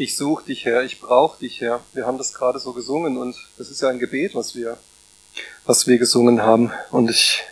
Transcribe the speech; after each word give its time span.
Ich 0.00 0.16
suche 0.16 0.46
dich, 0.46 0.64
Herr, 0.64 0.82
ich 0.82 0.98
brauche 0.98 1.40
dich, 1.40 1.60
Herr. 1.60 1.82
Wir 1.92 2.06
haben 2.06 2.16
das 2.16 2.32
gerade 2.32 2.58
so 2.58 2.72
gesungen 2.72 3.18
und 3.18 3.36
das 3.58 3.68
ist 3.68 3.82
ja 3.82 3.90
ein 3.90 3.98
Gebet, 3.98 4.34
was 4.34 4.54
wir, 4.54 4.78
was 5.66 5.86
wir 5.86 5.98
gesungen 5.98 6.40
haben. 6.40 6.72
Und 6.90 7.10
ich 7.10 7.42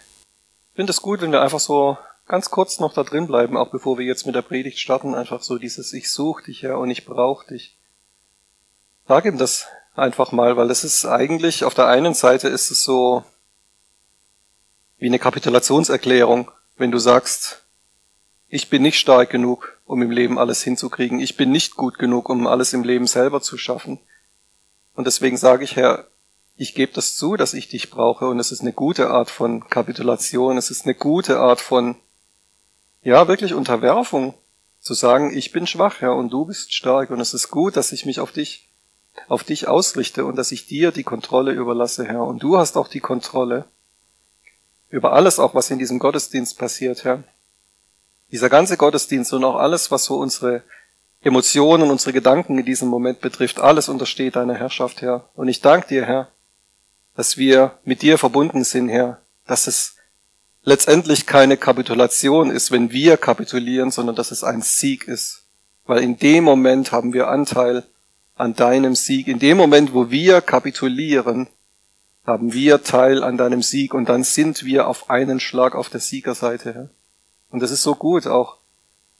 finde 0.75 0.91
es 0.93 1.03
gut, 1.03 1.21
wenn 1.21 1.31
wir 1.31 1.43
einfach 1.43 1.61
so 1.61 1.99
ganz 2.27 2.49
kurz 2.49 2.81
noch 2.81 2.95
da 2.95 3.03
drin 3.03 3.27
bleiben, 3.27 3.59
auch 3.59 3.69
bevor 3.69 3.99
wir 3.99 4.07
jetzt 4.07 4.25
mit 4.25 4.35
der 4.35 4.41
Predigt 4.41 4.79
starten, 4.79 5.15
einfach 5.15 5.43
so 5.43 5.59
dieses 5.59 5.93
Ich 5.93 6.11
suche 6.11 6.45
dich, 6.45 6.63
Herr, 6.63 6.79
und 6.79 6.89
ich 6.89 7.05
brauche 7.05 7.47
dich. 7.49 7.77
Sag 9.07 9.27
ihm 9.27 9.37
das 9.37 9.67
einfach 9.95 10.33
mal, 10.33 10.57
weil 10.57 10.69
das 10.69 10.85
ist 10.85 11.05
eigentlich, 11.05 11.65
auf 11.65 11.75
der 11.75 11.89
einen 11.89 12.15
Seite 12.15 12.49
ist 12.49 12.71
es 12.71 12.83
so 12.83 13.25
wie 14.97 15.09
eine 15.09 15.19
Kapitulationserklärung, 15.19 16.51
wenn 16.79 16.93
du 16.93 16.99
sagst, 16.99 17.68
ich 18.49 18.71
bin 18.71 18.83
nicht 18.83 18.99
stark 18.99 19.31
genug, 19.31 19.79
um 19.85 20.01
im 20.03 20.11
Leben 20.11 20.39
alles 20.39 20.63
hinzukriegen. 20.63 21.21
Ich 21.21 21.37
bin 21.37 21.51
nicht 21.51 21.77
gut 21.77 21.99
genug, 21.99 22.31
um 22.31 22.47
alles 22.47 22.73
im 22.73 22.83
Leben 22.83 23.07
selber 23.07 23.43
zu 23.43 23.59
schaffen. 23.59 23.99
Und 24.95 25.07
deswegen 25.07 25.37
sage 25.37 25.65
ich, 25.65 25.77
Herr, 25.77 26.07
ich 26.57 26.75
gebe 26.75 26.93
das 26.93 27.15
zu, 27.15 27.37
dass 27.37 27.55
ich 27.55 27.69
dich 27.69 27.91
brauche. 27.91 28.27
Und 28.27 28.41
es 28.41 28.51
ist 28.51 28.63
eine 28.63 28.73
gute 28.73 29.11
Art 29.11 29.31
von 29.31 29.69
Kapitulation. 29.69 30.57
Es 30.57 30.71
ist 30.71 30.87
eine 30.87 30.95
gute 30.95 31.39
Art 31.39 31.61
von, 31.61 31.97
ja, 33.03 33.29
wirklich 33.29 33.53
Unterwerfung. 33.53 34.35
Zu 34.81 34.95
sagen, 34.95 35.37
ich 35.37 35.53
bin 35.53 35.67
schwach, 35.67 36.01
Herr, 36.01 36.15
und 36.15 36.31
du 36.31 36.47
bist 36.47 36.73
stark. 36.73 37.11
Und 37.11 37.21
es 37.21 37.35
ist 37.35 37.51
gut, 37.51 37.77
dass 37.77 37.93
ich 37.93 38.07
mich 38.07 38.19
auf 38.19 38.33
dich, 38.33 38.71
auf 39.29 39.45
dich 39.45 39.69
ausrichte 39.69 40.25
und 40.25 40.37
dass 40.37 40.53
ich 40.53 40.67
dir 40.67 40.91
die 40.91 41.05
Kontrolle 41.05 41.53
überlasse, 41.53 42.07
Herr. 42.07 42.23
Und 42.23 42.43
du 42.43 42.57
hast 42.57 42.77
auch 42.77 42.89
die 42.89 43.01
Kontrolle 43.01 43.67
über 44.89 45.13
alles, 45.13 45.39
auch 45.39 45.55
was 45.55 45.71
in 45.71 45.79
diesem 45.79 45.99
Gottesdienst 45.99 46.59
passiert, 46.59 47.05
Herr. 47.05 47.25
Dieser 48.31 48.49
ganze 48.49 48.77
Gottesdienst 48.77 49.33
und 49.33 49.45
auch 49.45 49.57
alles, 49.57 49.91
was 49.91 50.05
so 50.05 50.17
unsere 50.17 50.63
Emotionen, 51.21 51.91
unsere 51.91 52.13
Gedanken 52.13 52.59
in 52.59 52.65
diesem 52.65 52.89
Moment 52.89 53.21
betrifft, 53.21 53.59
alles 53.59 53.89
untersteht 53.89 54.37
deiner 54.37 54.55
Herrschaft, 54.55 55.03
Herr. 55.03 55.29
Und 55.35 55.49
ich 55.49 55.61
danke 55.61 55.89
dir, 55.89 56.05
Herr, 56.05 56.29
dass 57.15 57.37
wir 57.37 57.79
mit 57.85 58.03
dir 58.03 58.19
verbunden 58.19 58.65
sind, 58.65 58.89
Herr, 58.89 59.21
dass 59.47 59.67
es 59.67 59.97
letztendlich 60.63 61.27
keine 61.27 61.57
Kapitulation 61.57 62.51
ist, 62.51 62.71
wenn 62.71 62.93
wir 62.93 63.17
kapitulieren, 63.17 63.91
sondern 63.91 64.15
dass 64.15 64.31
es 64.31 64.45
ein 64.45 64.63
Sieg 64.63 65.09
ist. 65.09 65.47
Weil 65.87 66.03
in 66.03 66.19
dem 66.19 66.45
Moment 66.45 66.93
haben 66.93 67.13
wir 67.15 67.29
Anteil 67.29 67.85
an 68.37 68.55
deinem 68.55 68.95
Sieg. 68.95 69.27
In 69.27 69.39
dem 69.39 69.57
Moment, 69.57 69.95
wo 69.95 70.11
wir 70.11 70.41
kapitulieren, 70.43 71.49
haben 72.25 72.53
wir 72.53 72.83
Teil 72.83 73.25
an 73.25 73.39
deinem 73.39 73.63
Sieg 73.63 73.95
und 73.95 74.09
dann 74.09 74.23
sind 74.23 74.65
wir 74.65 74.87
auf 74.87 75.09
einen 75.09 75.41
Schlag 75.41 75.75
auf 75.75 75.89
der 75.89 76.01
Siegerseite, 76.01 76.75
Herr. 76.75 76.91
Und 77.51 77.61
das 77.61 77.71
ist 77.71 77.83
so 77.83 77.95
gut, 77.95 78.27
auch 78.27 78.59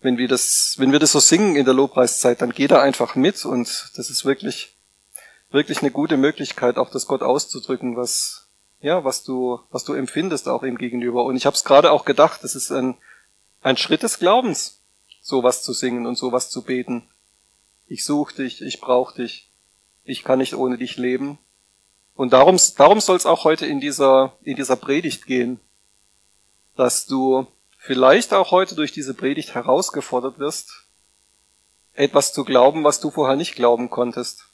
wenn 0.01 0.19
wir 0.19 0.29
das, 0.29 0.75
wenn 0.79 0.93
wir 0.93 0.99
das 0.99 1.13
so 1.13 1.21
singen 1.21 1.57
in 1.57 1.65
der 1.65 1.75
Lobpreiszeit, 1.75 2.41
dann 2.41 2.53
geht 2.53 2.71
er 2.71 2.83
einfach 2.83 3.15
mit 3.15 3.45
und 3.45 3.91
das 3.97 4.11
ist 4.11 4.25
wirklich, 4.25 4.77
wirklich 5.51 5.81
eine 5.81 5.91
gute 5.91 6.17
Möglichkeit, 6.17 6.77
auch 6.77 6.91
das 6.91 7.07
Gott 7.07 7.23
auszudrücken, 7.23 7.97
was, 7.97 8.49
ja, 8.81 9.05
was 9.05 9.25
du, 9.25 9.61
was 9.71 9.85
du 9.85 9.95
empfindest 9.95 10.49
auch 10.49 10.63
ihm 10.63 10.79
gegenüber. 10.79 11.25
Und 11.25 11.37
ich 11.37 11.47
habe 11.47 11.57
es 11.57 11.65
gerade 11.65 11.91
auch 11.91 12.05
gedacht, 12.05 12.45
das 12.45 12.55
ist 12.55 12.71
ein, 12.71 12.97
ein 13.63 13.77
Schritt 13.77 14.03
des 14.03 14.19
Glaubens, 14.19 14.81
sowas 15.21 15.63
zu 15.63 15.73
singen 15.73 16.07
und 16.07 16.17
sowas 16.17 16.51
zu 16.51 16.63
beten. 16.63 17.09
Ich 17.89 18.05
suche 18.05 18.37
dich, 18.37 18.63
ich 18.63 18.81
brauche 18.81 19.15
dich, 19.17 19.51
ich 20.05 20.23
kann 20.23 20.39
nicht 20.39 20.55
ohne 20.55 20.79
dich 20.79 20.97
leben. 20.97 21.39
Und 22.15 22.33
darum, 22.33 22.59
darum 22.77 23.01
soll 23.01 23.17
es 23.17 23.27
auch 23.27 23.45
heute 23.45 23.67
in 23.67 23.81
dieser, 23.81 24.37
in 24.43 24.57
dieser 24.57 24.77
Predigt 24.77 25.27
gehen, 25.27 25.61
dass 26.77 27.07
du 27.07 27.47
vielleicht 27.89 28.35
auch 28.35 28.51
heute 28.51 28.75
durch 28.75 28.93
diese 28.93 29.15
Predigt 29.15 29.55
herausgefordert 29.55 30.39
wirst, 30.39 30.85
etwas 31.95 32.35
zu 32.35 32.45
glauben, 32.45 32.85
was 32.85 33.01
du 33.01 33.11
vorher 33.11 33.35
nicht 33.35 33.55
glauben 33.55 33.89
konntest. 33.89 34.45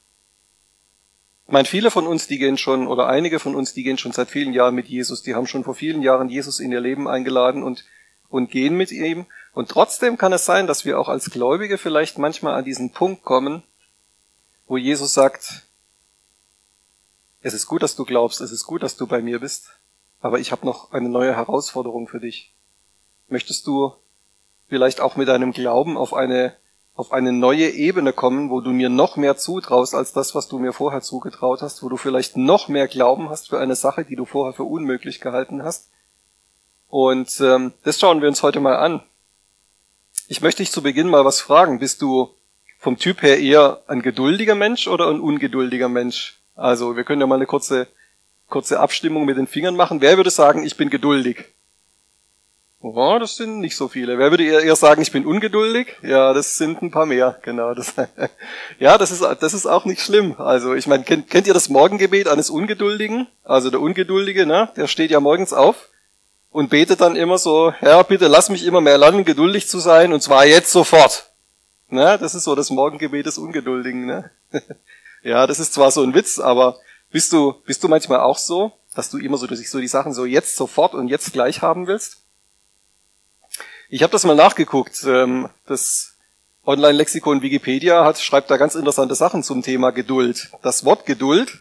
Ich 1.45 1.51
meine, 1.51 1.65
viele 1.65 1.91
von 1.91 2.07
uns, 2.07 2.27
die 2.27 2.37
gehen 2.37 2.57
schon, 2.57 2.87
oder 2.87 3.07
einige 3.07 3.39
von 3.39 3.53
uns, 3.53 3.73
die 3.73 3.83
gehen 3.83 3.97
schon 3.97 4.13
seit 4.13 4.29
vielen 4.29 4.53
Jahren 4.53 4.73
mit 4.73 4.87
Jesus, 4.87 5.21
die 5.21 5.35
haben 5.35 5.47
schon 5.47 5.65
vor 5.65 5.75
vielen 5.75 6.01
Jahren 6.01 6.29
Jesus 6.29 6.61
in 6.61 6.71
ihr 6.71 6.79
Leben 6.79 7.09
eingeladen 7.09 7.61
und, 7.61 7.83
und 8.29 8.51
gehen 8.51 8.77
mit 8.77 8.93
ihm. 8.93 9.25
Und 9.51 9.67
trotzdem 9.67 10.17
kann 10.17 10.31
es 10.31 10.45
sein, 10.45 10.65
dass 10.65 10.85
wir 10.85 10.97
auch 10.97 11.09
als 11.09 11.29
Gläubige 11.29 11.77
vielleicht 11.77 12.17
manchmal 12.17 12.53
an 12.53 12.63
diesen 12.63 12.93
Punkt 12.93 13.25
kommen, 13.25 13.63
wo 14.65 14.77
Jesus 14.77 15.13
sagt, 15.13 15.63
es 17.41 17.53
ist 17.53 17.65
gut, 17.65 17.83
dass 17.83 17.97
du 17.97 18.05
glaubst, 18.05 18.39
es 18.39 18.53
ist 18.53 18.63
gut, 18.63 18.81
dass 18.81 18.95
du 18.95 19.07
bei 19.07 19.21
mir 19.21 19.41
bist, 19.41 19.71
aber 20.21 20.39
ich 20.39 20.53
habe 20.53 20.65
noch 20.65 20.93
eine 20.93 21.09
neue 21.09 21.35
Herausforderung 21.35 22.07
für 22.07 22.21
dich. 22.21 22.53
Möchtest 23.27 23.65
du 23.67 23.93
vielleicht 24.67 25.01
auch 25.01 25.15
mit 25.15 25.27
deinem 25.27 25.51
Glauben 25.51 25.97
auf 25.97 26.13
eine, 26.13 26.55
auf 26.95 27.11
eine 27.11 27.31
neue 27.31 27.69
Ebene 27.69 28.13
kommen, 28.13 28.49
wo 28.49 28.61
du 28.61 28.71
mir 28.71 28.89
noch 28.89 29.17
mehr 29.17 29.37
zutraust 29.37 29.93
als 29.93 30.13
das, 30.13 30.35
was 30.35 30.47
du 30.47 30.59
mir 30.59 30.73
vorher 30.73 31.01
zugetraut 31.01 31.61
hast, 31.61 31.83
wo 31.83 31.89
du 31.89 31.97
vielleicht 31.97 32.37
noch 32.37 32.67
mehr 32.67 32.87
Glauben 32.87 33.29
hast 33.29 33.49
für 33.49 33.59
eine 33.59 33.75
Sache, 33.75 34.05
die 34.05 34.15
du 34.15 34.25
vorher 34.25 34.53
für 34.53 34.63
unmöglich 34.63 35.21
gehalten 35.21 35.63
hast? 35.63 35.89
Und 36.87 37.39
ähm, 37.41 37.73
das 37.83 37.99
schauen 37.99 38.21
wir 38.21 38.27
uns 38.27 38.43
heute 38.43 38.59
mal 38.59 38.77
an. 38.77 39.03
Ich 40.27 40.41
möchte 40.41 40.63
dich 40.63 40.71
zu 40.71 40.81
Beginn 40.81 41.09
mal 41.09 41.25
was 41.25 41.41
fragen. 41.41 41.79
Bist 41.79 42.01
du 42.01 42.29
vom 42.79 42.97
Typ 42.97 43.21
her 43.21 43.39
eher 43.39 43.81
ein 43.87 44.01
geduldiger 44.01 44.55
Mensch 44.55 44.87
oder 44.87 45.07
ein 45.09 45.19
ungeduldiger 45.19 45.89
Mensch? 45.89 46.39
Also 46.55 46.95
wir 46.95 47.03
können 47.03 47.21
ja 47.21 47.27
mal 47.27 47.35
eine 47.35 47.45
kurze, 47.45 47.87
kurze 48.49 48.79
Abstimmung 48.79 49.25
mit 49.25 49.37
den 49.37 49.47
Fingern 49.47 49.75
machen. 49.75 50.01
Wer 50.01 50.17
würde 50.17 50.29
sagen, 50.29 50.63
ich 50.63 50.77
bin 50.77 50.89
geduldig? 50.89 51.45
Oh, 52.87 53.17
das 53.19 53.35
sind 53.35 53.61
nicht 53.61 53.75
so 53.75 53.87
viele. 53.87 54.19
Wer 54.19 54.29
würde 54.29 54.43
eher 54.43 54.75
sagen, 54.75 55.01
ich 55.01 55.11
bin 55.11 55.25
ungeduldig? 55.25 55.95
Ja, 56.03 56.33
das 56.33 56.55
sind 56.55 56.83
ein 56.83 56.91
paar 56.91 57.07
mehr, 57.07 57.39
genau. 57.41 57.73
Das, 57.73 57.93
ja, 58.79 58.99
das 58.99 59.09
ist, 59.09 59.23
das 59.39 59.55
ist 59.55 59.65
auch 59.65 59.85
nicht 59.85 60.01
schlimm. 60.01 60.35
Also, 60.37 60.75
ich 60.75 60.85
meine, 60.85 61.03
kennt, 61.03 61.31
kennt 61.31 61.47
ihr 61.47 61.55
das 61.55 61.69
Morgengebet 61.69 62.27
eines 62.27 62.51
Ungeduldigen? 62.51 63.25
Also 63.43 63.71
der 63.71 63.81
Ungeduldige, 63.81 64.45
ne? 64.45 64.69
Der 64.75 64.85
steht 64.85 65.09
ja 65.09 65.19
morgens 65.19 65.51
auf 65.51 65.89
und 66.51 66.69
betet 66.69 67.01
dann 67.01 67.15
immer 67.15 67.39
so, 67.39 67.71
Herr, 67.71 68.03
bitte 68.03 68.27
lass 68.27 68.49
mich 68.49 68.63
immer 68.63 68.81
mehr 68.81 68.99
lernen, 68.99 69.25
geduldig 69.25 69.67
zu 69.67 69.79
sein, 69.79 70.13
und 70.13 70.21
zwar 70.21 70.45
jetzt 70.45 70.71
sofort. 70.71 71.31
Ne? 71.89 72.19
Das 72.19 72.35
ist 72.35 72.43
so 72.43 72.53
das 72.53 72.69
Morgengebet 72.69 73.25
des 73.25 73.39
Ungeduldigen, 73.39 74.05
ne? 74.05 74.29
ja, 75.23 75.47
das 75.47 75.59
ist 75.59 75.73
zwar 75.73 75.89
so 75.89 76.03
ein 76.03 76.13
Witz, 76.13 76.37
aber 76.37 76.77
bist 77.09 77.33
du, 77.33 77.55
bist 77.65 77.83
du 77.83 77.87
manchmal 77.87 78.19
auch 78.19 78.37
so, 78.37 78.73
dass 78.93 79.09
du 79.09 79.17
immer 79.17 79.39
so, 79.39 79.47
dass 79.47 79.59
ich 79.59 79.71
so 79.71 79.79
die 79.79 79.87
Sachen 79.87 80.13
so 80.13 80.25
jetzt 80.25 80.55
sofort 80.55 80.93
und 80.93 81.07
jetzt 81.07 81.33
gleich 81.33 81.63
haben 81.63 81.87
willst? 81.87 82.24
Ich 83.89 84.01
habe 84.01 84.11
das 84.11 84.23
mal 84.23 84.35
nachgeguckt. 84.35 85.03
Ähm, 85.07 85.49
das 85.67 86.15
Online-Lexikon 86.65 87.41
Wikipedia 87.41 88.03
hat, 88.03 88.19
schreibt 88.19 88.49
da 88.49 88.57
ganz 88.57 88.75
interessante 88.75 89.15
Sachen 89.15 89.43
zum 89.43 89.61
Thema 89.61 89.91
Geduld. 89.91 90.49
Das 90.63 90.83
Wort 90.83 91.05
Geduld, 91.05 91.59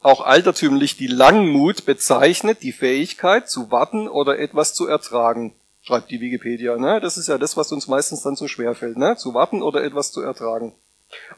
auch 0.00 0.20
altertümlich 0.20 0.96
die 0.96 1.06
Langmut, 1.06 1.86
bezeichnet 1.86 2.62
die 2.62 2.72
Fähigkeit 2.72 3.48
zu 3.48 3.70
warten 3.70 4.08
oder 4.08 4.38
etwas 4.38 4.74
zu 4.74 4.86
ertragen, 4.86 5.54
schreibt 5.82 6.10
die 6.10 6.20
Wikipedia. 6.20 6.76
Ne? 6.76 7.00
Das 7.00 7.16
ist 7.16 7.28
ja 7.28 7.38
das, 7.38 7.56
was 7.56 7.70
uns 7.70 7.86
meistens 7.86 8.22
dann 8.22 8.34
so 8.34 8.48
schwer 8.48 8.74
fällt, 8.74 8.96
ne? 8.96 9.16
zu 9.16 9.34
warten 9.34 9.62
oder 9.62 9.84
etwas 9.84 10.10
zu 10.10 10.20
ertragen. 10.20 10.74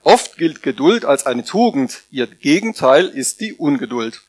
Oft 0.03 0.39
gilt 0.39 0.63
Geduld 0.63 1.05
als 1.05 1.27
eine 1.27 1.45
Tugend, 1.45 2.05
ihr 2.11 2.27
Gegenteil 2.27 3.09
ist 3.09 3.41
die 3.41 3.53
Ungeduld. 3.53 4.23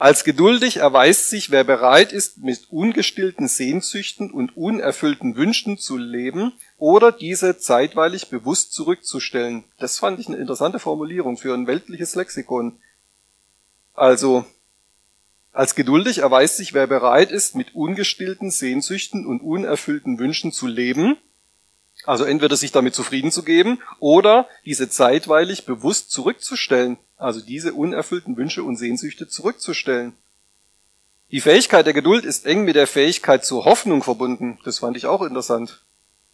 Als 0.00 0.22
geduldig 0.22 0.76
erweist 0.76 1.28
sich, 1.28 1.50
wer 1.50 1.64
bereit 1.64 2.12
ist, 2.12 2.38
mit 2.38 2.70
ungestillten 2.70 3.48
Sehnsüchten 3.48 4.30
und 4.30 4.56
unerfüllten 4.56 5.34
Wünschen 5.34 5.76
zu 5.76 5.96
leben 5.96 6.52
oder 6.76 7.10
diese 7.10 7.58
zeitweilig 7.58 8.30
bewusst 8.30 8.72
zurückzustellen. 8.72 9.64
Das 9.76 9.98
fand 9.98 10.20
ich 10.20 10.28
eine 10.28 10.36
interessante 10.36 10.78
Formulierung 10.78 11.36
für 11.36 11.52
ein 11.52 11.66
weltliches 11.66 12.14
Lexikon. 12.14 12.78
Also, 13.92 14.44
als 15.50 15.74
geduldig 15.74 16.18
erweist 16.18 16.58
sich, 16.58 16.74
wer 16.74 16.86
bereit 16.86 17.32
ist, 17.32 17.56
mit 17.56 17.74
ungestillten 17.74 18.52
Sehnsüchten 18.52 19.26
und 19.26 19.40
unerfüllten 19.40 20.20
Wünschen 20.20 20.52
zu 20.52 20.68
leben, 20.68 21.16
also 22.04 22.22
entweder 22.22 22.56
sich 22.56 22.70
damit 22.70 22.94
zufrieden 22.94 23.32
zu 23.32 23.42
geben 23.42 23.80
oder 23.98 24.48
diese 24.64 24.88
zeitweilig 24.88 25.66
bewusst 25.66 26.12
zurückzustellen 26.12 26.98
also 27.18 27.40
diese 27.40 27.74
unerfüllten 27.74 28.36
Wünsche 28.36 28.62
und 28.62 28.76
Sehnsüchte 28.76 29.28
zurückzustellen. 29.28 30.14
Die 31.30 31.42
Fähigkeit 31.42 31.84
der 31.84 31.92
Geduld 31.92 32.24
ist 32.24 32.46
eng 32.46 32.64
mit 32.64 32.76
der 32.76 32.86
Fähigkeit 32.86 33.44
zur 33.44 33.66
Hoffnung 33.66 34.02
verbunden. 34.02 34.58
Das 34.64 34.78
fand 34.78 34.96
ich 34.96 35.04
auch 35.04 35.20
interessant, 35.22 35.82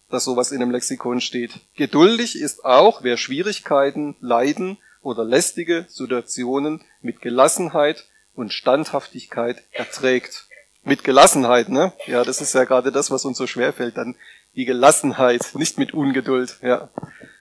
dass 0.09 0.23
sowas 0.23 0.51
in 0.51 0.61
dem 0.61 0.71
Lexikon 0.71 1.19
steht. 1.19 1.51
Geduldig 1.75 2.39
ist 2.39 2.63
auch, 2.63 3.03
wer 3.03 3.17
Schwierigkeiten, 3.17 4.15
Leiden 4.21 4.77
oder 5.01 5.25
lästige 5.25 5.85
Situationen 5.89 6.81
mit 7.01 7.21
Gelassenheit 7.21 8.05
und 8.35 8.53
Standhaftigkeit 8.53 9.63
erträgt. 9.71 10.47
Mit 10.83 11.03
Gelassenheit, 11.03 11.67
ne? 11.67 11.91
Ja, 12.05 12.23
das 12.23 12.39
ist 12.41 12.53
ja 12.53 12.63
gerade 12.63 12.91
das, 12.91 13.11
was 13.11 13.25
uns 13.25 13.37
so 13.37 13.47
schwer 13.47 13.73
fällt, 13.73 13.97
dann 13.97 14.15
die 14.55 14.65
Gelassenheit, 14.65 15.55
nicht 15.55 15.77
mit 15.77 15.93
Ungeduld, 15.93 16.57
ja. 16.61 16.89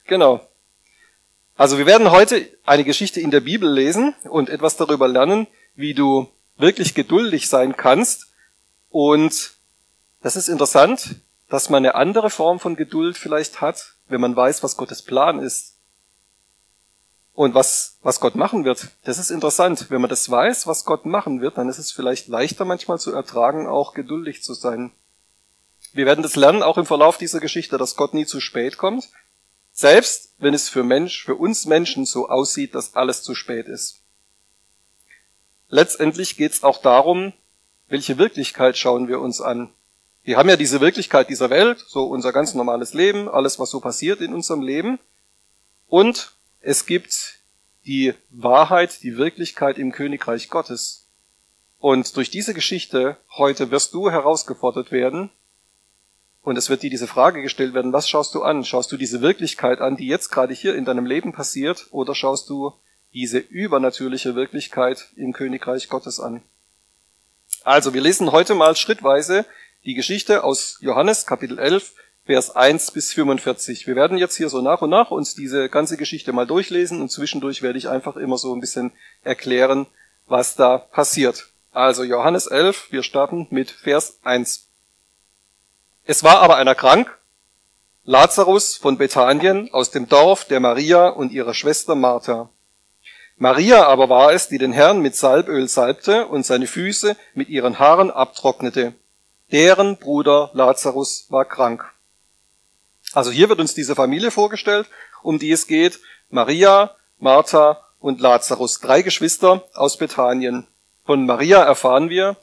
Genau. 0.06 0.46
Also 1.56 1.78
wir 1.78 1.86
werden 1.86 2.10
heute 2.10 2.48
eine 2.64 2.82
Geschichte 2.82 3.20
in 3.20 3.30
der 3.30 3.40
Bibel 3.40 3.70
lesen 3.70 4.14
und 4.24 4.48
etwas 4.50 4.76
darüber 4.76 5.06
lernen, 5.06 5.46
wie 5.76 5.94
du 5.94 6.28
wirklich 6.56 6.94
geduldig 6.94 7.48
sein 7.48 7.76
kannst. 7.76 8.32
Und 8.90 9.54
das 10.20 10.34
ist 10.34 10.48
interessant, 10.48 11.20
dass 11.48 11.70
man 11.70 11.84
eine 11.84 11.94
andere 11.94 12.30
Form 12.30 12.58
von 12.58 12.74
Geduld 12.74 13.16
vielleicht 13.16 13.60
hat, 13.60 13.94
wenn 14.08 14.20
man 14.20 14.34
weiß, 14.34 14.64
was 14.64 14.76
Gottes 14.76 15.02
Plan 15.02 15.38
ist. 15.38 15.76
Und 17.34 17.54
was, 17.54 17.98
was 18.02 18.20
Gott 18.20 18.34
machen 18.34 18.64
wird, 18.64 18.88
das 19.04 19.18
ist 19.18 19.30
interessant. 19.30 19.90
Wenn 19.90 20.00
man 20.00 20.10
das 20.10 20.28
weiß, 20.30 20.66
was 20.66 20.84
Gott 20.84 21.04
machen 21.04 21.40
wird, 21.40 21.58
dann 21.58 21.68
ist 21.68 21.78
es 21.78 21.92
vielleicht 21.92 22.28
leichter 22.28 22.64
manchmal 22.64 22.98
zu 22.98 23.12
ertragen, 23.12 23.66
auch 23.66 23.94
geduldig 23.94 24.42
zu 24.42 24.54
sein. 24.54 24.92
Wir 25.92 26.06
werden 26.06 26.22
das 26.22 26.36
lernen, 26.36 26.62
auch 26.62 26.78
im 26.78 26.86
Verlauf 26.86 27.18
dieser 27.18 27.40
Geschichte, 27.40 27.78
dass 27.78 27.96
Gott 27.96 28.14
nie 28.14 28.26
zu 28.26 28.40
spät 28.40 28.78
kommt. 28.78 29.08
Selbst 29.76 30.34
wenn 30.38 30.54
es 30.54 30.68
für 30.68 30.84
Mensch, 30.84 31.24
für 31.24 31.34
uns 31.34 31.66
Menschen 31.66 32.06
so 32.06 32.28
aussieht, 32.28 32.76
dass 32.76 32.94
alles 32.94 33.24
zu 33.24 33.34
spät 33.34 33.66
ist. 33.66 34.02
Letztendlich 35.68 36.36
geht 36.36 36.52
es 36.52 36.62
auch 36.62 36.80
darum, 36.80 37.32
welche 37.88 38.16
Wirklichkeit 38.16 38.78
schauen 38.78 39.08
wir 39.08 39.20
uns 39.20 39.40
an. 39.40 39.74
Wir 40.22 40.36
haben 40.36 40.48
ja 40.48 40.56
diese 40.56 40.80
Wirklichkeit 40.80 41.28
dieser 41.28 41.50
Welt, 41.50 41.84
so 41.88 42.04
unser 42.04 42.32
ganz 42.32 42.54
normales 42.54 42.94
Leben, 42.94 43.28
alles, 43.28 43.58
was 43.58 43.70
so 43.70 43.80
passiert 43.80 44.20
in 44.20 44.32
unserem 44.32 44.62
Leben. 44.62 45.00
Und 45.88 46.36
es 46.60 46.86
gibt 46.86 47.40
die 47.84 48.14
Wahrheit, 48.30 49.02
die 49.02 49.16
Wirklichkeit 49.16 49.76
im 49.76 49.90
Königreich 49.90 50.50
Gottes. 50.50 51.08
Und 51.80 52.16
durch 52.16 52.30
diese 52.30 52.54
Geschichte 52.54 53.16
heute 53.36 53.72
wirst 53.72 53.92
du 53.92 54.08
herausgefordert 54.08 54.92
werden, 54.92 55.30
und 56.44 56.58
es 56.58 56.68
wird 56.68 56.82
dir 56.82 56.90
diese 56.90 57.06
Frage 57.06 57.40
gestellt 57.40 57.72
werden, 57.72 57.94
was 57.94 58.08
schaust 58.08 58.34
du 58.34 58.42
an? 58.42 58.64
Schaust 58.64 58.92
du 58.92 58.98
diese 58.98 59.22
Wirklichkeit 59.22 59.80
an, 59.80 59.96
die 59.96 60.06
jetzt 60.06 60.28
gerade 60.30 60.52
hier 60.52 60.74
in 60.74 60.84
deinem 60.84 61.06
Leben 61.06 61.32
passiert, 61.32 61.86
oder 61.90 62.14
schaust 62.14 62.50
du 62.50 62.74
diese 63.14 63.38
übernatürliche 63.38 64.34
Wirklichkeit 64.34 65.08
im 65.16 65.32
Königreich 65.32 65.88
Gottes 65.88 66.20
an? 66.20 66.42
Also, 67.64 67.94
wir 67.94 68.02
lesen 68.02 68.30
heute 68.30 68.54
mal 68.54 68.76
schrittweise 68.76 69.46
die 69.86 69.94
Geschichte 69.94 70.44
aus 70.44 70.76
Johannes 70.82 71.26
Kapitel 71.26 71.58
11, 71.58 71.94
Vers 72.26 72.54
1 72.54 72.90
bis 72.90 73.14
45. 73.14 73.86
Wir 73.86 73.96
werden 73.96 74.18
jetzt 74.18 74.36
hier 74.36 74.50
so 74.50 74.60
nach 74.60 74.82
und 74.82 74.90
nach 74.90 75.10
uns 75.10 75.34
diese 75.34 75.70
ganze 75.70 75.96
Geschichte 75.96 76.34
mal 76.34 76.46
durchlesen 76.46 77.00
und 77.00 77.10
zwischendurch 77.10 77.62
werde 77.62 77.78
ich 77.78 77.88
einfach 77.88 78.16
immer 78.16 78.36
so 78.36 78.54
ein 78.54 78.60
bisschen 78.60 78.92
erklären, 79.22 79.86
was 80.26 80.56
da 80.56 80.76
passiert. 80.76 81.52
Also 81.72 82.04
Johannes 82.04 82.46
11, 82.46 82.92
wir 82.92 83.02
starten 83.02 83.46
mit 83.50 83.70
Vers 83.70 84.18
1. 84.24 84.63
Es 86.06 86.22
war 86.22 86.40
aber 86.40 86.56
einer 86.56 86.74
krank, 86.74 87.18
Lazarus 88.04 88.76
von 88.76 88.98
Bethanien 88.98 89.72
aus 89.72 89.90
dem 89.90 90.06
Dorf 90.06 90.44
der 90.44 90.60
Maria 90.60 91.08
und 91.08 91.32
ihrer 91.32 91.54
Schwester 91.54 91.94
Martha. 91.94 92.50
Maria 93.38 93.86
aber 93.86 94.10
war 94.10 94.34
es, 94.34 94.48
die 94.48 94.58
den 94.58 94.74
Herrn 94.74 95.00
mit 95.00 95.16
Salböl 95.16 95.66
salbte 95.66 96.26
und 96.26 96.44
seine 96.44 96.66
Füße 96.66 97.16
mit 97.32 97.48
ihren 97.48 97.78
Haaren 97.78 98.10
abtrocknete. 98.10 98.92
Deren 99.50 99.96
Bruder 99.96 100.50
Lazarus 100.52 101.26
war 101.30 101.46
krank. 101.46 101.90
Also 103.14 103.30
hier 103.30 103.48
wird 103.48 103.60
uns 103.60 103.72
diese 103.72 103.94
Familie 103.94 104.30
vorgestellt, 104.30 104.86
um 105.22 105.38
die 105.38 105.52
es 105.52 105.66
geht. 105.66 106.00
Maria, 106.28 106.94
Martha 107.18 107.80
und 107.98 108.20
Lazarus, 108.20 108.80
drei 108.80 109.00
Geschwister 109.00 109.64
aus 109.72 109.96
Bethanien. 109.96 110.66
Von 111.06 111.24
Maria 111.24 111.62
erfahren 111.62 112.10
wir, 112.10 112.36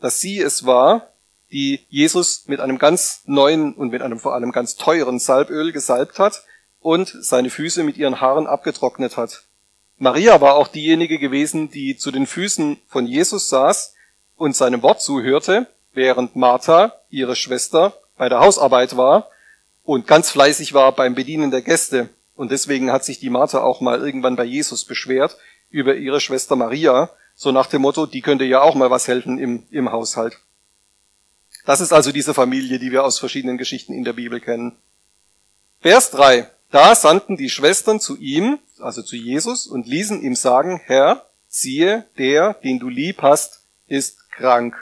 dass 0.00 0.20
sie 0.20 0.38
es 0.38 0.66
war, 0.66 1.12
die 1.52 1.80
Jesus 1.88 2.44
mit 2.46 2.60
einem 2.60 2.78
ganz 2.78 3.22
neuen 3.26 3.74
und 3.74 3.90
mit 3.90 4.02
einem 4.02 4.18
vor 4.18 4.34
allem 4.34 4.52
ganz 4.52 4.76
teuren 4.76 5.18
Salböl 5.18 5.72
gesalbt 5.72 6.18
hat 6.18 6.44
und 6.80 7.08
seine 7.20 7.50
Füße 7.50 7.82
mit 7.84 7.96
ihren 7.96 8.20
Haaren 8.20 8.46
abgetrocknet 8.46 9.16
hat. 9.16 9.44
Maria 9.98 10.40
war 10.40 10.56
auch 10.56 10.68
diejenige 10.68 11.18
gewesen, 11.18 11.70
die 11.70 11.96
zu 11.96 12.10
den 12.10 12.26
Füßen 12.26 12.78
von 12.86 13.06
Jesus 13.06 13.48
saß 13.48 13.94
und 14.36 14.54
seinem 14.54 14.82
Wort 14.82 15.00
zuhörte, 15.00 15.66
während 15.94 16.36
Martha, 16.36 16.92
ihre 17.08 17.36
Schwester, 17.36 17.94
bei 18.18 18.28
der 18.28 18.40
Hausarbeit 18.40 18.96
war 18.96 19.30
und 19.82 20.06
ganz 20.06 20.30
fleißig 20.30 20.74
war 20.74 20.92
beim 20.92 21.14
Bedienen 21.14 21.50
der 21.50 21.62
Gäste. 21.62 22.10
Und 22.34 22.50
deswegen 22.50 22.92
hat 22.92 23.04
sich 23.04 23.18
die 23.18 23.30
Martha 23.30 23.62
auch 23.62 23.80
mal 23.80 23.98
irgendwann 23.98 24.36
bei 24.36 24.44
Jesus 24.44 24.84
beschwert 24.84 25.38
über 25.70 25.94
ihre 25.94 26.20
Schwester 26.20 26.56
Maria, 26.56 27.10
so 27.34 27.52
nach 27.52 27.66
dem 27.66 27.82
Motto, 27.82 28.06
die 28.06 28.22
könnte 28.22 28.44
ja 28.44 28.62
auch 28.62 28.74
mal 28.74 28.90
was 28.90 29.08
helfen 29.08 29.38
im, 29.38 29.64
im 29.70 29.92
Haushalt. 29.92 30.38
Das 31.66 31.80
ist 31.80 31.92
also 31.92 32.12
diese 32.12 32.32
Familie, 32.32 32.78
die 32.78 32.92
wir 32.92 33.04
aus 33.04 33.18
verschiedenen 33.18 33.58
Geschichten 33.58 33.92
in 33.92 34.04
der 34.04 34.12
Bibel 34.12 34.40
kennen. 34.40 34.76
Vers 35.80 36.12
3. 36.12 36.48
Da 36.70 36.94
sandten 36.94 37.36
die 37.36 37.50
Schwestern 37.50 37.98
zu 37.98 38.16
ihm, 38.16 38.60
also 38.78 39.02
zu 39.02 39.16
Jesus, 39.16 39.66
und 39.66 39.86
ließen 39.86 40.22
ihm 40.22 40.36
sagen, 40.36 40.80
Herr, 40.84 41.26
siehe, 41.48 42.06
der, 42.18 42.54
den 42.54 42.78
du 42.78 42.88
lieb 42.88 43.20
hast, 43.20 43.64
ist 43.88 44.30
krank. 44.30 44.76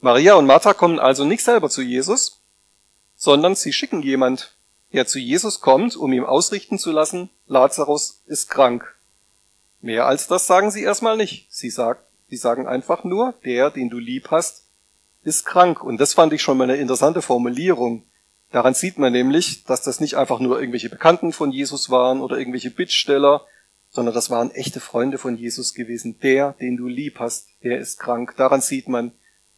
Maria 0.00 0.34
und 0.34 0.46
Martha 0.46 0.72
kommen 0.72 1.00
also 1.00 1.24
nicht 1.24 1.42
selber 1.42 1.68
zu 1.68 1.82
Jesus, 1.82 2.40
sondern 3.16 3.56
sie 3.56 3.72
schicken 3.72 4.02
jemand, 4.02 4.54
der 4.92 5.08
zu 5.08 5.18
Jesus 5.18 5.60
kommt, 5.60 5.96
um 5.96 6.12
ihm 6.12 6.24
ausrichten 6.24 6.78
zu 6.78 6.92
lassen, 6.92 7.28
Lazarus 7.48 8.22
ist 8.26 8.50
krank. 8.50 8.94
Mehr 9.80 10.06
als 10.06 10.28
das 10.28 10.46
sagen 10.46 10.70
sie 10.70 10.82
erstmal 10.82 11.16
nicht. 11.16 11.48
Sie, 11.50 11.70
sagt, 11.70 12.04
sie 12.28 12.36
sagen 12.36 12.68
einfach 12.68 13.02
nur, 13.02 13.34
der, 13.44 13.70
den 13.70 13.90
du 13.90 13.98
lieb 13.98 14.30
hast, 14.30 14.67
ist 15.28 15.44
krank. 15.44 15.82
Und 15.82 16.00
das 16.00 16.14
fand 16.14 16.32
ich 16.32 16.42
schon 16.42 16.58
mal 16.58 16.64
eine 16.64 16.76
interessante 16.76 17.22
Formulierung. 17.22 18.04
Daran 18.50 18.74
sieht 18.74 18.98
man 18.98 19.12
nämlich, 19.12 19.64
dass 19.64 19.82
das 19.82 20.00
nicht 20.00 20.16
einfach 20.16 20.40
nur 20.40 20.58
irgendwelche 20.58 20.88
Bekannten 20.88 21.32
von 21.32 21.52
Jesus 21.52 21.90
waren 21.90 22.20
oder 22.20 22.38
irgendwelche 22.38 22.70
Bittsteller, 22.70 23.46
sondern 23.90 24.14
das 24.14 24.30
waren 24.30 24.50
echte 24.50 24.80
Freunde 24.80 25.18
von 25.18 25.36
Jesus 25.36 25.74
gewesen. 25.74 26.18
Der, 26.20 26.54
den 26.54 26.76
du 26.76 26.88
lieb 26.88 27.18
hast, 27.18 27.48
der 27.62 27.78
ist 27.78 27.98
krank. 27.98 28.34
Daran 28.36 28.62
sieht 28.62 28.88
man, 28.88 29.12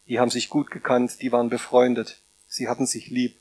die 0.07 0.19
haben 0.19 0.29
sich 0.29 0.49
gut 0.49 0.71
gekannt, 0.71 1.21
die 1.21 1.31
waren 1.31 1.49
befreundet, 1.49 2.21
sie 2.47 2.67
hatten 2.67 2.85
sich 2.85 3.07
lieb. 3.07 3.37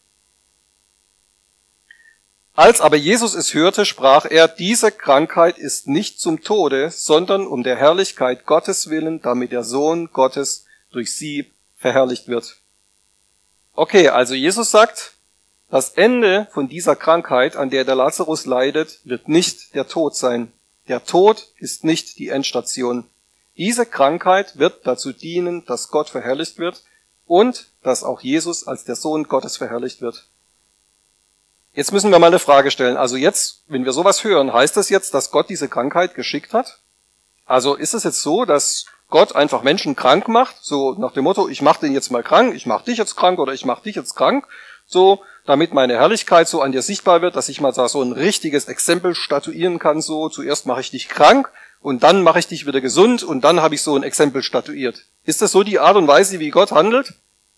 Als 2.55 2.81
aber 2.81 2.97
Jesus 2.97 3.35
es 3.35 3.55
hörte, 3.55 3.85
sprach 3.85 4.27
er, 4.27 4.47
diese 4.47 4.93
Krankheit 4.93 5.57
ist 5.57 5.89
nicht 5.89 6.21
zum 6.21 6.43
Tode, 6.43 6.91
sondern 6.91 7.47
um 7.47 7.63
der 7.63 7.77
Herrlichkeit 7.77 8.45
Gottes 8.45 8.91
willen, 8.91 9.23
damit 9.23 9.51
der 9.51 9.65
Sohn 9.65 10.11
Gottes 10.13 10.67
durch 10.93 11.15
sie 11.15 11.53
verherrlicht 11.81 12.29
wird. 12.29 12.59
Okay, 13.75 14.09
also 14.09 14.35
Jesus 14.35 14.71
sagt, 14.71 15.15
das 15.71 15.91
Ende 15.91 16.47
von 16.53 16.69
dieser 16.69 16.95
Krankheit, 16.95 17.57
an 17.57 17.71
der 17.71 17.85
der 17.85 17.95
Lazarus 17.95 18.45
leidet, 18.45 19.01
wird 19.05 19.29
nicht 19.29 19.75
der 19.75 19.89
Tod 19.89 20.15
sein. 20.15 20.53
Der 20.89 21.05
Tod 21.05 21.49
ist 21.57 21.85
nicht 21.85 22.19
die 22.19 22.29
Endstation. 22.29 23.09
Diese 23.57 23.87
Krankheit 23.87 24.59
wird 24.59 24.87
dazu 24.87 25.13
dienen, 25.13 25.65
dass 25.65 25.89
Gott 25.89 26.11
verherrlicht 26.11 26.59
wird 26.59 26.83
und 27.27 27.69
dass 27.83 28.05
auch 28.05 28.21
Jesus 28.21 28.67
als 28.67 28.85
der 28.85 28.97
Sohn 28.97 29.25
Gottes 29.25 29.57
verherrlicht 29.57 30.03
wird. 30.03 30.27
Jetzt 31.73 31.93
müssen 31.93 32.11
wir 32.11 32.19
mal 32.19 32.27
eine 32.27 32.41
Frage 32.41 32.71
stellen. 32.71 32.97
Also 32.97 33.17
jetzt, 33.17 33.63
wenn 33.69 33.85
wir 33.85 33.93
sowas 33.93 34.25
hören, 34.25 34.53
heißt 34.53 34.77
das 34.77 34.89
jetzt, 34.89 35.15
dass 35.15 35.31
Gott 35.31 35.49
diese 35.49 35.69
Krankheit 35.69 36.15
geschickt 36.15 36.53
hat? 36.53 36.81
Also 37.47 37.75
ist 37.75 37.95
es 37.95 38.05
jetzt 38.05 38.23
so, 38.23 38.45
dass 38.45 38.87
Gott 39.11 39.35
einfach 39.35 39.63
Menschen 39.63 39.97
krank 39.97 40.29
macht, 40.29 40.57
so 40.61 40.95
nach 40.95 41.13
dem 41.13 41.25
Motto, 41.25 41.49
ich 41.49 41.63
mache 41.63 41.81
den 41.81 41.93
jetzt 41.93 42.11
mal 42.11 42.23
krank, 42.23 42.55
ich 42.55 42.67
mache 42.67 42.85
dich 42.85 42.99
jetzt 42.99 43.17
krank 43.17 43.39
oder 43.39 43.53
ich 43.53 43.65
mache 43.65 43.83
dich 43.83 43.97
jetzt 43.97 44.15
krank, 44.15 44.47
so 44.87 45.21
damit 45.45 45.75
meine 45.75 45.95
Herrlichkeit 45.95 46.49
so 46.49 46.63
an 46.63 46.73
dir 46.73 46.83
sichtbar 46.83 47.23
wird, 47.23 47.37
dass 47.37 47.49
ich 47.49 47.61
mal 47.61 47.73
so 47.73 48.03
ein 48.03 48.13
richtiges 48.13 48.67
Exempel 48.67 49.15
statuieren 49.15 49.79
kann, 49.79 50.01
so 50.01 50.29
zuerst 50.29 50.67
mache 50.67 50.81
ich 50.81 50.91
dich 50.91 51.09
krank 51.09 51.51
und 51.81 52.03
dann 52.03 52.23
mache 52.23 52.39
ich 52.39 52.47
dich 52.47 52.67
wieder 52.67 52.81
gesund 52.81 53.23
und 53.23 53.43
dann 53.43 53.61
habe 53.61 53.75
ich 53.75 53.83
so 53.83 53.97
ein 53.97 54.03
Exempel 54.03 54.43
statuiert. 54.43 55.07
Ist 55.25 55.43
das 55.43 55.53
so 55.53 55.63
die 55.63 55.79
Art 55.79 55.97
und 55.97 56.09
Weise, 56.09 56.39
wie 56.39 56.51
Gott 56.51 56.73
handelt? 56.73 57.15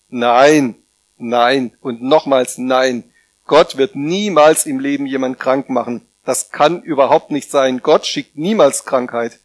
Nein, 0.09 0.75
nein 1.17 1.73
und 1.81 2.01
nochmals 2.01 2.57
nein. 2.57 3.03
Gott 3.45 3.77
wird 3.77 3.95
niemals 3.95 4.65
im 4.65 4.79
Leben 4.79 5.05
jemand 5.05 5.39
krank 5.39 5.69
machen. 5.69 6.07
Das 6.25 6.51
kann 6.51 6.81
überhaupt 6.81 7.31
nicht 7.31 7.51
sein. 7.51 7.81
Gott 7.81 8.05
schickt 8.05 8.37
niemals 8.37 8.85
Krankheit. 8.85 9.39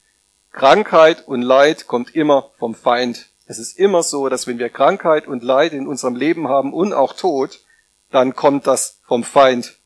Krankheit 0.58 1.28
und 1.28 1.42
Leid 1.42 1.86
kommt 1.86 2.16
immer 2.16 2.50
vom 2.58 2.74
Feind. 2.74 3.28
Es 3.46 3.60
ist 3.60 3.78
immer 3.78 4.02
so, 4.02 4.28
dass 4.28 4.48
wenn 4.48 4.58
wir 4.58 4.70
Krankheit 4.70 5.28
und 5.28 5.44
Leid 5.44 5.72
in 5.72 5.86
unserem 5.86 6.16
Leben 6.16 6.48
haben 6.48 6.72
und 6.72 6.92
auch 6.92 7.12
Tod, 7.12 7.60
dann 8.10 8.34
kommt 8.34 8.66
das 8.66 8.98
vom 9.06 9.22
Feind. 9.22 9.78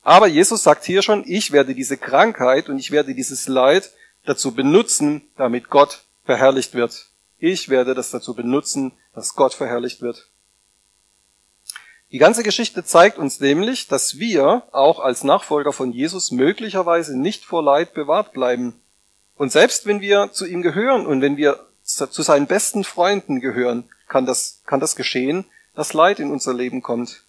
Aber 0.00 0.26
Jesus 0.26 0.62
sagt 0.62 0.84
hier 0.84 1.02
schon, 1.02 1.22
ich 1.26 1.52
werde 1.52 1.74
diese 1.74 1.98
Krankheit 1.98 2.70
und 2.70 2.78
ich 2.78 2.92
werde 2.92 3.14
dieses 3.14 3.46
Leid 3.46 3.92
dazu 4.24 4.54
benutzen, 4.54 5.20
damit 5.36 5.68
Gott 5.68 6.06
verherrlicht 6.24 6.72
wird. 6.72 7.10
Ich 7.36 7.68
werde 7.68 7.94
das 7.94 8.10
dazu 8.10 8.32
benutzen, 8.32 8.92
dass 9.14 9.34
Gott 9.34 9.52
verherrlicht 9.52 10.00
wird. 10.00 10.30
Die 12.10 12.18
ganze 12.18 12.42
Geschichte 12.42 12.84
zeigt 12.84 13.18
uns 13.18 13.38
nämlich, 13.40 13.86
dass 13.86 14.18
wir 14.18 14.62
auch 14.72 14.98
als 14.98 15.24
Nachfolger 15.24 15.74
von 15.74 15.92
Jesus 15.92 16.30
möglicherweise 16.30 17.20
nicht 17.20 17.44
vor 17.44 17.62
Leid 17.62 17.92
bewahrt 17.92 18.32
bleiben. 18.32 18.80
Und 19.36 19.52
selbst 19.52 19.86
wenn 19.86 20.00
wir 20.00 20.32
zu 20.32 20.46
ihm 20.46 20.62
gehören 20.62 21.06
und 21.06 21.20
wenn 21.20 21.36
wir 21.36 21.66
zu 21.82 22.22
seinen 22.22 22.46
besten 22.46 22.84
Freunden 22.84 23.40
gehören, 23.40 23.84
kann 24.08 24.26
das, 24.26 24.62
kann 24.66 24.80
das 24.80 24.96
geschehen, 24.96 25.44
dass 25.74 25.92
Leid 25.92 26.18
in 26.18 26.30
unser 26.30 26.54
Leben 26.54 26.82
kommt. 26.82 27.24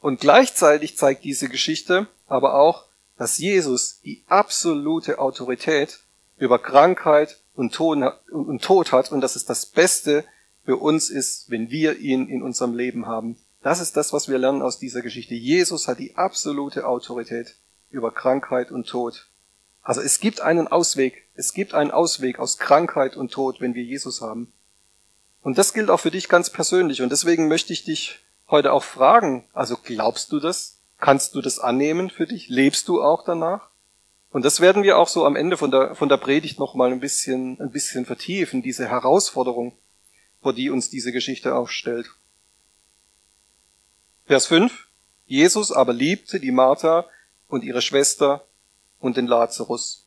Und 0.00 0.20
gleichzeitig 0.20 0.96
zeigt 0.96 1.24
diese 1.24 1.48
Geschichte 1.48 2.08
aber 2.26 2.54
auch, 2.54 2.86
dass 3.16 3.38
Jesus 3.38 4.00
die 4.00 4.22
absolute 4.26 5.18
Autorität 5.18 6.00
über 6.38 6.58
Krankheit 6.58 7.40
und 7.54 7.72
Tod 7.72 8.92
hat 8.92 9.12
und 9.12 9.20
dass 9.20 9.36
es 9.36 9.44
das 9.44 9.66
Beste 9.66 10.24
für 10.64 10.76
uns 10.76 11.08
ist, 11.08 11.50
wenn 11.50 11.70
wir 11.70 11.98
ihn 11.98 12.28
in 12.28 12.42
unserem 12.42 12.74
Leben 12.74 13.06
haben. 13.06 13.36
Das 13.62 13.80
ist 13.80 13.96
das, 13.96 14.12
was 14.12 14.28
wir 14.28 14.38
lernen 14.38 14.62
aus 14.62 14.78
dieser 14.78 15.02
Geschichte. 15.02 15.34
Jesus 15.34 15.86
hat 15.86 15.98
die 16.00 16.16
absolute 16.16 16.86
Autorität 16.86 17.54
über 17.90 18.10
Krankheit 18.10 18.72
und 18.72 18.88
Tod. 18.88 19.28
Also 19.82 20.00
es 20.00 20.20
gibt 20.20 20.40
einen 20.40 20.68
Ausweg. 20.68 21.28
Es 21.34 21.52
gibt 21.52 21.74
einen 21.74 21.90
Ausweg 21.90 22.38
aus 22.38 22.58
Krankheit 22.58 23.16
und 23.16 23.32
Tod, 23.32 23.60
wenn 23.60 23.74
wir 23.74 23.82
Jesus 23.82 24.20
haben. 24.20 24.52
Und 25.42 25.58
das 25.58 25.74
gilt 25.74 25.90
auch 25.90 26.00
für 26.00 26.10
dich 26.10 26.28
ganz 26.28 26.50
persönlich. 26.50 27.02
Und 27.02 27.10
deswegen 27.10 27.48
möchte 27.48 27.72
ich 27.72 27.84
dich 27.84 28.20
heute 28.48 28.72
auch 28.72 28.84
fragen, 28.84 29.44
also 29.52 29.76
glaubst 29.76 30.30
du 30.30 30.38
das? 30.38 30.78
Kannst 30.98 31.34
du 31.34 31.40
das 31.40 31.58
annehmen 31.58 32.10
für 32.10 32.26
dich? 32.26 32.48
Lebst 32.48 32.86
du 32.86 33.02
auch 33.02 33.24
danach? 33.24 33.70
Und 34.30 34.44
das 34.44 34.60
werden 34.60 34.82
wir 34.82 34.98
auch 34.98 35.08
so 35.08 35.26
am 35.26 35.36
Ende 35.36 35.56
von 35.56 35.70
der, 35.70 35.94
von 35.96 36.08
der 36.08 36.16
Predigt 36.16 36.58
nochmal 36.58 36.92
ein 36.92 37.00
bisschen, 37.00 37.60
ein 37.60 37.72
bisschen 37.72 38.06
vertiefen, 38.06 38.62
diese 38.62 38.88
Herausforderung, 38.88 39.76
vor 40.40 40.52
die 40.54 40.70
uns 40.70 40.90
diese 40.90 41.12
Geschichte 41.12 41.54
aufstellt. 41.54 42.08
Vers 44.26 44.46
5. 44.46 44.86
Jesus 45.26 45.72
aber 45.72 45.92
liebte 45.92 46.38
die 46.40 46.52
Martha 46.52 47.06
und 47.48 47.64
ihre 47.64 47.82
Schwester 47.82 48.46
und 49.02 49.16
den 49.16 49.26
Lazarus. 49.26 50.06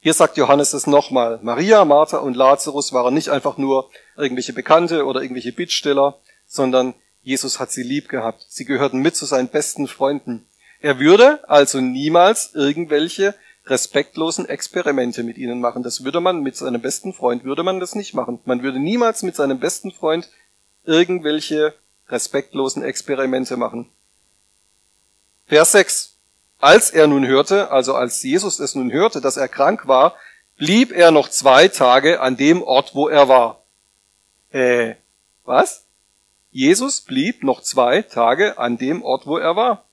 Hier 0.00 0.14
sagt 0.14 0.36
Johannes 0.36 0.74
es 0.74 0.86
nochmal. 0.86 1.40
Maria, 1.42 1.84
Martha 1.84 2.18
und 2.18 2.36
Lazarus 2.36 2.92
waren 2.92 3.14
nicht 3.14 3.30
einfach 3.30 3.58
nur 3.58 3.90
irgendwelche 4.16 4.52
Bekannte 4.52 5.04
oder 5.04 5.22
irgendwelche 5.22 5.52
Bittsteller, 5.52 6.18
sondern 6.46 6.94
Jesus 7.22 7.58
hat 7.58 7.72
sie 7.72 7.82
lieb 7.82 8.08
gehabt. 8.08 8.46
Sie 8.48 8.64
gehörten 8.64 9.00
mit 9.00 9.16
zu 9.16 9.26
seinen 9.26 9.48
besten 9.48 9.88
Freunden. 9.88 10.46
Er 10.80 11.00
würde 11.00 11.48
also 11.48 11.80
niemals 11.80 12.54
irgendwelche 12.54 13.34
respektlosen 13.66 14.48
Experimente 14.48 15.24
mit 15.24 15.36
ihnen 15.36 15.60
machen. 15.60 15.82
Das 15.82 16.04
würde 16.04 16.20
man 16.20 16.40
mit 16.42 16.56
seinem 16.56 16.80
besten 16.80 17.12
Freund, 17.12 17.44
würde 17.44 17.64
man 17.64 17.80
das 17.80 17.94
nicht 17.94 18.14
machen. 18.14 18.38
Man 18.44 18.62
würde 18.62 18.78
niemals 18.78 19.22
mit 19.22 19.34
seinem 19.34 19.58
besten 19.58 19.90
Freund 19.90 20.30
irgendwelche 20.84 21.74
respektlosen 22.08 22.82
Experimente 22.82 23.56
machen. 23.56 23.90
Vers 25.46 25.72
6. 25.72 26.17
Als 26.58 26.90
er 26.90 27.06
nun 27.06 27.26
hörte, 27.26 27.70
also 27.70 27.94
als 27.94 28.22
Jesus 28.22 28.58
es 28.58 28.74
nun 28.74 28.92
hörte, 28.92 29.20
dass 29.20 29.36
er 29.36 29.48
krank 29.48 29.86
war, 29.86 30.16
blieb 30.56 30.90
er 30.90 31.12
noch 31.12 31.28
zwei 31.28 31.68
Tage 31.68 32.20
an 32.20 32.36
dem 32.36 32.62
Ort, 32.62 32.94
wo 32.94 33.08
er 33.08 33.28
war. 33.28 33.62
Äh, 34.50 34.96
was? 35.44 35.86
Jesus 36.50 37.02
blieb 37.02 37.44
noch 37.44 37.62
zwei 37.62 38.02
Tage 38.02 38.58
an 38.58 38.76
dem 38.76 39.02
Ort, 39.02 39.26
wo 39.26 39.38
er 39.38 39.54
war. 39.54 39.84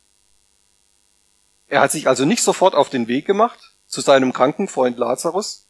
Er 1.68 1.82
hat 1.82 1.92
sich 1.92 2.08
also 2.08 2.26
nicht 2.26 2.42
sofort 2.42 2.74
auf 2.74 2.90
den 2.90 3.08
Weg 3.08 3.26
gemacht 3.26 3.74
zu 3.86 4.02
seinem 4.02 4.34
kranken 4.34 4.68
Freund 4.68 4.98
Lazarus. 4.98 5.68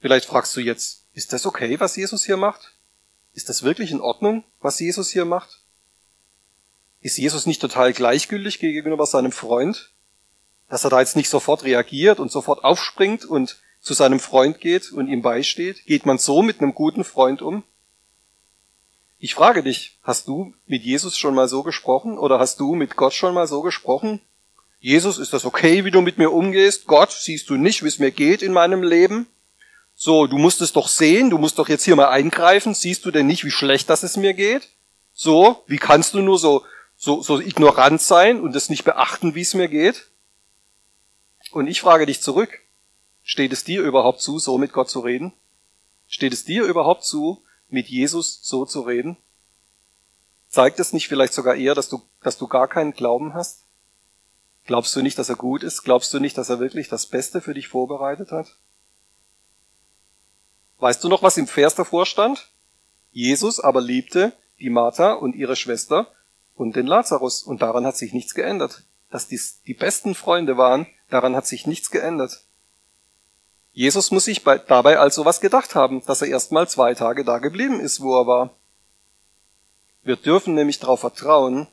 Vielleicht 0.00 0.26
fragst 0.26 0.54
du 0.56 0.60
jetzt, 0.60 1.06
ist 1.14 1.32
das 1.32 1.46
okay, 1.46 1.80
was 1.80 1.96
Jesus 1.96 2.24
hier 2.24 2.36
macht? 2.36 2.74
Ist 3.32 3.48
das 3.48 3.64
wirklich 3.64 3.90
in 3.90 4.00
Ordnung, 4.00 4.44
was 4.60 4.78
Jesus 4.78 5.10
hier 5.10 5.24
macht? 5.24 5.63
Ist 7.04 7.18
Jesus 7.18 7.44
nicht 7.44 7.60
total 7.60 7.92
gleichgültig 7.92 8.60
gegenüber 8.60 9.04
seinem 9.04 9.30
Freund? 9.30 9.90
Dass 10.70 10.84
er 10.84 10.90
da 10.90 11.00
jetzt 11.00 11.16
nicht 11.16 11.28
sofort 11.28 11.62
reagiert 11.62 12.18
und 12.18 12.32
sofort 12.32 12.64
aufspringt 12.64 13.26
und 13.26 13.60
zu 13.82 13.92
seinem 13.92 14.18
Freund 14.18 14.58
geht 14.58 14.90
und 14.90 15.08
ihm 15.08 15.20
beisteht? 15.20 15.84
Geht 15.84 16.06
man 16.06 16.16
so 16.16 16.40
mit 16.40 16.62
einem 16.62 16.74
guten 16.74 17.04
Freund 17.04 17.42
um? 17.42 17.62
Ich 19.18 19.34
frage 19.34 19.62
dich, 19.62 19.98
hast 20.02 20.28
du 20.28 20.54
mit 20.64 20.82
Jesus 20.82 21.18
schon 21.18 21.34
mal 21.34 21.46
so 21.46 21.62
gesprochen 21.62 22.16
oder 22.16 22.38
hast 22.38 22.58
du 22.58 22.74
mit 22.74 22.96
Gott 22.96 23.12
schon 23.12 23.34
mal 23.34 23.46
so 23.46 23.60
gesprochen? 23.60 24.22
Jesus, 24.80 25.18
ist 25.18 25.34
das 25.34 25.44
okay, 25.44 25.84
wie 25.84 25.90
du 25.90 26.00
mit 26.00 26.16
mir 26.16 26.32
umgehst? 26.32 26.86
Gott, 26.86 27.12
siehst 27.12 27.50
du 27.50 27.56
nicht, 27.56 27.82
wie 27.82 27.88
es 27.88 27.98
mir 27.98 28.12
geht 28.12 28.40
in 28.40 28.54
meinem 28.54 28.82
Leben? 28.82 29.26
So, 29.94 30.26
du 30.26 30.38
musst 30.38 30.62
es 30.62 30.72
doch 30.72 30.88
sehen, 30.88 31.28
du 31.28 31.36
musst 31.36 31.58
doch 31.58 31.68
jetzt 31.68 31.84
hier 31.84 31.96
mal 31.96 32.08
eingreifen. 32.08 32.72
Siehst 32.72 33.04
du 33.04 33.10
denn 33.10 33.26
nicht, 33.26 33.44
wie 33.44 33.50
schlecht 33.50 33.90
das 33.90 34.04
es 34.04 34.16
mir 34.16 34.32
geht? 34.32 34.70
So, 35.12 35.62
wie 35.66 35.76
kannst 35.76 36.14
du 36.14 36.20
nur 36.20 36.38
so 36.38 36.64
so, 37.04 37.22
so 37.22 37.38
ignorant 37.38 38.00
sein 38.00 38.40
und 38.40 38.56
es 38.56 38.70
nicht 38.70 38.84
beachten, 38.84 39.34
wie 39.34 39.42
es 39.42 39.54
mir 39.54 39.68
geht? 39.68 40.10
Und 41.52 41.66
ich 41.66 41.80
frage 41.80 42.06
dich 42.06 42.22
zurück, 42.22 42.60
steht 43.22 43.52
es 43.52 43.62
dir 43.62 43.82
überhaupt 43.82 44.20
zu, 44.20 44.38
so 44.38 44.56
mit 44.56 44.72
Gott 44.72 44.88
zu 44.88 45.00
reden? 45.00 45.34
Steht 46.06 46.32
es 46.32 46.44
dir 46.44 46.64
überhaupt 46.64 47.04
zu, 47.04 47.44
mit 47.68 47.88
Jesus 47.88 48.40
so 48.42 48.64
zu 48.64 48.80
reden? 48.80 49.18
Zeigt 50.48 50.80
es 50.80 50.92
nicht 50.92 51.08
vielleicht 51.08 51.34
sogar 51.34 51.56
eher, 51.56 51.74
dass 51.74 51.88
du, 51.88 52.02
dass 52.22 52.38
du 52.38 52.48
gar 52.48 52.68
keinen 52.68 52.92
Glauben 52.92 53.34
hast? 53.34 53.64
Glaubst 54.64 54.96
du 54.96 55.02
nicht, 55.02 55.18
dass 55.18 55.28
er 55.28 55.36
gut 55.36 55.62
ist? 55.62 55.82
Glaubst 55.82 56.12
du 56.14 56.20
nicht, 56.20 56.38
dass 56.38 56.48
er 56.48 56.58
wirklich 56.58 56.88
das 56.88 57.06
Beste 57.06 57.42
für 57.42 57.52
dich 57.52 57.68
vorbereitet 57.68 58.32
hat? 58.32 58.56
Weißt 60.78 61.04
du 61.04 61.08
noch, 61.08 61.22
was 61.22 61.36
im 61.36 61.46
Vers 61.46 61.74
davor 61.74 62.06
stand? 62.06 62.50
Jesus 63.10 63.60
aber 63.60 63.82
liebte 63.82 64.32
die 64.58 64.70
Martha 64.70 65.12
und 65.12 65.36
ihre 65.36 65.56
Schwester 65.56 66.10
und 66.54 66.76
den 66.76 66.86
Lazarus. 66.86 67.42
Und 67.42 67.62
daran 67.62 67.86
hat 67.86 67.96
sich 67.96 68.12
nichts 68.12 68.34
geändert. 68.34 68.84
Dass 69.10 69.28
dies 69.28 69.60
die 69.66 69.74
besten 69.74 70.14
Freunde 70.14 70.56
waren, 70.56 70.86
daran 71.08 71.36
hat 71.36 71.46
sich 71.46 71.66
nichts 71.66 71.90
geändert. 71.90 72.44
Jesus 73.72 74.10
muss 74.10 74.24
sich 74.24 74.44
bei, 74.44 74.58
dabei 74.58 74.98
also 74.98 75.24
was 75.24 75.40
gedacht 75.40 75.74
haben, 75.74 76.04
dass 76.06 76.22
er 76.22 76.28
erst 76.28 76.52
mal 76.52 76.68
zwei 76.68 76.94
Tage 76.94 77.24
da 77.24 77.38
geblieben 77.38 77.80
ist, 77.80 78.00
wo 78.00 78.20
er 78.20 78.26
war. 78.26 78.54
Wir 80.02 80.16
dürfen 80.16 80.54
nämlich 80.54 80.78
darauf 80.78 81.00
vertrauen, 81.00 81.66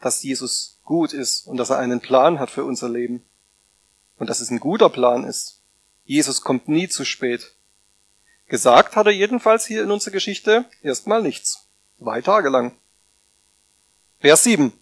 dass 0.00 0.22
Jesus 0.22 0.78
gut 0.84 1.12
ist 1.12 1.46
und 1.46 1.56
dass 1.56 1.70
er 1.70 1.78
einen 1.78 2.00
Plan 2.00 2.40
hat 2.40 2.50
für 2.50 2.64
unser 2.64 2.88
Leben. 2.88 3.22
Und 4.18 4.28
dass 4.28 4.40
es 4.40 4.50
ein 4.50 4.58
guter 4.58 4.88
Plan 4.88 5.24
ist. 5.24 5.60
Jesus 6.04 6.40
kommt 6.40 6.66
nie 6.68 6.88
zu 6.88 7.04
spät. 7.04 7.54
Gesagt 8.48 8.96
hat 8.96 9.06
er 9.06 9.12
jedenfalls 9.12 9.66
hier 9.66 9.82
in 9.82 9.90
unserer 9.90 10.12
Geschichte 10.12 10.64
erstmal 10.82 11.22
nichts. 11.22 11.68
Zwei 11.98 12.20
Tage 12.22 12.48
lang. 12.48 12.74
Vers 14.20 14.42
7. 14.42 14.72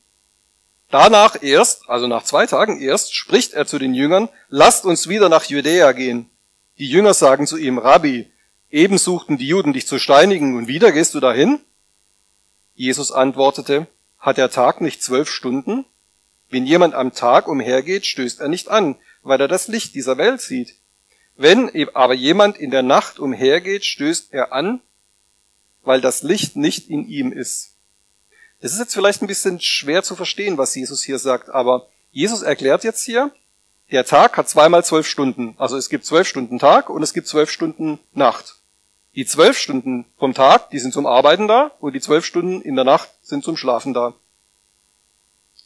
Danach 0.91 1.43
erst, 1.43 1.91
also 1.91 2.07
nach 2.07 2.23
zwei 2.23 2.47
Tagen 2.47 2.81
erst, 2.81 3.15
spricht 3.15 3.53
er 3.53 3.67
zu 3.67 3.79
den 3.79 3.93
Jüngern, 3.93 4.31
lasst 4.49 4.87
uns 4.87 5.09
wieder 5.09 5.29
nach 5.29 5.45
Judäa 5.45 5.93
gehen. 5.93 6.31
Die 6.79 6.89
Jünger 6.89 7.13
sagen 7.13 7.47
zu 7.47 7.59
ihm, 7.59 7.77
Rabbi, 7.77 8.31
eben 8.71 8.97
suchten 8.97 9.37
die 9.37 9.47
Juden 9.47 9.75
dich 9.75 9.87
zu 9.87 9.99
steinigen 9.99 10.57
und 10.57 10.69
wieder 10.69 10.91
gehst 10.91 11.15
du 11.15 11.21
dahin? 11.21 11.59
Jesus 12.75 13.13
antwortete, 13.13 13.87
hat 14.19 14.39
der 14.39 14.51
Tag 14.51 14.81
nicht 14.81 15.03
zwölf 15.03 15.29
Stunden? 15.29 15.85
Wenn 16.49 16.65
jemand 16.65 16.95
am 16.95 17.13
Tag 17.13 17.47
umhergeht, 17.47 18.07
stößt 18.07 18.41
er 18.41 18.49
nicht 18.49 18.69
an, 18.69 18.97
weil 19.23 19.41
er 19.41 19.49
das 19.49 19.69
Licht 19.69 19.95
dieser 19.95 20.17
Welt 20.17 20.41
sieht. 20.41 20.77
Wenn 21.37 21.71
aber 21.95 22.15
jemand 22.15 22.57
in 22.57 22.71
der 22.71 22.83
Nacht 22.83 23.19
umhergeht, 23.19 23.85
stößt 23.85 24.33
er 24.33 24.55
an, 24.55 24.81
weil 25.83 26.01
das 26.01 26.23
Licht 26.23 26.57
nicht 26.57 26.89
in 26.89 27.07
ihm 27.07 27.33
ist. 27.33 27.76
Es 28.61 28.73
ist 28.73 28.79
jetzt 28.79 28.95
vielleicht 28.95 29.23
ein 29.23 29.27
bisschen 29.27 29.61
schwer 29.61 30.03
zu 30.03 30.17
verstehen, 30.17 30.59
was 30.59 30.75
Jesus 30.75 31.03
hier 31.03 31.19
sagt, 31.19 31.51
aber 31.51 31.89
Jesus 32.11 32.43
erklärt 32.43 32.85
jetzt 32.85 33.05
hier, 33.05 33.31
der 33.91 34.05
Tag 34.05 34.37
hat 34.37 34.49
zweimal 34.49 34.85
zwölf 34.85 35.07
Stunden. 35.07 35.55
Also 35.59 35.77
es 35.77 35.89
gibt 35.89 36.07
zwölf 36.07 36.27
Stunden 36.27 36.59
Tag 36.59 36.91
und 36.91 37.03
es 37.03 37.13
gibt 37.13 37.29
zwölf 37.29 37.51
Stunden 37.51 38.01
Nacht. 38.13 38.57
Die 39.15 39.27
zwölf 39.27 39.59
Stunden 39.59 40.07
vom 40.19 40.35
Tag, 40.35 40.71
die 40.71 40.79
sind 40.79 40.93
zum 40.93 41.07
Arbeiten 41.07 41.49
da 41.49 41.73
und 41.81 41.95
die 41.95 42.01
zwölf 42.01 42.25
Stunden 42.25 42.61
in 42.63 42.75
der 42.75 42.85
Nacht 42.85 43.11
sind 43.23 43.45
zum 43.45 43.57
Schlafen 43.57 43.95
da 43.95 44.15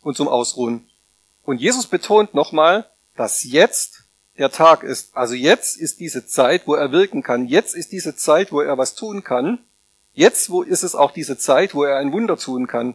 und 0.02 0.16
zum 0.16 0.28
Ausruhen. 0.28 0.88
Und 1.44 1.60
Jesus 1.60 1.86
betont 1.86 2.34
nochmal, 2.34 2.88
dass 3.16 3.44
jetzt 3.44 4.04
der 4.38 4.50
Tag 4.50 4.82
ist. 4.82 5.16
Also 5.16 5.34
jetzt 5.34 5.76
ist 5.76 6.00
diese 6.00 6.26
Zeit, 6.26 6.66
wo 6.66 6.74
er 6.74 6.92
wirken 6.92 7.22
kann. 7.22 7.46
Jetzt 7.46 7.74
ist 7.74 7.92
diese 7.92 8.16
Zeit, 8.16 8.52
wo 8.52 8.60
er 8.60 8.78
was 8.78 8.94
tun 8.94 9.24
kann. 9.24 9.58
Jetzt 10.20 10.50
wo 10.50 10.60
ist 10.60 10.82
es 10.82 10.94
auch 10.94 11.12
diese 11.12 11.38
Zeit, 11.38 11.74
wo 11.74 11.82
er 11.82 11.96
ein 11.96 12.12
Wunder 12.12 12.36
tun 12.36 12.66
kann. 12.66 12.94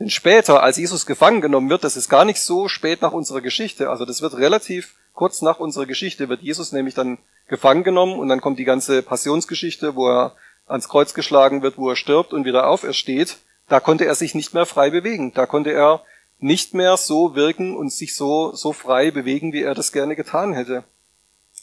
Denn 0.00 0.10
später, 0.10 0.64
als 0.64 0.76
Jesus 0.76 1.06
gefangen 1.06 1.40
genommen 1.40 1.70
wird, 1.70 1.84
das 1.84 1.96
ist 1.96 2.08
gar 2.08 2.24
nicht 2.24 2.40
so 2.40 2.66
spät 2.66 3.02
nach 3.02 3.12
unserer 3.12 3.40
Geschichte, 3.40 3.88
also 3.88 4.04
das 4.04 4.20
wird 4.20 4.36
relativ 4.36 4.96
kurz 5.12 5.42
nach 5.42 5.60
unserer 5.60 5.86
Geschichte, 5.86 6.28
wird 6.28 6.42
Jesus 6.42 6.72
nämlich 6.72 6.94
dann 6.94 7.18
gefangen 7.46 7.84
genommen 7.84 8.18
und 8.18 8.28
dann 8.28 8.40
kommt 8.40 8.58
die 8.58 8.64
ganze 8.64 9.00
Passionsgeschichte, 9.02 9.94
wo 9.94 10.08
er 10.08 10.34
ans 10.66 10.88
Kreuz 10.88 11.14
geschlagen 11.14 11.62
wird, 11.62 11.78
wo 11.78 11.88
er 11.88 11.94
stirbt 11.94 12.32
und 12.32 12.44
wieder 12.44 12.66
aufersteht. 12.66 13.36
Da 13.68 13.78
konnte 13.78 14.04
er 14.04 14.16
sich 14.16 14.34
nicht 14.34 14.54
mehr 14.54 14.66
frei 14.66 14.90
bewegen. 14.90 15.32
Da 15.34 15.46
konnte 15.46 15.70
er 15.70 16.02
nicht 16.40 16.74
mehr 16.74 16.96
so 16.96 17.36
wirken 17.36 17.76
und 17.76 17.92
sich 17.92 18.16
so, 18.16 18.52
so 18.56 18.72
frei 18.72 19.12
bewegen, 19.12 19.52
wie 19.52 19.62
er 19.62 19.76
das 19.76 19.92
gerne 19.92 20.16
getan 20.16 20.52
hätte. 20.52 20.82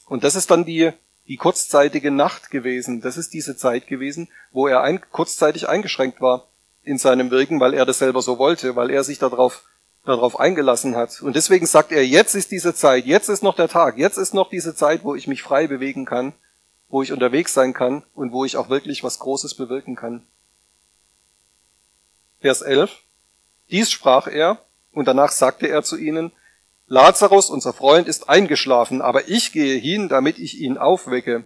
Und 0.06 0.24
das 0.24 0.34
ist 0.34 0.50
dann 0.50 0.64
die 0.64 0.94
die 1.32 1.38
kurzzeitige 1.38 2.10
Nacht 2.10 2.50
gewesen. 2.50 3.00
Das 3.00 3.16
ist 3.16 3.32
diese 3.32 3.56
Zeit 3.56 3.86
gewesen, 3.86 4.28
wo 4.50 4.66
er 4.66 4.82
ein, 4.82 5.00
kurzzeitig 5.12 5.66
eingeschränkt 5.66 6.20
war 6.20 6.46
in 6.82 6.98
seinem 6.98 7.30
Wirken, 7.30 7.58
weil 7.58 7.72
er 7.72 7.86
das 7.86 8.00
selber 8.00 8.20
so 8.20 8.36
wollte, 8.36 8.76
weil 8.76 8.90
er 8.90 9.02
sich 9.02 9.18
darauf, 9.18 9.64
darauf 10.04 10.38
eingelassen 10.38 10.94
hat. 10.94 11.22
Und 11.22 11.34
deswegen 11.34 11.64
sagt 11.64 11.90
er, 11.90 12.06
jetzt 12.06 12.34
ist 12.34 12.50
diese 12.50 12.74
Zeit, 12.74 13.06
jetzt 13.06 13.30
ist 13.30 13.42
noch 13.42 13.56
der 13.56 13.68
Tag, 13.68 13.96
jetzt 13.96 14.18
ist 14.18 14.34
noch 14.34 14.50
diese 14.50 14.74
Zeit, 14.74 15.04
wo 15.04 15.14
ich 15.14 15.26
mich 15.26 15.42
frei 15.42 15.66
bewegen 15.68 16.04
kann, 16.04 16.34
wo 16.90 17.02
ich 17.02 17.12
unterwegs 17.12 17.54
sein 17.54 17.72
kann 17.72 18.02
und 18.14 18.32
wo 18.32 18.44
ich 18.44 18.58
auch 18.58 18.68
wirklich 18.68 19.02
was 19.02 19.18
Großes 19.18 19.54
bewirken 19.54 19.96
kann. 19.96 20.26
Vers 22.40 22.60
11. 22.60 22.90
Dies 23.70 23.90
sprach 23.90 24.26
er, 24.26 24.58
und 24.92 25.08
danach 25.08 25.30
sagte 25.30 25.66
er 25.66 25.82
zu 25.82 25.96
ihnen, 25.96 26.30
Lazarus, 26.92 27.48
unser 27.48 27.72
Freund, 27.72 28.06
ist 28.06 28.28
eingeschlafen, 28.28 29.00
aber 29.00 29.26
ich 29.26 29.52
gehe 29.52 29.78
hin, 29.78 30.10
damit 30.10 30.38
ich 30.38 30.58
ihn 30.58 30.76
aufwecke. 30.76 31.44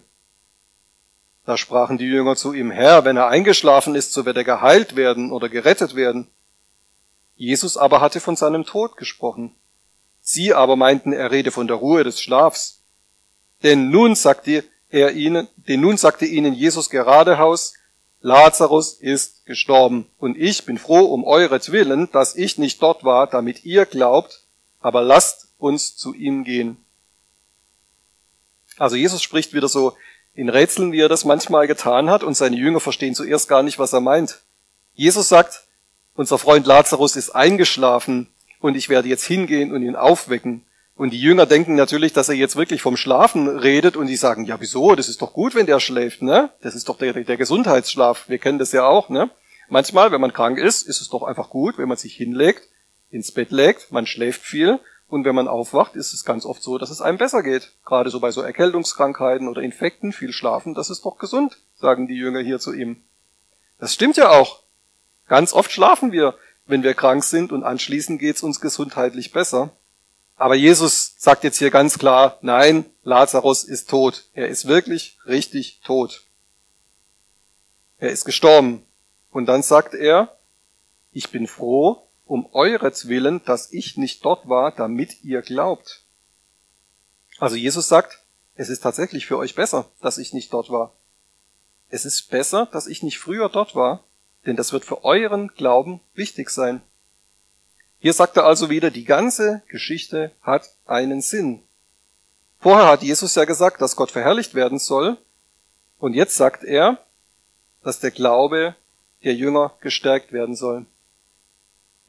Da 1.45 1.55
sprachen 1.55 1.97
die 1.97 2.03
Jünger 2.03 2.35
zu 2.35 2.51
ihm, 2.51 2.69
Herr, 2.69 3.05
wenn 3.05 3.15
er 3.15 3.29
eingeschlafen 3.29 3.95
ist, 3.95 4.11
so 4.11 4.25
wird 4.25 4.35
er 4.35 4.43
geheilt 4.43 4.97
werden 4.97 5.31
oder 5.31 5.47
gerettet 5.47 5.95
werden. 5.95 6.27
Jesus 7.35 7.77
aber 7.77 8.01
hatte 8.01 8.19
von 8.19 8.35
seinem 8.35 8.65
Tod 8.65 8.97
gesprochen. 8.97 9.55
Sie 10.19 10.53
aber 10.53 10.75
meinten, 10.75 11.13
er 11.13 11.31
rede 11.31 11.51
von 11.51 11.67
der 11.67 11.77
Ruhe 11.77 12.03
des 12.03 12.19
Schlafs. 12.19 12.83
Denn 13.63 13.89
nun 13.89 14.15
sagte 14.15 14.65
er 14.89 15.13
ihnen, 15.13 15.47
denn 15.55 15.79
nun 15.79 15.95
sagte 15.95 16.25
ihnen 16.25 16.55
Jesus 16.55 16.89
geradeaus, 16.89 17.73
Lazarus 18.19 18.95
ist 18.95 19.45
gestorben 19.45 20.09
und 20.17 20.35
ich 20.37 20.65
bin 20.65 20.77
froh 20.77 21.05
um 21.05 21.23
euretwillen, 21.23 22.11
dass 22.11 22.35
ich 22.35 22.57
nicht 22.57 22.81
dort 22.81 23.05
war, 23.05 23.27
damit 23.27 23.63
ihr 23.63 23.85
glaubt, 23.85 24.46
aber 24.87 25.01
lasst 25.01 25.49
uns 25.57 25.97
zu 25.97 26.13
ihm 26.13 26.45
gehen. 26.45 26.77
Also 28.77 28.95
Jesus 28.95 29.21
spricht 29.21 29.53
wieder 29.53 29.67
so 29.67 29.97
in 30.33 30.47
Rätseln, 30.47 30.93
wie 30.93 31.01
er 31.01 31.09
das 31.09 31.25
manchmal 31.25 31.67
getan 31.67 32.09
hat, 32.09 32.23
und 32.23 32.37
seine 32.37 32.55
Jünger 32.55 32.79
verstehen 32.79 33.13
zuerst 33.13 33.49
gar 33.49 33.63
nicht, 33.63 33.79
was 33.79 33.91
er 33.91 33.99
meint. 33.99 34.43
Jesus 34.93 35.27
sagt, 35.27 35.65
unser 36.15 36.37
Freund 36.37 36.65
Lazarus 36.65 37.17
ist 37.17 37.31
eingeschlafen 37.31 38.29
und 38.61 38.77
ich 38.77 38.87
werde 38.87 39.09
jetzt 39.09 39.25
hingehen 39.25 39.73
und 39.73 39.83
ihn 39.83 39.97
aufwecken. 39.97 40.65
Und 40.95 41.09
die 41.11 41.19
Jünger 41.19 41.45
denken 41.45 41.75
natürlich, 41.75 42.13
dass 42.13 42.29
er 42.29 42.35
jetzt 42.35 42.55
wirklich 42.55 42.81
vom 42.81 42.95
Schlafen 42.95 43.49
redet 43.49 43.97
und 43.97 44.07
die 44.07 44.15
sagen, 44.15 44.45
ja 44.45 44.61
wieso, 44.61 44.95
das 44.95 45.09
ist 45.09 45.21
doch 45.21 45.33
gut, 45.33 45.53
wenn 45.53 45.65
der 45.65 45.81
schläft, 45.81 46.21
ne? 46.21 46.51
Das 46.61 46.75
ist 46.75 46.87
doch 46.87 46.97
der, 46.97 47.11
der 47.11 47.37
Gesundheitsschlaf. 47.37 48.29
Wir 48.29 48.37
kennen 48.37 48.57
das 48.57 48.71
ja 48.71 48.85
auch, 48.85 49.09
ne? 49.09 49.29
Manchmal, 49.67 50.13
wenn 50.13 50.21
man 50.21 50.31
krank 50.31 50.57
ist, 50.57 50.87
ist 50.87 51.01
es 51.01 51.09
doch 51.09 51.23
einfach 51.23 51.49
gut, 51.49 51.77
wenn 51.77 51.89
man 51.89 51.97
sich 51.97 52.15
hinlegt, 52.15 52.69
ins 53.09 53.31
Bett 53.31 53.51
legt, 53.51 53.91
man 53.91 54.05
schläft 54.05 54.41
viel 54.41 54.79
und 55.07 55.23
wenn 55.23 55.35
man 55.35 55.47
aufwacht, 55.47 55.95
ist 55.95 56.13
es 56.13 56.25
ganz 56.25 56.45
oft 56.45 56.61
so, 56.61 56.77
dass 56.77 56.89
es 56.89 57.01
einem 57.01 57.17
besser 57.17 57.41
geht. 57.41 57.71
Gerade 57.85 58.09
so 58.09 58.19
bei 58.19 58.31
so 58.31 58.41
Erkältungskrankheiten 58.41 59.47
oder 59.47 59.61
Infekten, 59.61 60.11
viel 60.11 60.33
schlafen, 60.33 60.73
das 60.73 60.89
ist 60.89 61.05
doch 61.05 61.17
gesund, 61.17 61.57
sagen 61.75 62.07
die 62.07 62.17
Jünger 62.17 62.41
hier 62.41 62.59
zu 62.59 62.73
ihm. 62.73 63.03
Das 63.79 63.93
stimmt 63.93 64.17
ja 64.17 64.29
auch. 64.29 64.63
Ganz 65.27 65.53
oft 65.53 65.71
schlafen 65.71 66.11
wir, 66.11 66.35
wenn 66.65 66.83
wir 66.83 66.93
krank 66.93 67.23
sind 67.23 67.51
und 67.51 67.63
anschließend 67.63 68.19
geht's 68.19 68.43
uns 68.43 68.59
gesundheitlich 68.59 69.31
besser. 69.31 69.71
Aber 70.35 70.55
Jesus 70.55 71.15
sagt 71.17 71.43
jetzt 71.43 71.57
hier 71.57 71.71
ganz 71.71 71.97
klar, 71.97 72.37
nein, 72.41 72.85
Lazarus 73.03 73.63
ist 73.63 73.89
tot. 73.89 74.25
Er 74.33 74.49
ist 74.49 74.67
wirklich 74.67 75.17
richtig 75.25 75.81
tot. 75.83 76.25
Er 77.97 78.11
ist 78.11 78.25
gestorben. 78.25 78.85
Und 79.31 79.47
dann 79.47 79.63
sagt 79.63 79.95
er, 79.95 80.37
ich 81.11 81.31
bin 81.31 81.47
froh 81.47 82.06
um 82.27 82.47
euretwillen, 82.53 83.43
dass 83.45 83.71
ich 83.71 83.97
nicht 83.97 84.23
dort 84.23 84.47
war, 84.47 84.71
damit 84.71 85.23
ihr 85.23 85.41
glaubt. 85.41 86.03
Also 87.39 87.55
Jesus 87.55 87.87
sagt, 87.87 88.23
es 88.55 88.69
ist 88.69 88.81
tatsächlich 88.81 89.25
für 89.25 89.37
euch 89.37 89.55
besser, 89.55 89.89
dass 90.01 90.17
ich 90.17 90.33
nicht 90.33 90.51
dort 90.51 90.69
war. 90.69 90.93
Es 91.89 92.05
ist 92.05 92.29
besser, 92.29 92.67
dass 92.71 92.87
ich 92.87 93.03
nicht 93.03 93.19
früher 93.19 93.49
dort 93.49 93.75
war, 93.75 94.03
denn 94.45 94.55
das 94.55 94.73
wird 94.73 94.85
für 94.85 95.03
euren 95.03 95.49
Glauben 95.49 96.01
wichtig 96.13 96.49
sein. 96.49 96.81
Hier 97.99 98.13
sagt 98.13 98.37
er 98.37 98.45
also 98.45 98.69
wieder, 98.69 98.91
die 98.91 99.05
ganze 99.05 99.63
Geschichte 99.69 100.31
hat 100.41 100.69
einen 100.85 101.21
Sinn. 101.21 101.63
Vorher 102.59 102.87
hat 102.87 103.03
Jesus 103.03 103.35
ja 103.35 103.45
gesagt, 103.45 103.81
dass 103.81 103.95
Gott 103.95 104.11
verherrlicht 104.11 104.53
werden 104.53 104.79
soll. 104.79 105.17
Und 105.99 106.13
jetzt 106.13 106.35
sagt 106.35 106.63
er, 106.63 106.99
dass 107.83 107.99
der 107.99 108.11
Glaube 108.11 108.75
der 109.23 109.35
Jünger 109.35 109.73
gestärkt 109.81 110.31
werden 110.31 110.55
soll. 110.55 110.85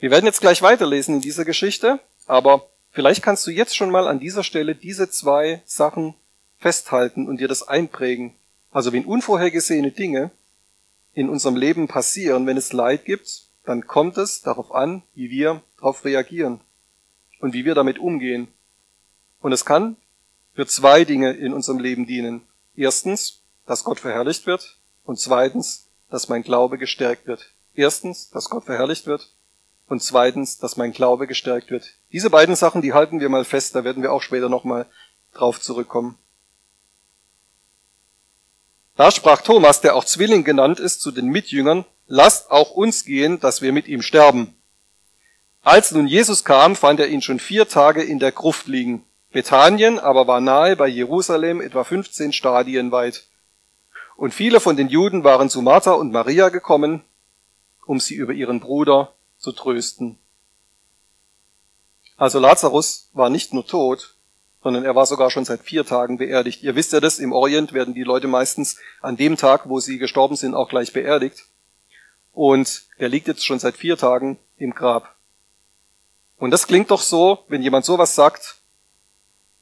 Wir 0.01 0.13
werden 0.13 0.27
jetzt 0.27 0.41
gleich 0.41 0.63
weiterlesen 0.63 1.17
in 1.17 1.21
dieser 1.21 1.45
Geschichte, 1.45 1.99
aber 2.27 2.69
vielleicht 2.93 3.21
kannst 3.21 3.45
du 3.49 3.51
jetzt 3.51 3.77
schon 3.77 3.91
mal 3.91 4.07
an 4.07 4.21
dieser 4.21 4.45
Stelle 4.45 4.77
diese 4.77 5.11
zwei 5.11 5.61
Sachen 5.67 6.15
festhalten 6.59 7.27
und 7.27 7.41
dir 7.41 7.49
das 7.49 7.67
einprägen. 7.67 8.35
Also 8.71 8.93
wenn 8.93 9.05
unvorhergesehene 9.05 9.91
Dinge 9.91 10.31
in 11.15 11.29
unserem 11.29 11.57
Leben 11.57 11.89
passieren, 11.89 12.47
wenn 12.47 12.57
es 12.57 12.73
Leid 12.73 13.07
gibt, 13.07 13.49
dann 13.65 13.89
kommt 13.89 14.19
es 14.19 14.41
darauf 14.43 14.73
an, 14.73 15.03
wie 15.15 15.31
wir 15.31 15.63
darauf 15.79 16.05
reagieren 16.05 16.61
und 17.41 17.53
wie 17.53 17.65
wir 17.65 17.75
damit 17.75 17.99
umgehen. 17.99 18.47
Und 19.41 19.51
es 19.51 19.65
kann 19.65 19.97
für 20.55 20.69
zwei 20.69 21.05
Dinge 21.05 21.33
in 21.33 21.53
unserem 21.53 21.81
Leben 21.81 22.07
dienen. 22.07 22.43
Erstens, 22.77 23.41
dass 23.67 23.83
Gott 23.83 23.99
verherrlicht 23.99 24.47
wird 24.47 24.79
und 25.05 25.19
zweitens, 25.19 25.89
dass 26.09 26.29
mein 26.29 26.45
Glaube 26.45 26.79
gestärkt 26.79 27.27
wird. 27.27 27.53
Erstens, 27.75 28.31
dass 28.31 28.49
Gott 28.49 28.65
verherrlicht 28.65 29.07
wird 29.07 29.33
und 29.89 30.03
zweitens, 30.03 30.59
dass 30.59 30.77
mein 30.77 30.93
Glaube 30.93 31.27
gestärkt 31.27 31.71
wird. 31.71 31.95
Diese 32.13 32.31
beiden 32.31 32.57
Sachen, 32.57 32.83
die 32.83 32.93
halten 32.93 33.21
wir 33.21 33.29
mal 33.29 33.45
fest, 33.45 33.75
da 33.75 33.85
werden 33.85 34.03
wir 34.03 34.13
auch 34.13 34.23
später 34.23 34.49
nochmal 34.49 34.87
drauf 35.33 35.61
zurückkommen. 35.61 36.19
Da 38.97 39.11
sprach 39.11 39.43
Thomas, 39.43 39.81
der 39.81 39.95
auch 39.95 40.05
Zwilling 40.05 40.45
genannt 40.45 40.81
ist, 40.81 41.01
zu 41.01 41.13
den 41.13 41.27
Mitjüngern, 41.27 41.85
lasst 42.07 42.51
auch 42.51 42.73
uns 42.73 43.05
gehen, 43.05 43.39
dass 43.41 43.63
wir 43.63 43.73
mit 43.73 43.87
ihm 43.87 44.03
sterben. 44.03 44.55
Als 45.63 45.93
nun 45.93 46.07
Jesus 46.07 46.45
kam, 46.45 46.77
fand 46.77 47.01
er 47.01 47.09
ihn 47.09 47.23
schon 47.23 47.39
vier 47.39 47.69
Tage 47.69 48.03
in 48.03 48.19
der 48.19 48.33
Gruft 48.33 48.67
liegen. 48.67 49.05
Bethanien 49.31 49.99
aber 49.99 50.27
war 50.27 50.41
nahe 50.41 50.77
bei 50.77 50.89
Jerusalem, 50.89 51.61
etwa 51.61 51.85
15 51.85 52.33
Stadien 52.33 52.91
weit. 52.91 53.27
Und 54.17 54.35
viele 54.35 54.59
von 54.59 54.77
den 54.77 54.89
Juden 54.89 55.23
waren 55.23 55.51
zu 55.51 55.63
Martha 55.63 55.93
und 55.93 56.11
Maria 56.11 56.49
gekommen, 56.49 57.05
um 57.87 58.01
sie 58.01 58.15
über 58.15 58.33
ihren 58.33 58.61
Bruder 58.61 59.15
zu 59.39 59.53
trösten. 59.53 60.19
Also 62.17 62.41
Lazarus 62.41 63.11
war 63.13 63.31
nicht 63.31 63.55
nur 63.55 63.67
tot, 63.67 64.17
sondern 64.63 64.85
er 64.85 64.95
war 64.95 65.07
sogar 65.07 65.31
schon 65.31 65.45
seit 65.45 65.63
vier 65.63 65.87
Tagen 65.87 66.19
beerdigt. 66.19 66.63
Ihr 66.63 66.75
wisst 66.75 66.93
ja 66.93 67.01
das, 67.01 67.21
im 67.21 67.33
Orient 67.33 67.73
werden 67.73 67.95
die 67.95 68.03
Leute 68.03 68.27
meistens 68.27 68.77
an 69.01 69.17
dem 69.17 69.37
Tag, 69.37 69.69
wo 69.69 69.79
sie 69.79 69.99
gestorben 69.99 70.37
sind, 70.37 70.55
auch 70.55 70.69
gleich 70.69 70.93
beerdigt. 70.93 71.47
Und 72.33 72.87
er 72.99 73.09
liegt 73.09 73.29
jetzt 73.29 73.45
schon 73.45 73.61
seit 73.61 73.77
vier 73.77 73.97
Tagen 73.97 74.39
im 74.57 74.75
Grab. 74.75 75.15
Und 76.37 76.51
das 76.51 76.67
klingt 76.67 76.91
doch 76.91 77.01
so, 77.01 77.45
wenn 77.49 77.63
jemand 77.63 77.85
sowas 77.85 78.15
sagt, 78.15 78.59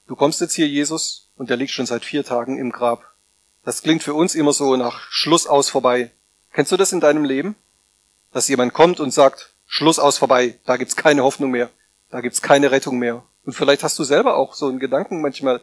du 0.07 0.17
kommst 0.17 0.41
jetzt 0.41 0.55
hier, 0.55 0.69
Jesus, 0.69 1.31
und 1.37 1.51
der 1.51 1.57
liegt 1.57 1.73
schon 1.73 1.87
seit 1.87 2.05
vier 2.05 2.25
Tagen 2.25 2.59
im 2.59 2.73
Grab. 2.73 3.15
Das 3.65 3.83
klingt 3.83 4.03
für 4.03 4.15
uns 4.15 4.35
immer 4.35 4.53
so 4.53 4.77
nach 4.77 5.01
Schluss 5.11 5.47
aus 5.47 5.69
vorbei. 5.69 6.11
Kennst 6.53 6.73
du 6.73 6.77
das 6.77 6.93
in 6.93 7.01
deinem 7.01 7.25
Leben? 7.25 7.57
Dass 8.33 8.49
jemand 8.49 8.73
kommt 8.73 9.01
und 9.01 9.11
sagt, 9.11 9.55
Schluss 9.67 9.99
aus 9.99 10.19
vorbei, 10.19 10.59
da 10.65 10.77
gibt's 10.77 10.97
keine 10.97 11.25
Hoffnung 11.25 11.51
mehr, 11.51 11.71
da 12.11 12.21
gibt's 12.21 12.41
keine 12.41 12.71
Rettung 12.71 12.99
mehr. 12.99 13.25
Und 13.45 13.53
vielleicht 13.53 13.83
hast 13.83 13.99
du 13.99 14.05
selber 14.05 14.37
auch 14.37 14.55
so 14.55 14.69
einen 14.69 14.79
Gedanken 14.79 15.21
manchmal 15.21 15.61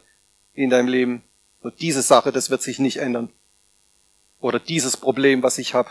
in 0.54 0.70
deinem 0.70 0.88
Leben, 0.88 1.24
so 1.62 1.70
diese 1.70 2.02
Sache, 2.02 2.32
das 2.32 2.50
wird 2.50 2.62
sich 2.62 2.80
nicht 2.80 2.98
ändern. 2.98 3.30
Oder 4.40 4.60
dieses 4.60 4.98
Problem, 4.98 5.42
was 5.42 5.58
ich 5.58 5.74
habe, 5.74 5.90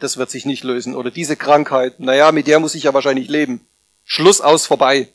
das 0.00 0.16
wird 0.16 0.30
sich 0.30 0.46
nicht 0.46 0.64
lösen. 0.64 0.94
Oder 0.94 1.10
diese 1.10 1.36
Krankheit, 1.36 2.00
naja, 2.00 2.32
mit 2.32 2.46
der 2.46 2.58
muss 2.58 2.74
ich 2.74 2.84
ja 2.84 2.94
wahrscheinlich 2.94 3.28
leben. 3.28 3.66
Schluss 4.04 4.40
aus 4.40 4.66
vorbei. 4.66 5.08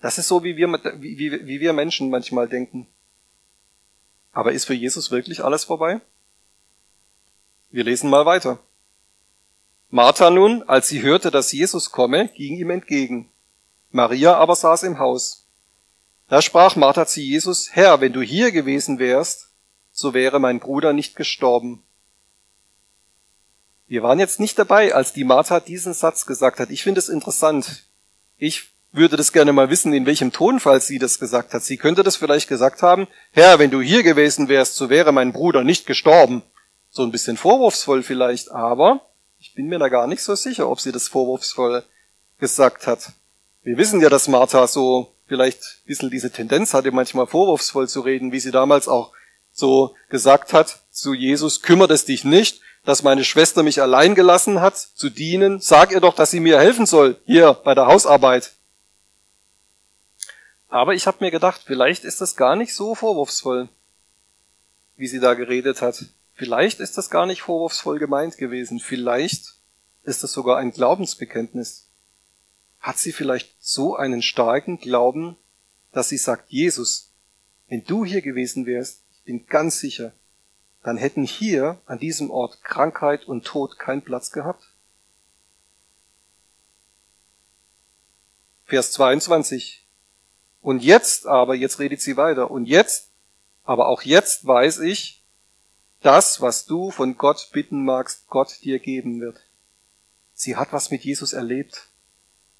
Das 0.00 0.16
ist 0.18 0.28
so, 0.28 0.42
wie 0.42 0.56
wir, 0.56 0.68
wie, 0.98 1.18
wie, 1.18 1.46
wie 1.46 1.60
wir 1.60 1.72
Menschen 1.74 2.08
manchmal 2.10 2.48
denken. 2.48 2.86
Aber 4.32 4.52
ist 4.52 4.64
für 4.64 4.74
Jesus 4.74 5.10
wirklich 5.10 5.44
alles 5.44 5.64
vorbei? 5.64 6.00
Wir 7.70 7.84
lesen 7.84 8.10
mal 8.10 8.24
weiter. 8.24 8.58
Martha 9.88 10.30
nun, 10.30 10.62
als 10.64 10.88
sie 10.88 11.02
hörte, 11.02 11.30
dass 11.30 11.52
Jesus 11.52 11.92
komme, 11.92 12.28
ging 12.28 12.56
ihm 12.56 12.70
entgegen. 12.70 13.30
Maria 13.90 14.34
aber 14.34 14.56
saß 14.56 14.82
im 14.82 14.98
Haus. 14.98 15.46
Da 16.28 16.42
sprach 16.42 16.74
Martha 16.74 17.06
zu 17.06 17.20
Jesus, 17.20 17.70
Herr, 17.72 18.00
wenn 18.00 18.12
du 18.12 18.20
hier 18.20 18.50
gewesen 18.50 18.98
wärst, 18.98 19.50
so 19.92 20.12
wäre 20.12 20.40
mein 20.40 20.58
Bruder 20.58 20.92
nicht 20.92 21.14
gestorben. 21.14 21.84
Wir 23.86 24.02
waren 24.02 24.18
jetzt 24.18 24.40
nicht 24.40 24.58
dabei, 24.58 24.92
als 24.92 25.12
die 25.12 25.22
Martha 25.22 25.60
diesen 25.60 25.94
Satz 25.94 26.26
gesagt 26.26 26.58
hat. 26.58 26.70
Ich 26.70 26.82
finde 26.82 26.98
es 26.98 27.08
interessant. 27.08 27.84
Ich 28.36 28.72
würde 28.90 29.16
das 29.16 29.32
gerne 29.32 29.52
mal 29.52 29.70
wissen, 29.70 29.92
in 29.92 30.06
welchem 30.06 30.32
Tonfall 30.32 30.80
sie 30.80 30.98
das 30.98 31.20
gesagt 31.20 31.54
hat. 31.54 31.62
Sie 31.62 31.76
könnte 31.76 32.02
das 32.02 32.16
vielleicht 32.16 32.48
gesagt 32.48 32.82
haben, 32.82 33.06
Herr, 33.30 33.60
wenn 33.60 33.70
du 33.70 33.80
hier 33.80 34.02
gewesen 34.02 34.48
wärst, 34.48 34.74
so 34.74 34.90
wäre 34.90 35.12
mein 35.12 35.32
Bruder 35.32 35.62
nicht 35.62 35.86
gestorben. 35.86 36.42
So 36.90 37.04
ein 37.04 37.12
bisschen 37.12 37.36
vorwurfsvoll 37.36 38.02
vielleicht, 38.02 38.50
aber 38.50 39.02
bin 39.56 39.66
mir 39.66 39.78
da 39.78 39.88
gar 39.88 40.06
nicht 40.06 40.22
so 40.22 40.34
sicher, 40.36 40.68
ob 40.68 40.80
sie 40.80 40.92
das 40.92 41.08
vorwurfsvoll 41.08 41.82
gesagt 42.38 42.86
hat. 42.86 43.12
Wir 43.62 43.78
wissen 43.78 44.00
ja, 44.00 44.10
dass 44.10 44.28
Martha 44.28 44.68
so 44.68 45.12
vielleicht 45.26 45.60
ein 45.60 45.86
bisschen 45.86 46.10
diese 46.10 46.30
Tendenz 46.30 46.74
hatte, 46.74 46.92
manchmal 46.92 47.26
vorwurfsvoll 47.26 47.88
zu 47.88 48.02
reden, 48.02 48.30
wie 48.30 48.38
sie 48.38 48.52
damals 48.52 48.86
auch 48.86 49.12
so 49.52 49.96
gesagt 50.10 50.52
hat 50.52 50.82
zu 50.90 51.14
Jesus, 51.14 51.62
kümmert 51.62 51.90
es 51.90 52.04
dich 52.04 52.24
nicht, 52.24 52.60
dass 52.84 53.02
meine 53.02 53.24
Schwester 53.24 53.62
mich 53.62 53.80
allein 53.80 54.14
gelassen 54.14 54.60
hat, 54.60 54.76
zu 54.76 55.08
dienen. 55.08 55.58
Sag 55.60 55.90
ihr 55.90 56.00
doch, 56.00 56.14
dass 56.14 56.30
sie 56.30 56.40
mir 56.40 56.60
helfen 56.60 56.84
soll, 56.84 57.16
hier 57.24 57.54
bei 57.54 57.74
der 57.74 57.86
Hausarbeit. 57.86 58.52
Aber 60.68 60.92
ich 60.94 61.06
habe 61.06 61.24
mir 61.24 61.30
gedacht, 61.30 61.62
vielleicht 61.64 62.04
ist 62.04 62.20
das 62.20 62.36
gar 62.36 62.56
nicht 62.56 62.74
so 62.74 62.94
vorwurfsvoll, 62.94 63.70
wie 64.96 65.08
sie 65.08 65.20
da 65.20 65.32
geredet 65.32 65.80
hat. 65.80 66.04
Vielleicht 66.36 66.80
ist 66.80 66.98
das 66.98 67.08
gar 67.08 67.24
nicht 67.24 67.40
vorwurfsvoll 67.40 67.98
gemeint 67.98 68.36
gewesen. 68.36 68.78
Vielleicht 68.78 69.54
ist 70.02 70.22
das 70.22 70.32
sogar 70.32 70.58
ein 70.58 70.70
Glaubensbekenntnis. 70.70 71.88
Hat 72.78 72.98
sie 72.98 73.12
vielleicht 73.12 73.56
so 73.58 73.96
einen 73.96 74.20
starken 74.20 74.76
Glauben, 74.76 75.38
dass 75.92 76.10
sie 76.10 76.18
sagt, 76.18 76.50
Jesus, 76.50 77.14
wenn 77.68 77.84
du 77.84 78.04
hier 78.04 78.20
gewesen 78.20 78.66
wärst, 78.66 79.02
ich 79.12 79.24
bin 79.24 79.46
ganz 79.46 79.80
sicher, 79.80 80.12
dann 80.82 80.98
hätten 80.98 81.24
hier 81.24 81.80
an 81.86 81.98
diesem 81.98 82.30
Ort 82.30 82.62
Krankheit 82.62 83.24
und 83.24 83.46
Tod 83.46 83.78
keinen 83.78 84.02
Platz 84.02 84.30
gehabt? 84.30 84.62
Vers 88.66 88.92
22. 88.92 89.86
Und 90.60 90.84
jetzt 90.84 91.26
aber, 91.26 91.54
jetzt 91.54 91.78
redet 91.78 92.02
sie 92.02 92.18
weiter, 92.18 92.50
und 92.50 92.66
jetzt, 92.66 93.10
aber 93.64 93.88
auch 93.88 94.02
jetzt 94.02 94.46
weiß 94.46 94.80
ich, 94.80 95.15
das, 96.00 96.40
was 96.40 96.66
du 96.66 96.90
von 96.90 97.16
Gott 97.16 97.50
bitten 97.52 97.84
magst, 97.84 98.28
Gott 98.28 98.58
dir 98.62 98.78
geben 98.78 99.20
wird. 99.20 99.40
Sie 100.34 100.56
hat 100.56 100.72
was 100.72 100.90
mit 100.90 101.02
Jesus 101.02 101.32
erlebt. 101.32 101.88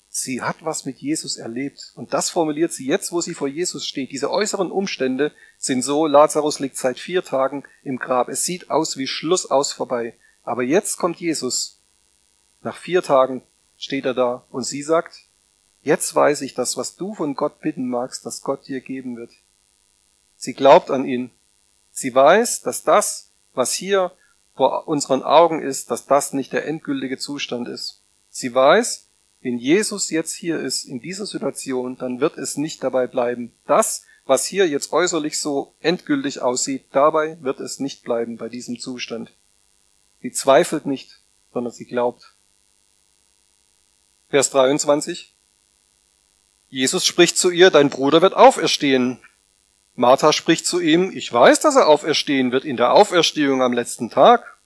Sie 0.09 0.41
hat 0.41 0.65
was 0.65 0.87
mit 0.87 0.97
Jesus 0.97 1.37
erlebt. 1.37 1.93
Und 1.95 2.15
das 2.15 2.31
formuliert 2.31 2.73
sie 2.73 2.87
jetzt, 2.87 3.13
wo 3.13 3.21
sie 3.21 3.35
vor 3.35 3.49
Jesus 3.49 3.87
steht. 3.87 4.13
Diese 4.13 4.31
äußeren 4.31 4.71
Umstände 4.71 5.33
sind 5.59 5.83
so, 5.83 6.07
Lazarus 6.07 6.59
liegt 6.59 6.79
seit 6.79 6.99
vier 6.99 7.23
Tagen 7.23 7.65
im 7.83 7.99
Grab. 7.99 8.29
Es 8.31 8.45
sieht 8.45 8.71
aus 8.71 8.97
wie 8.97 9.07
Schluss 9.07 9.51
aus 9.51 9.73
vorbei. 9.73 10.15
Aber 10.43 10.63
jetzt 10.63 10.97
kommt 10.97 11.21
Jesus. 11.21 11.81
Nach 12.63 12.77
vier 12.77 13.03
Tagen 13.03 13.43
steht 13.77 14.07
er 14.07 14.15
da 14.15 14.47
und 14.51 14.65
sie 14.65 14.83
sagt, 14.83 15.27
jetzt 15.83 16.15
weiß 16.15 16.41
ich 16.41 16.55
das, 16.55 16.77
was 16.77 16.97
du 16.97 17.15
von 17.15 17.35
Gott 17.35 17.61
bitten 17.61 17.89
magst, 17.89 18.25
dass 18.25 18.41
Gott 18.41 18.67
dir 18.67 18.81
geben 18.81 19.17
wird. 19.17 19.33
Sie 20.37 20.55
glaubt 20.55 20.91
an 20.91 21.05
ihn. 21.05 21.31
Sie 21.91 22.15
weiß, 22.15 22.63
dass 22.63 22.83
das, 22.83 23.26
was 23.57 23.73
hier 23.73 24.13
vor 24.55 24.89
unseren 24.89 25.23
Augen 25.23 25.63
ist, 25.63 25.91
dass 25.91 26.07
das 26.07 26.33
nicht 26.33 26.53
der 26.53 26.67
endgültige 26.67 27.19
Zustand 27.19 27.69
ist. 27.69 28.03
Sie 28.31 28.55
weiß, 28.55 29.09
wenn 29.41 29.59
Jesus 29.59 30.11
jetzt 30.11 30.35
hier 30.35 30.59
ist, 30.59 30.85
in 30.85 31.01
dieser 31.01 31.27
Situation, 31.27 31.97
dann 31.97 32.21
wird 32.21 32.39
es 32.39 32.57
nicht 32.57 32.83
dabei 32.83 33.07
bleiben. 33.07 33.53
Das, 33.67 34.05
was 34.25 34.47
hier 34.47 34.69
jetzt 34.69 34.93
äußerlich 34.93 35.39
so 35.41 35.75
endgültig 35.81 36.41
aussieht, 36.41 36.87
dabei 36.93 37.39
wird 37.43 37.61
es 37.61 37.79
nicht 37.79 38.03
bleiben 38.03 38.39
bei 38.39 38.49
diesem 38.49 38.81
Zustand. 38.81 39.33
Sie 40.21 40.33
zweifelt 40.33 40.87
nicht, 40.87 41.21
sondern 41.53 41.73
sie 41.73 41.85
glaubt. 41.85 42.35
Vers 44.29 44.51
23. 44.51 45.35
Jesus 46.69 47.07
spricht 47.07 47.39
zu 47.39 47.51
ihr, 47.51 47.71
dein 47.71 47.91
Bruder 47.91 48.23
wird 48.23 48.35
auferstehen. 48.35 49.21
Martha 49.97 50.35
spricht 50.35 50.67
zu 50.67 50.79
ihm, 50.79 51.11
ich 51.11 51.33
weiß, 51.33 51.61
dass 51.61 51.75
er 51.75 51.89
auferstehen 51.89 52.53
wird 52.53 52.67
in 52.67 52.77
der 52.77 52.93
Auferstehung 52.93 53.63
am 53.63 53.73
letzten 53.73 54.11
Tag. 54.11 54.59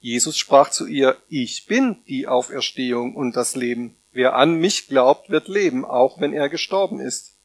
Jesus 0.00 0.36
sprach 0.36 0.70
zu 0.70 0.86
ihr, 0.86 1.16
ich 1.28 1.66
bin 1.66 2.04
die 2.08 2.26
Auferstehung 2.26 3.14
und 3.14 3.36
das 3.36 3.54
Leben. 3.54 3.94
Wer 4.12 4.34
an 4.34 4.56
mich 4.56 4.88
glaubt, 4.88 5.30
wird 5.30 5.46
leben, 5.46 5.84
auch 5.84 6.20
wenn 6.20 6.32
er 6.32 6.48
gestorben 6.48 6.98
ist. 7.00 7.36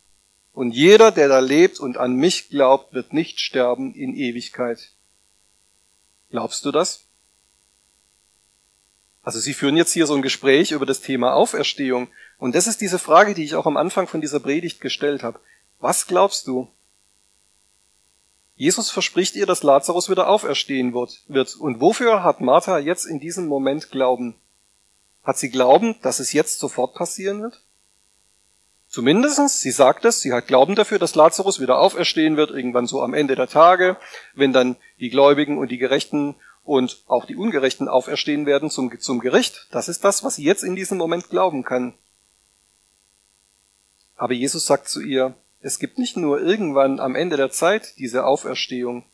Und 0.51 0.71
jeder, 0.71 1.11
der 1.11 1.27
da 1.29 1.39
lebt 1.39 1.79
und 1.79 1.97
an 1.97 2.15
mich 2.15 2.49
glaubt, 2.49 2.91
wird 2.93 3.13
nicht 3.13 3.39
sterben 3.39 3.93
in 3.93 4.15
Ewigkeit. 4.15 4.91
Glaubst 6.31 6.65
du 6.65 6.71
das? 6.71 7.05
Also 9.21 9.39
Sie 9.39 9.53
führen 9.53 9.77
jetzt 9.77 9.93
hier 9.93 10.07
so 10.07 10.15
ein 10.15 10.23
Gespräch 10.23 10.71
über 10.71 10.87
das 10.87 11.01
Thema 11.01 11.35
Auferstehung. 11.35 12.07
Und 12.39 12.55
das 12.55 12.65
ist 12.65 12.81
diese 12.81 12.97
Frage, 12.97 13.35
die 13.35 13.43
ich 13.43 13.53
auch 13.53 13.67
am 13.67 13.77
Anfang 13.77 14.07
von 14.07 14.21
dieser 14.21 14.39
Predigt 14.39 14.81
gestellt 14.81 15.21
habe. 15.21 15.39
Was 15.79 16.07
glaubst 16.07 16.47
du? 16.47 16.67
Jesus 18.59 18.91
verspricht 18.91 19.37
ihr, 19.37 19.45
dass 19.45 19.63
Lazarus 19.63 20.09
wieder 20.09 20.27
auferstehen 20.27 20.93
wird. 20.93 21.55
Und 21.55 21.79
wofür 21.79 22.25
hat 22.25 22.41
Martha 22.41 22.77
jetzt 22.77 23.05
in 23.05 23.21
diesem 23.21 23.47
Moment 23.47 23.89
Glauben? 23.89 24.35
Hat 25.23 25.37
sie 25.37 25.49
Glauben, 25.49 25.95
dass 26.01 26.19
es 26.19 26.33
jetzt 26.33 26.59
sofort 26.59 26.93
passieren 26.93 27.41
wird? 27.41 27.63
Zumindestens, 28.85 29.61
sie 29.61 29.71
sagt 29.71 30.03
es, 30.03 30.19
sie 30.19 30.33
hat 30.33 30.47
Glauben 30.47 30.75
dafür, 30.75 30.99
dass 30.99 31.15
Lazarus 31.15 31.61
wieder 31.61 31.79
auferstehen 31.79 32.35
wird, 32.35 32.51
irgendwann 32.51 32.85
so 32.85 33.01
am 33.01 33.13
Ende 33.13 33.35
der 33.35 33.47
Tage, 33.47 33.95
wenn 34.33 34.51
dann 34.51 34.75
die 34.99 35.09
Gläubigen 35.09 35.57
und 35.57 35.71
die 35.71 35.77
Gerechten 35.77 36.35
und 36.65 37.05
auch 37.07 37.23
die 37.23 37.37
Ungerechten 37.37 37.87
auferstehen 37.87 38.45
werden 38.45 38.69
zum, 38.69 38.99
zum 38.99 39.21
Gericht. 39.21 39.67
Das 39.71 39.87
ist 39.87 40.03
das, 40.03 40.25
was 40.25 40.35
sie 40.35 40.43
jetzt 40.43 40.63
in 40.65 40.75
diesem 40.75 40.97
Moment 40.97 41.29
glauben 41.29 41.63
kann. 41.63 41.93
Aber 44.17 44.33
Jesus 44.33 44.65
sagt 44.65 44.89
zu 44.89 44.99
ihr, 44.99 45.33
es 45.61 45.79
gibt 45.79 45.97
nicht 45.97 46.17
nur 46.17 46.41
irgendwann 46.41 46.99
am 46.99 47.15
Ende 47.15 47.37
der 47.37 47.51
Zeit 47.51 47.97
diese 47.97 48.25
Auferstehung, 48.25 49.05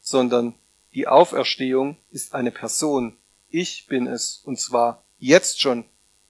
sondern 0.00 0.54
die 0.92 1.06
Auferstehung 1.06 1.96
ist 2.10 2.34
eine 2.34 2.50
Person. 2.50 3.16
Ich 3.48 3.86
bin 3.86 4.06
es, 4.06 4.42
und 4.44 4.58
zwar 4.58 5.04
jetzt 5.18 5.60
schon, 5.60 5.84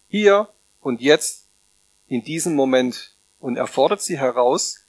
hier 0.09 0.49
und 0.81 1.01
jetzt, 1.01 1.49
in 2.07 2.23
diesem 2.23 2.55
Moment. 2.55 3.17
Und 3.39 3.57
er 3.57 3.67
fordert 3.67 4.01
sie 4.01 4.19
heraus, 4.19 4.87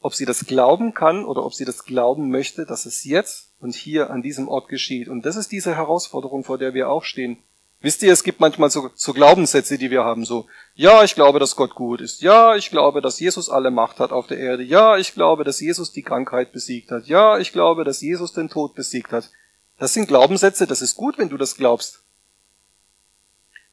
ob 0.00 0.14
sie 0.14 0.24
das 0.24 0.46
glauben 0.46 0.94
kann 0.94 1.24
oder 1.24 1.44
ob 1.44 1.54
sie 1.54 1.64
das 1.64 1.84
glauben 1.84 2.30
möchte, 2.30 2.66
dass 2.66 2.86
es 2.86 3.04
jetzt 3.04 3.52
und 3.60 3.74
hier 3.74 4.10
an 4.10 4.22
diesem 4.22 4.48
Ort 4.48 4.68
geschieht. 4.68 5.08
Und 5.08 5.24
das 5.24 5.36
ist 5.36 5.52
diese 5.52 5.76
Herausforderung, 5.76 6.44
vor 6.44 6.58
der 6.58 6.74
wir 6.74 6.88
auch 6.88 7.04
stehen. 7.04 7.38
Wisst 7.82 8.02
ihr, 8.04 8.12
es 8.12 8.22
gibt 8.22 8.38
manchmal 8.38 8.70
so, 8.70 8.90
so 8.94 9.12
Glaubenssätze, 9.12 9.76
die 9.76 9.90
wir 9.90 10.04
haben, 10.04 10.24
so, 10.24 10.46
ja, 10.74 11.02
ich 11.02 11.16
glaube, 11.16 11.40
dass 11.40 11.56
Gott 11.56 11.74
gut 11.74 12.00
ist. 12.00 12.22
Ja, 12.22 12.54
ich 12.54 12.70
glaube, 12.70 13.00
dass 13.02 13.18
Jesus 13.18 13.50
alle 13.50 13.72
Macht 13.72 13.98
hat 13.98 14.12
auf 14.12 14.28
der 14.28 14.38
Erde. 14.38 14.62
Ja, 14.62 14.96
ich 14.96 15.14
glaube, 15.14 15.42
dass 15.42 15.60
Jesus 15.60 15.90
die 15.90 16.04
Krankheit 16.04 16.52
besiegt 16.52 16.92
hat. 16.92 17.06
Ja, 17.06 17.38
ich 17.38 17.50
glaube, 17.50 17.82
dass 17.82 18.00
Jesus 18.00 18.32
den 18.32 18.48
Tod 18.48 18.76
besiegt 18.76 19.10
hat. 19.10 19.30
Das 19.78 19.92
sind 19.94 20.06
Glaubenssätze, 20.06 20.68
das 20.68 20.80
ist 20.80 20.94
gut, 20.94 21.18
wenn 21.18 21.28
du 21.28 21.36
das 21.36 21.56
glaubst. 21.56 22.04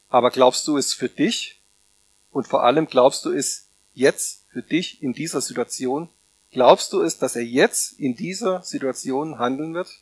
Aber 0.07 0.31
glaubst 0.31 0.67
du 0.67 0.77
es 0.77 0.95
für 0.95 1.07
dich? 1.09 1.61
Und 2.31 2.47
vor 2.47 2.63
allem 2.63 2.87
glaubst 2.87 3.25
du 3.25 3.31
es 3.31 3.69
jetzt 3.93 4.47
für 4.51 4.63
dich 4.63 5.03
in 5.03 5.13
dieser 5.13 5.41
Situation? 5.41 6.09
Glaubst 6.51 6.93
du 6.93 7.01
es, 7.01 7.19
dass 7.19 7.35
er 7.35 7.43
jetzt 7.43 7.99
in 7.99 8.15
dieser 8.15 8.63
Situation 8.63 9.37
handeln 9.37 9.75
wird? 9.75 9.99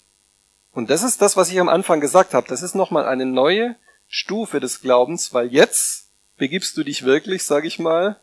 Und 0.72 0.90
das 0.90 1.04
ist 1.04 1.22
das, 1.22 1.36
was 1.36 1.52
ich 1.52 1.60
am 1.60 1.68
Anfang 1.68 2.00
gesagt 2.00 2.34
habe. 2.34 2.48
Das 2.48 2.62
ist 2.62 2.74
nochmal 2.74 3.06
eine 3.06 3.26
neue 3.26 3.76
Stufe 4.08 4.60
des 4.60 4.82
Glaubens, 4.82 5.34
weil 5.34 5.54
jetzt 5.54 6.10
begibst 6.38 6.78
du 6.78 6.84
dich 6.84 7.04
wirklich, 7.04 7.44
sag 7.44 7.66
ich 7.66 7.80
mal, 7.80 8.20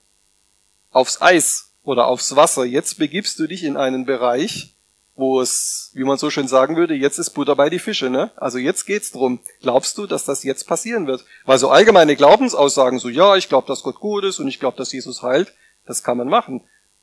aufs 0.90 1.20
Eis 1.20 1.72
oder 1.82 2.06
aufs 2.06 2.36
Wasser. 2.36 2.64
Jetzt 2.64 2.98
begibst 2.98 3.38
du 3.38 3.46
dich 3.46 3.64
in 3.64 3.76
einen 3.76 4.06
Bereich, 4.06 4.74
wo 5.16 5.40
es, 5.40 5.90
wie 5.94 6.04
man 6.04 6.18
so 6.18 6.30
schön 6.30 6.48
sagen 6.48 6.76
würde, 6.76 6.94
jetzt 6.94 7.18
ist 7.18 7.30
Butter 7.30 7.54
bei 7.54 7.70
die 7.70 7.78
Fische, 7.78 8.10
ne? 8.10 8.32
Also 8.36 8.58
jetzt 8.58 8.84
geht's 8.84 9.12
drum. 9.12 9.40
Glaubst 9.60 9.96
du, 9.98 10.06
dass 10.06 10.24
das 10.24 10.42
jetzt 10.42 10.66
passieren 10.66 11.06
wird? 11.06 11.24
Weil 11.44 11.58
so 11.58 11.70
allgemeine 11.70 12.16
Glaubensaussagen, 12.16 12.98
so 12.98 13.08
ja, 13.08 13.36
ich 13.36 13.48
glaube, 13.48 13.68
dass 13.68 13.82
Gott 13.82 14.00
gut 14.00 14.24
ist 14.24 14.40
und 14.40 14.48
ich 14.48 14.58
glaube, 14.58 14.76
dass 14.76 14.92
Jesus 14.92 15.22
heilt, 15.22 15.54
das 15.86 16.02
kann 16.02 16.16
man 16.16 16.28
machen. 16.28 16.62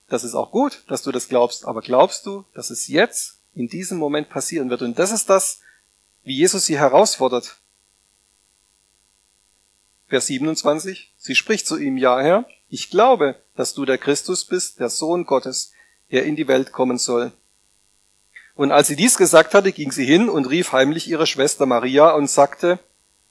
Das 0.10 0.26
ist 0.26 0.36
auch 0.36 0.52
gut, 0.52 0.84
dass 0.88 1.04
du 1.04 1.12
das 1.12 1.30
glaubst. 1.30 1.66
Aber 1.66 1.82
glaubst 1.82 2.26
du, 2.26 2.44
dass 2.54 2.70
es 2.70 2.90
jetzt 2.90 3.40
in 3.56 3.70
diesem 3.70 3.98
Moment 3.98 4.30
passieren 4.30 4.70
wird? 4.70 4.82
Und 4.82 5.00
das 5.00 5.12
ist 5.12 5.30
das, 5.30 5.62
wie 6.24 6.36
Jesus 6.36 6.66
sie 6.66 6.78
herausfordert. 6.78 7.61
Vers 10.12 10.26
27, 10.26 11.14
sie 11.16 11.36
spricht 11.36 11.66
zu 11.66 11.78
ihm, 11.78 11.96
ja 11.96 12.20
Herr, 12.20 12.46
ich 12.68 12.90
glaube, 12.90 13.38
dass 13.56 13.74
du 13.74 13.86
der 13.86 13.98
Christus 13.98 14.44
bist, 14.44 14.82
der 14.82 14.90
Sohn 14.90 15.26
Gottes, 15.26 15.72
der 16.12 16.26
in 16.26 16.36
die 16.36 16.50
Welt 16.50 16.74
kommen 16.74 16.98
soll. 16.98 17.32
Und 18.54 18.74
als 18.74 18.90
sie 18.90 18.98
dies 18.98 19.16
gesagt 19.16 19.54
hatte, 19.54 19.72
ging 19.72 19.94
sie 19.94 20.04
hin 20.04 20.28
und 20.28 20.50
rief 20.50 20.74
heimlich 20.74 21.08
ihre 21.08 21.28
Schwester 21.28 21.66
Maria 21.66 22.12
und 22.12 22.30
sagte, 22.30 22.78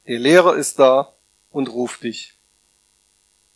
der 0.07 0.21
Lehrer 0.21 0.57
ist 0.57 0.79
da 0.79 1.13
und 1.51 1.69
ruft 1.69 2.03
dich. 2.03 2.39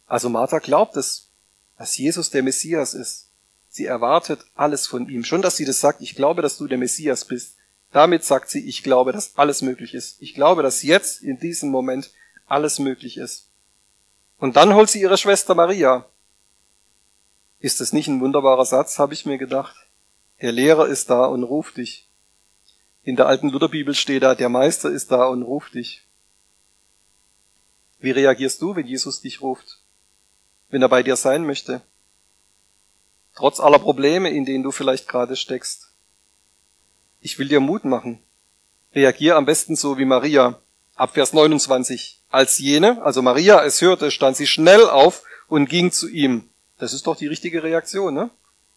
Also 0.07 0.29
Martha 0.29 0.59
glaubt 0.59 0.95
es, 0.99 1.31
dass 1.79 1.97
Jesus 1.97 2.29
der 2.29 2.43
Messias 2.43 2.93
ist. 2.93 3.31
Sie 3.71 3.87
erwartet 3.87 4.45
alles 4.55 4.87
von 4.87 5.09
ihm. 5.09 5.25
Schon, 5.25 5.41
dass 5.41 5.57
sie 5.57 5.65
das 5.65 5.81
sagt, 5.81 6.03
ich 6.03 6.15
glaube, 6.15 6.43
dass 6.43 6.59
du 6.59 6.67
der 6.67 6.77
Messias 6.77 7.25
bist. 7.25 7.57
Damit 7.91 8.23
sagt 8.23 8.51
sie, 8.51 8.69
ich 8.69 8.83
glaube, 8.83 9.13
dass 9.13 9.39
alles 9.39 9.63
möglich 9.63 9.95
ist. 9.95 10.21
Ich 10.21 10.35
glaube, 10.35 10.63
dass 10.63 10.83
jetzt, 10.83 11.23
in 11.23 11.39
diesem 11.39 11.71
Moment, 11.71 12.11
alles 12.47 12.79
möglich 12.79 13.17
ist. 13.17 13.49
Und 14.39 14.57
dann 14.57 14.75
holt 14.75 14.91
sie 14.91 15.01
ihre 15.01 15.19
Schwester 15.19 15.55
Maria. 15.55 16.07
Ist 17.61 17.81
das 17.81 17.93
nicht 17.93 18.09
ein 18.09 18.21
wunderbarer 18.21 18.65
Satz, 18.65 18.99
habe 18.99 19.15
ich 19.15 19.25
mir 19.25 19.39
gedacht. 19.39 19.75
Der 20.43 20.53
Lehrer 20.53 20.87
ist 20.87 21.09
da 21.09 21.25
und 21.25 21.45
ruft 21.45 21.77
dich. 21.77 22.09
In 23.03 23.17
der 23.17 23.27
alten 23.27 23.49
Lutherbibel 23.49 23.95
steht 23.95 24.23
da, 24.23 24.35
der 24.35 24.49
Meister 24.49 24.91
ist 24.91 25.11
da 25.11 25.27
und 25.27 25.43
ruft 25.43 25.75
dich. 25.75 26.07
Wie 28.01 28.11
reagierst 28.11 28.61
du, 28.61 28.77
wenn 28.77 28.87
Jesus 28.87 29.21
dich 29.21 29.41
ruft? 29.41 29.81
Wenn 30.69 30.83
er 30.83 30.89
bei 30.89 31.03
dir 31.03 31.17
sein 31.17 31.47
möchte? 31.47 31.81
Trotz 33.35 33.61
aller 33.61 33.79
Probleme, 33.79 34.31
in 34.31 34.45
denen 34.45 34.63
du 34.63 34.71
vielleicht 34.71 35.09
gerade 35.09 35.37
steckst. 35.37 35.93
Ich 37.21 37.39
will 37.39 37.49
dir 37.49 37.61
Mut 37.61 37.85
machen. 37.85 38.23
Reagier 38.95 39.37
am 39.37 39.47
besten 39.47 39.77
so 39.77 39.99
wie 39.99 40.05
Maria. 40.05 40.61
Ab 40.95 41.15
Vers 41.15 41.33
29. 41.33 42.23
Als 42.35 42.59
jene, 42.59 43.01
also 43.05 43.23
Maria, 43.23 43.65
es 43.65 43.81
hörte, 43.81 44.11
stand 44.11 44.37
sie 44.37 44.49
schnell 44.49 44.89
auf 44.89 45.23
und 45.47 45.71
ging 45.71 45.93
zu 45.93 46.09
ihm. 46.09 46.51
Das 46.79 46.93
ist 46.93 47.07
doch 47.07 47.15
die 47.15 47.29
richtige 47.29 47.63
Reaktion, 47.63 48.13
ne? 48.13 48.29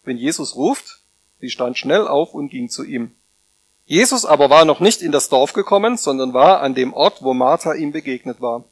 Wenn 0.04 0.16
Jesus 0.16 0.54
ruft, 0.54 1.00
sie 1.40 1.50
stand 1.50 1.76
schnell 1.76 2.06
auf 2.06 2.34
und 2.34 2.50
ging 2.50 2.68
zu 2.68 2.84
ihm. 2.84 3.16
Jesus 3.84 4.24
aber 4.24 4.48
war 4.48 4.64
noch 4.64 4.78
nicht 4.78 5.02
in 5.02 5.10
das 5.10 5.28
Dorf 5.28 5.54
gekommen, 5.54 5.96
sondern 5.96 6.34
war 6.34 6.60
an 6.60 6.76
dem 6.76 6.94
Ort, 6.94 7.20
wo 7.24 7.34
Martha 7.34 7.74
ihm 7.74 7.90
begegnet 7.90 8.40
war. 8.40 8.62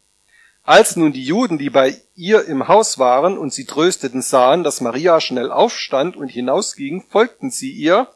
Als 0.63 0.95
nun 0.95 1.13
die 1.13 1.25
Juden, 1.25 1.59
die 1.59 1.71
bei 1.71 2.01
ihr 2.15 2.45
im 2.45 2.69
Haus 2.69 2.97
waren 2.97 3.37
und 3.39 3.53
sie 3.53 3.65
trösteten, 3.65 4.23
sahen, 4.23 4.63
dass 4.63 4.81
Maria 4.81 5.21
schnell 5.21 5.51
aufstand 5.51 6.17
und 6.17 6.29
hinausging, 6.29 7.03
folgten 7.09 7.51
sie 7.51 7.73
ihr, 7.73 8.07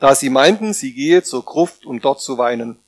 da 0.00 0.16
sie 0.16 0.30
meinten, 0.30 0.74
sie 0.74 0.92
gehe 0.92 1.22
zur 1.22 1.44
Gruft, 1.44 1.86
um 1.86 2.00
dort 2.00 2.20
zu 2.20 2.36
weinen. 2.36 2.80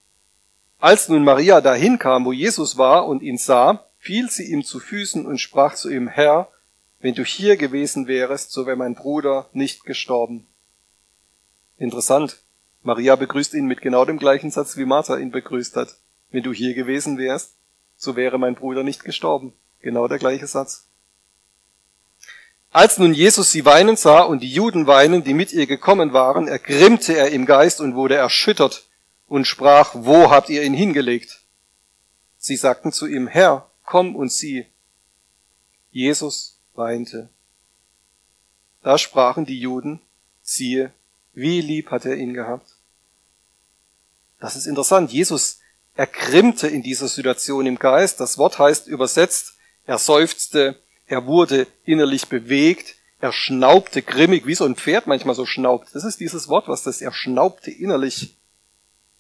Als 0.79 1.09
nun 1.09 1.25
Maria 1.25 1.61
dahin 1.61 1.99
kam, 1.99 2.25
wo 2.25 2.33
Jesus 2.33 2.79
war 2.79 3.07
und 3.07 3.23
ihn 3.23 3.37
sah, 3.37 3.85
fiel 3.99 4.31
sie 4.31 4.45
ihm 4.45 4.65
zu 4.65 4.79
Füßen 4.79 5.27
und 5.27 5.39
sprach 5.39 5.75
zu 5.75 5.91
ihm, 5.91 6.07
Herr, 6.07 6.53
wenn 7.01 7.15
du 7.15 7.25
hier 7.25 7.57
gewesen 7.57 8.07
wärest, 8.07 8.53
so 8.53 8.65
wäre 8.65 8.77
mein 8.77 8.95
Bruder 8.95 9.49
nicht 9.53 9.85
gestorben. 9.85 10.47
Interessant. 11.77 12.43
Maria 12.83 13.17
begrüßt 13.17 13.55
ihn 13.55 13.67
mit 13.67 13.81
genau 13.81 14.05
dem 14.05 14.19
gleichen 14.19 14.53
Satz, 14.53 14.77
wie 14.77 14.85
Martha 14.85 15.17
ihn 15.17 15.33
begrüßt 15.33 15.75
hat. 15.75 15.97
Wenn 16.31 16.45
du 16.45 16.53
hier 16.53 16.75
gewesen 16.75 17.19
wärst, 17.19 17.57
so 17.97 18.15
wäre 18.15 18.39
mein 18.39 18.55
Bruder 18.55 18.85
nicht 18.85 19.03
gestorben. 19.03 19.53
Genau 19.81 20.07
der 20.07 20.19
gleiche 20.19 20.47
Satz. 20.47 20.87
Als 22.71 22.99
nun 22.99 23.15
Jesus 23.15 23.51
sie 23.51 23.65
weinen 23.65 23.97
sah 23.97 24.23
und 24.23 24.41
die 24.43 24.53
Juden 24.53 24.87
weinen, 24.87 25.25
die 25.25 25.35
mit 25.35 25.53
ihr 25.53 25.67
gekommen 25.67 26.13
waren, 26.13 26.47
ergrimmte 26.47 27.17
er 27.17 27.31
im 27.31 27.47
Geist 27.47 27.81
und 27.81 27.97
wurde 27.97 28.15
erschüttert 28.15 28.88
und 29.29 29.47
sprach, 29.47 29.93
wo 29.95 30.31
habt 30.31 30.49
ihr 30.49 30.63
ihn 30.63 30.75
hingelegt? 30.75 31.43
Sie 32.39 32.57
sagten 32.57 32.93
zu 32.93 33.07
ihm, 33.07 33.27
Herr, 33.27 33.71
komm 33.85 34.17
und 34.17 34.33
sieh. 34.33 34.67
Jesus 35.91 36.59
weinte. 36.75 37.29
Da 38.83 38.97
sprachen 38.99 39.45
die 39.45 39.59
Juden, 39.59 40.01
siehe, 40.41 40.93
wie 41.33 41.61
lieb 41.61 41.91
hat 41.91 42.05
er 42.05 42.17
ihn 42.17 42.35
gehabt. 42.35 42.77
Das 44.41 44.57
ist 44.57 44.67
interessant. 44.67 45.13
Jesus 45.13 45.61
ergrimmte 45.95 46.69
in 46.69 46.83
dieser 46.83 47.09
Situation 47.09 47.67
im 47.67 47.79
Geist. 47.79 48.21
Das 48.21 48.39
Wort 48.39 48.59
heißt 48.59 48.87
übersetzt, 48.87 49.57
er 49.85 49.99
seufzte, 49.99 50.81
er 51.07 51.27
wurde 51.27 51.67
innerlich 51.85 52.29
bewegt, 52.29 52.95
er 53.21 53.33
schnaubte 53.33 54.03
grimmig, 54.03 54.47
wie 54.47 54.55
so 54.55 54.65
ein 54.65 54.77
Pferd 54.77 55.07
manchmal 55.09 55.35
so 55.35 55.45
schnaubt. 55.45 55.89
Das 55.93 56.05
ist 56.05 56.21
dieses 56.21 56.49
Wort, 56.49 56.69
was 56.69 56.85
das, 56.85 57.01
er 57.01 57.13
schnaubte 57.13 57.71
innerlich. 57.71 58.38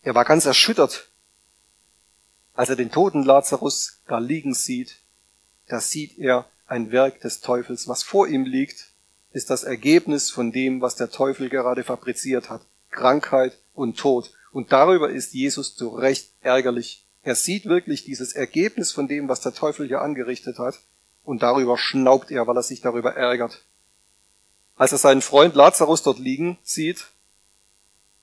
Er 0.08 0.14
war 0.14 0.24
ganz 0.24 0.46
erschüttert. 0.46 1.10
Als 2.54 2.70
er 2.70 2.76
den 2.76 2.90
toten 2.90 3.24
Lazarus 3.24 4.00
da 4.06 4.16
liegen 4.16 4.54
sieht, 4.54 5.02
da 5.66 5.80
sieht 5.80 6.16
er 6.18 6.46
ein 6.66 6.92
Werk 6.92 7.20
des 7.20 7.42
Teufels. 7.42 7.88
Was 7.88 8.04
vor 8.04 8.26
ihm 8.26 8.46
liegt, 8.46 8.92
ist 9.32 9.50
das 9.50 9.64
Ergebnis 9.64 10.30
von 10.30 10.50
dem, 10.50 10.80
was 10.80 10.96
der 10.96 11.10
Teufel 11.10 11.50
gerade 11.50 11.84
fabriziert 11.84 12.48
hat. 12.48 12.62
Krankheit 12.90 13.58
und 13.74 13.98
Tod. 13.98 14.32
Und 14.50 14.72
darüber 14.72 15.10
ist 15.10 15.34
Jesus 15.34 15.76
zu 15.76 15.90
Recht 15.90 16.32
ärgerlich. 16.40 17.04
Er 17.22 17.34
sieht 17.34 17.66
wirklich 17.66 18.02
dieses 18.02 18.32
Ergebnis 18.32 18.92
von 18.92 19.08
dem, 19.08 19.28
was 19.28 19.42
der 19.42 19.52
Teufel 19.52 19.88
hier 19.88 20.00
angerichtet 20.00 20.58
hat. 20.58 20.80
Und 21.22 21.42
darüber 21.42 21.76
schnaubt 21.76 22.30
er, 22.30 22.46
weil 22.46 22.56
er 22.56 22.62
sich 22.62 22.80
darüber 22.80 23.14
ärgert. 23.14 23.62
Als 24.74 24.92
er 24.92 24.98
seinen 24.98 25.20
Freund 25.20 25.54
Lazarus 25.54 26.02
dort 26.02 26.18
liegen 26.18 26.56
sieht, 26.62 27.08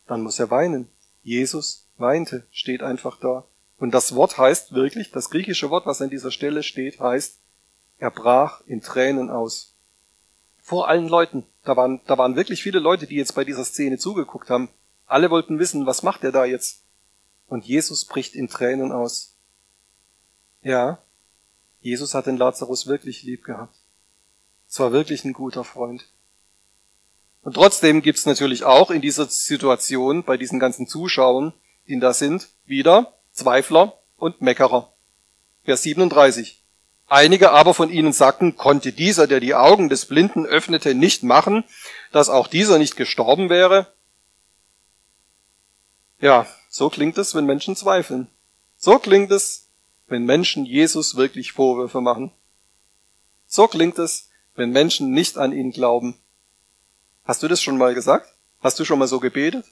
dann 0.07 0.21
muss 0.21 0.39
er 0.39 0.49
weinen. 0.49 0.89
Jesus 1.25 1.87
weinte, 1.97 2.45
steht 2.51 2.83
einfach 2.83 3.19
da. 3.19 3.45
Und 3.77 3.95
das 3.95 4.13
Wort 4.13 4.37
heißt 4.37 4.73
wirklich, 4.73 5.11
das 5.11 5.31
griechische 5.31 5.71
Wort, 5.71 5.87
was 5.87 5.99
an 6.01 6.11
dieser 6.11 6.29
Stelle 6.29 6.61
steht, 6.61 6.99
heißt, 6.99 7.39
er 7.97 8.11
brach 8.11 8.61
in 8.67 8.81
Tränen 8.81 9.31
aus. 9.31 9.73
Vor 10.61 10.87
allen 10.87 11.07
Leuten. 11.07 11.43
Da 11.63 11.75
waren, 11.75 11.99
da 12.05 12.19
waren 12.19 12.35
wirklich 12.35 12.61
viele 12.61 12.77
Leute, 12.77 13.07
die 13.07 13.15
jetzt 13.15 13.33
bei 13.33 13.43
dieser 13.43 13.65
Szene 13.65 13.97
zugeguckt 13.97 14.51
haben. 14.51 14.69
Alle 15.07 15.31
wollten 15.31 15.57
wissen, 15.57 15.87
was 15.87 16.03
macht 16.03 16.23
er 16.23 16.31
da 16.31 16.45
jetzt? 16.45 16.83
Und 17.47 17.65
Jesus 17.65 18.05
bricht 18.05 18.35
in 18.35 18.47
Tränen 18.47 18.91
aus. 18.91 19.35
Ja, 20.61 20.99
Jesus 21.79 22.13
hat 22.13 22.27
den 22.27 22.37
Lazarus 22.37 22.85
wirklich 22.85 23.23
lieb 23.23 23.43
gehabt. 23.43 23.75
Es 24.67 24.79
war 24.79 24.91
wirklich 24.91 25.25
ein 25.25 25.33
guter 25.33 25.63
Freund. 25.63 26.07
Und 27.45 27.53
trotzdem 27.53 28.01
gibt's 28.01 28.25
natürlich 28.25 28.63
auch 28.63 28.89
in 28.89 29.01
dieser 29.01 29.27
Situation 29.27 30.23
bei 30.23 30.35
diesen 30.35 30.59
ganzen 30.59 30.87
Zuschauern, 30.87 31.53
die 31.87 31.99
da 31.99 32.11
sind, 32.11 32.49
wieder 32.65 33.13
Zweifler 33.31 33.99
und 34.17 34.41
Meckerer. 34.41 34.91
Vers 35.63 35.83
37. 35.83 36.63
Einige 37.07 37.51
aber 37.51 37.75
von 37.75 37.91
ihnen 37.91 38.13
sagten, 38.13 38.57
konnte 38.57 38.91
dieser, 38.91 39.27
der 39.27 39.41
die 39.41 39.53
Augen 39.53 39.89
des 39.89 40.07
Blinden 40.07 40.47
öffnete, 40.47 40.95
nicht 40.95 41.21
machen, 41.21 41.63
dass 42.11 42.29
auch 42.29 42.47
dieser 42.47 42.79
nicht 42.79 42.97
gestorben 42.97 43.51
wäre? 43.51 43.93
Ja, 46.19 46.47
so 46.67 46.89
klingt 46.89 47.19
es, 47.19 47.35
wenn 47.35 47.45
Menschen 47.45 47.75
zweifeln. 47.75 48.27
So 48.75 48.97
klingt 48.97 49.29
es, 49.29 49.69
wenn 50.07 50.25
Menschen 50.25 50.65
Jesus 50.65 51.15
wirklich 51.15 51.51
Vorwürfe 51.51 52.01
machen. 52.01 52.31
So 53.45 53.67
klingt 53.67 53.99
es, 53.99 54.31
wenn 54.55 54.71
Menschen 54.71 55.11
nicht 55.11 55.37
an 55.37 55.51
ihn 55.51 55.69
glauben. 55.69 56.17
Hast 57.25 57.41
du 57.41 57.47
das 57.47 57.61
schon 57.61 57.77
mal 57.77 57.95
gesagt? 57.95 58.29
Hast 58.61 58.79
du 58.79 58.85
schon 58.85 58.99
mal 58.99 59.07
so 59.07 59.19
gebetet? 59.19 59.65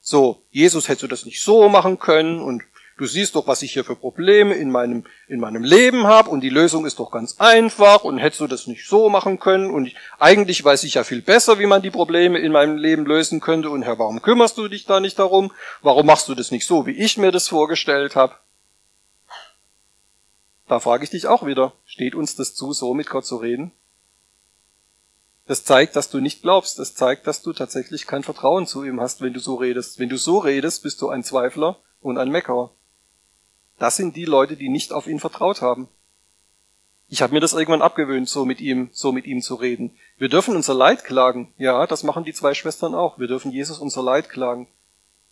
So, 0.00 0.42
Jesus 0.50 0.88
hätte 0.88 1.06
das 1.08 1.24
nicht 1.24 1.42
so 1.42 1.68
machen 1.68 1.98
können 1.98 2.40
und 2.40 2.62
du 2.96 3.06
siehst 3.06 3.36
doch, 3.36 3.46
was 3.46 3.62
ich 3.62 3.72
hier 3.72 3.84
für 3.84 3.94
Probleme 3.94 4.54
in 4.54 4.70
meinem, 4.70 5.04
in 5.28 5.40
meinem 5.40 5.62
Leben 5.62 6.06
habe 6.06 6.30
und 6.30 6.40
die 6.40 6.50
Lösung 6.50 6.86
ist 6.86 6.98
doch 6.98 7.10
ganz 7.10 7.36
einfach 7.38 8.02
und 8.02 8.18
hättest 8.18 8.40
du 8.40 8.46
das 8.46 8.66
nicht 8.66 8.86
so 8.88 9.08
machen 9.08 9.38
können 9.38 9.70
und 9.70 9.86
ich, 9.86 9.96
eigentlich 10.18 10.64
weiß 10.64 10.82
ich 10.84 10.94
ja 10.94 11.04
viel 11.04 11.22
besser, 11.22 11.58
wie 11.58 11.66
man 11.66 11.80
die 11.80 11.90
Probleme 11.90 12.38
in 12.38 12.50
meinem 12.50 12.76
Leben 12.76 13.06
lösen 13.06 13.40
könnte 13.40 13.70
und 13.70 13.82
Herr, 13.82 13.98
warum 13.98 14.20
kümmerst 14.20 14.58
du 14.58 14.68
dich 14.68 14.84
da 14.84 15.00
nicht 15.00 15.18
darum? 15.18 15.52
Warum 15.82 16.06
machst 16.06 16.28
du 16.28 16.34
das 16.34 16.50
nicht 16.50 16.66
so, 16.66 16.86
wie 16.86 16.92
ich 16.92 17.18
mir 17.18 17.30
das 17.30 17.46
vorgestellt 17.46 18.16
habe? 18.16 18.34
Da 20.66 20.80
frage 20.80 21.04
ich 21.04 21.10
dich 21.10 21.26
auch 21.26 21.46
wieder, 21.46 21.72
steht 21.84 22.14
uns 22.14 22.36
das 22.36 22.54
zu, 22.54 22.72
so 22.72 22.94
mit 22.94 23.08
Gott 23.08 23.26
zu 23.26 23.36
reden? 23.36 23.72
Das 25.50 25.64
zeigt, 25.64 25.96
dass 25.96 26.08
du 26.08 26.20
nicht 26.20 26.42
glaubst. 26.42 26.78
Das 26.78 26.94
zeigt, 26.94 27.26
dass 27.26 27.42
du 27.42 27.52
tatsächlich 27.52 28.06
kein 28.06 28.22
Vertrauen 28.22 28.68
zu 28.68 28.84
ihm 28.84 29.00
hast, 29.00 29.20
wenn 29.20 29.32
du 29.32 29.40
so 29.40 29.56
redest. 29.56 29.98
Wenn 29.98 30.08
du 30.08 30.16
so 30.16 30.38
redest, 30.38 30.84
bist 30.84 31.02
du 31.02 31.08
ein 31.08 31.24
Zweifler 31.24 31.80
und 32.00 32.18
ein 32.18 32.30
Meckerer. 32.30 32.70
Das 33.76 33.96
sind 33.96 34.14
die 34.14 34.26
Leute, 34.26 34.56
die 34.56 34.68
nicht 34.68 34.92
auf 34.92 35.08
ihn 35.08 35.18
vertraut 35.18 35.60
haben. 35.60 35.88
Ich 37.08 37.20
habe 37.20 37.32
mir 37.32 37.40
das 37.40 37.52
irgendwann 37.52 37.82
abgewöhnt, 37.82 38.28
so 38.28 38.44
mit 38.44 38.60
ihm, 38.60 38.90
so 38.92 39.10
mit 39.10 39.26
ihm 39.26 39.42
zu 39.42 39.56
reden. 39.56 39.96
Wir 40.18 40.28
dürfen 40.28 40.54
unser 40.54 40.74
Leid 40.74 41.02
klagen. 41.02 41.52
Ja, 41.58 41.84
das 41.88 42.04
machen 42.04 42.22
die 42.22 42.32
zwei 42.32 42.54
Schwestern 42.54 42.94
auch. 42.94 43.18
Wir 43.18 43.26
dürfen 43.26 43.50
Jesus 43.50 43.80
unser 43.80 44.04
Leid 44.04 44.28
klagen. 44.28 44.68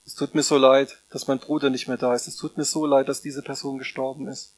Es 0.04 0.16
tut 0.16 0.34
mir 0.34 0.42
so 0.42 0.58
leid, 0.58 0.98
dass 1.10 1.28
mein 1.28 1.38
Bruder 1.38 1.70
nicht 1.70 1.86
mehr 1.86 1.96
da 1.96 2.12
ist. 2.12 2.26
Es 2.26 2.34
tut 2.34 2.56
mir 2.56 2.64
so 2.64 2.86
leid, 2.86 3.08
dass 3.08 3.22
diese 3.22 3.42
Person 3.42 3.78
gestorben 3.78 4.26
ist. 4.26 4.56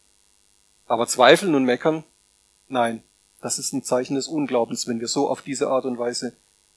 Aber 0.86 1.06
zweifeln 1.06 1.54
und 1.54 1.66
meckern? 1.66 2.02
Nein. 2.66 3.02
Das 3.40 3.58
ist 3.58 3.72
ein 3.72 3.82
Zeichen 3.82 4.14
des 4.14 4.28
Unglaubens, 4.28 4.86
wenn 4.86 5.00
wir 5.00 5.08
so 5.08 5.28
auf 5.28 5.42
diese 5.42 5.68
Art 5.68 5.84
und 5.84 5.98
Weise 5.98 6.36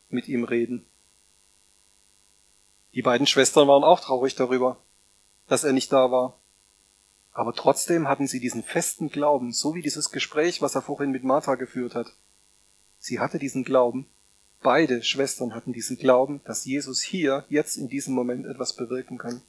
mit 0.10 0.28
ihm 0.28 0.44
reden. 0.44 0.86
Die 2.94 3.02
beiden 3.02 3.28
Schwestern 3.28 3.68
waren 3.68 3.84
auch 3.84 4.00
traurig 4.00 4.36
darüber, 4.36 4.78
dass 5.48 5.64
er 5.64 5.74
nicht 5.74 5.92
da 5.92 6.12
war. 6.12 6.38
Aber 7.32 7.54
trotzdem 7.54 8.08
hatten 8.08 8.28
sie 8.28 8.40
diesen 8.40 8.64
festen 8.64 9.10
Glauben, 9.10 9.52
so 9.52 9.74
wie 9.74 9.82
dieses 9.82 10.12
Gespräch, 10.12 10.62
was 10.62 10.76
er 10.76 10.84
vorhin 10.84 11.10
mit 11.10 11.24
Martha 11.24 11.56
geführt 11.56 11.96
hat. 11.96 12.08
Sie 13.00 13.20
hatte 13.20 13.40
diesen 13.40 13.64
Glauben. 13.64 14.06
Beide 14.62 15.04
Schwestern 15.04 15.56
hatten 15.56 15.74
diesen 15.74 15.98
Glauben, 15.98 16.42
dass 16.46 16.64
Jesus 16.64 17.02
hier, 17.02 17.44
jetzt 17.50 17.76
in 17.76 17.90
diesem 17.90 18.14
Moment 18.14 18.46
etwas 18.46 18.76
bewirken 18.76 19.18
kann. 19.18 19.42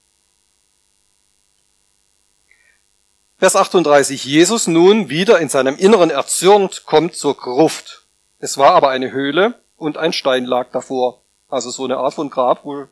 Vers 3.44 3.57
38. 3.57 4.24
Jesus 4.24 4.68
nun 4.68 5.11
wieder 5.11 5.38
in 5.38 5.50
seinem 5.50 5.76
Inneren 5.76 6.09
erzürnt 6.09 6.87
kommt 6.87 7.14
zur 7.14 7.37
Gruft. 7.37 8.07
Es 8.38 8.57
war 8.57 8.72
aber 8.72 8.88
eine 8.88 9.12
Höhle 9.12 9.61
und 9.76 9.98
ein 9.98 10.14
Stein 10.14 10.46
lag 10.46 10.70
davor. 10.72 11.20
Also 11.50 11.68
so 11.68 11.85
eine 11.85 11.98
Art 11.98 12.14
von 12.14 12.30
Grab, 12.30 12.64
wo 12.64 12.87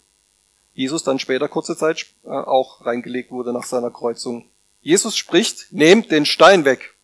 Jesus 0.75 1.05
dann 1.05 1.19
später 1.19 1.49
kurze 1.49 1.75
Zeit 1.75 2.05
äh, 2.25 2.29
auch 2.29 2.85
reingelegt 2.85 3.31
wurde 3.31 3.55
nach 3.55 3.65
seiner 3.65 3.91
Kreuzung. 3.91 4.45
Jesus 4.83 5.17
spricht, 5.17 5.73
nehmt 5.73 6.11
den 6.11 6.27
Stein 6.27 6.67
weg. 6.67 6.97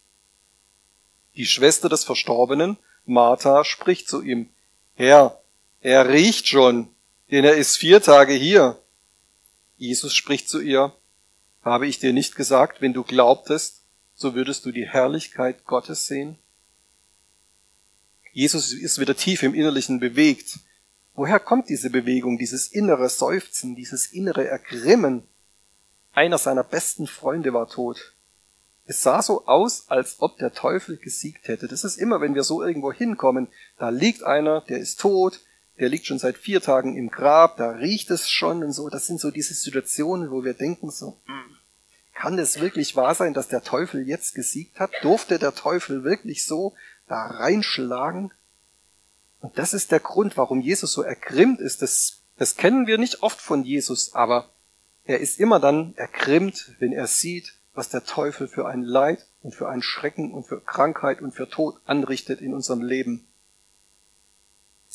Die 1.34 1.46
Schwester 1.46 1.88
des 1.88 2.04
Verstorbenen, 2.04 2.76
Martha, 3.06 3.64
spricht 3.64 4.11
zu 4.11 4.20
ihm, 4.20 4.50
Herr, 4.94 5.40
er 5.80 6.11
riecht 6.11 6.48
schon, 6.48 6.88
denn 7.30 7.44
er 7.44 7.56
ist 7.56 7.78
vier 7.78 8.02
Tage 8.02 8.34
hier. 8.34 8.76
Jesus 9.78 10.12
spricht 10.12 10.50
zu 10.50 10.61
ihr, 10.61 10.92
habe 11.62 11.86
ich 11.86 11.98
dir 11.98 12.12
nicht 12.12 12.36
gesagt, 12.36 12.80
wenn 12.80 12.92
du 12.92 13.02
glaubtest, 13.02 13.82
so 14.14 14.34
würdest 14.34 14.64
du 14.64 14.72
die 14.72 14.88
Herrlichkeit 14.88 15.64
Gottes 15.64 16.06
sehen? 16.06 16.38
Jesus 18.32 18.72
ist 18.72 19.00
wieder 19.00 19.16
tief 19.16 19.42
im 19.42 19.54
Innerlichen 19.54 20.00
bewegt. 20.00 20.60
Woher 21.14 21.40
kommt 21.40 21.68
diese 21.68 21.90
Bewegung, 21.90 22.38
dieses 22.38 22.68
innere 22.68 23.08
Seufzen, 23.08 23.74
dieses 23.74 24.06
innere 24.06 24.46
Ergrimmen? 24.46 25.24
Einer 26.12 26.38
seiner 26.38 26.64
besten 26.64 27.06
Freunde 27.06 27.52
war 27.52 27.68
tot. 27.68 28.14
Es 28.86 29.02
sah 29.02 29.22
so 29.22 29.46
aus, 29.46 29.88
als 29.88 30.16
ob 30.20 30.38
der 30.38 30.52
Teufel 30.52 30.96
gesiegt 30.96 31.48
hätte. 31.48 31.68
Das 31.68 31.84
ist 31.84 31.96
immer, 31.96 32.20
wenn 32.20 32.34
wir 32.34 32.42
so 32.42 32.62
irgendwo 32.62 32.92
hinkommen, 32.92 33.48
da 33.78 33.90
liegt 33.90 34.22
einer, 34.22 34.62
der 34.62 34.78
ist 34.78 35.00
tot, 35.00 35.40
der 35.78 35.88
liegt 35.88 36.06
schon 36.06 36.18
seit 36.18 36.36
vier 36.36 36.60
Tagen 36.60 36.96
im 36.96 37.10
Grab, 37.10 37.56
da 37.56 37.70
riecht 37.70 38.10
es 38.10 38.28
schon 38.28 38.64
und 38.64 38.72
so. 38.72 38.88
Das 38.88 39.06
sind 39.06 39.20
so 39.20 39.30
diese 39.30 39.54
Situationen, 39.54 40.30
wo 40.30 40.44
wir 40.44 40.54
denken 40.54 40.90
so, 40.90 41.20
hm, 41.26 41.56
kann 42.14 42.38
es 42.38 42.60
wirklich 42.60 42.96
wahr 42.96 43.14
sein, 43.14 43.32
dass 43.32 43.46
der 43.46 43.62
Teufel 43.62 44.06
jetzt 44.06 44.34
gesiegt 44.34 44.80
hat? 44.80 44.90
Durfte 45.02 45.38
der 45.38 45.54
Teufel 45.54 46.02
wirklich 46.02 46.44
so 46.44 46.74
da 47.06 47.26
reinschlagen? 47.26 48.32
Und 49.40 49.56
das 49.56 49.72
ist 49.72 49.92
der 49.92 50.00
Grund, 50.00 50.36
warum 50.36 50.60
Jesus 50.60 50.92
so 50.92 51.02
ergrimmt 51.02 51.60
ist. 51.60 51.80
Das, 51.80 52.22
das 52.36 52.56
kennen 52.56 52.88
wir 52.88 52.98
nicht 52.98 53.22
oft 53.22 53.40
von 53.40 53.62
Jesus, 53.62 54.14
aber 54.14 54.50
er 55.04 55.20
ist 55.20 55.38
immer 55.38 55.60
dann 55.60 55.94
ergrimmt, 55.94 56.74
wenn 56.80 56.92
er 56.92 57.06
sieht, 57.06 57.54
was 57.72 57.88
der 57.88 58.04
Teufel 58.04 58.48
für 58.48 58.66
ein 58.66 58.82
Leid 58.82 59.24
und 59.42 59.54
für 59.54 59.68
einen 59.68 59.82
Schrecken 59.82 60.32
und 60.34 60.44
für 60.44 60.60
Krankheit 60.60 61.22
und 61.22 61.36
für 61.36 61.48
Tod 61.48 61.80
anrichtet 61.84 62.40
in 62.40 62.52
unserem 62.52 62.82
Leben. 62.82 63.27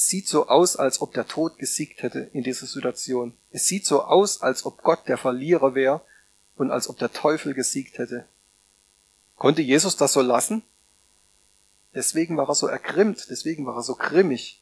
Sieht 0.06 0.28
so 0.28 0.50
aus, 0.50 0.76
als 0.76 1.00
ob 1.00 1.14
der 1.14 1.30
Tod 1.30 1.58
gesiegt 1.58 2.04
hätte 2.04 2.20
in 2.34 2.44
dieser 2.44 2.68
Situation. 2.68 3.38
Es 3.52 3.68
sieht 3.68 3.86
so 3.86 4.04
aus, 4.04 4.42
als 4.42 4.66
ob 4.66 4.84
Gott 4.84 5.08
der 5.08 5.18
Verlierer 5.18 5.76
wäre 5.76 6.02
und 6.58 6.72
als 6.72 6.90
ob 6.90 7.00
der 7.00 7.14
Teufel 7.14 7.54
gesiegt 7.54 8.00
hätte. 8.00 8.26
Konnte 9.38 9.62
Jesus 9.62 9.96
das 9.96 10.12
so 10.12 10.22
lassen? 10.22 10.62
Deswegen 11.96 12.36
war 12.36 12.50
er 12.50 12.54
so 12.56 12.68
ergrimmt, 12.68 13.28
deswegen 13.30 13.66
war 13.66 13.78
er 13.78 13.82
so 13.82 13.96
grimmig. 13.96 14.62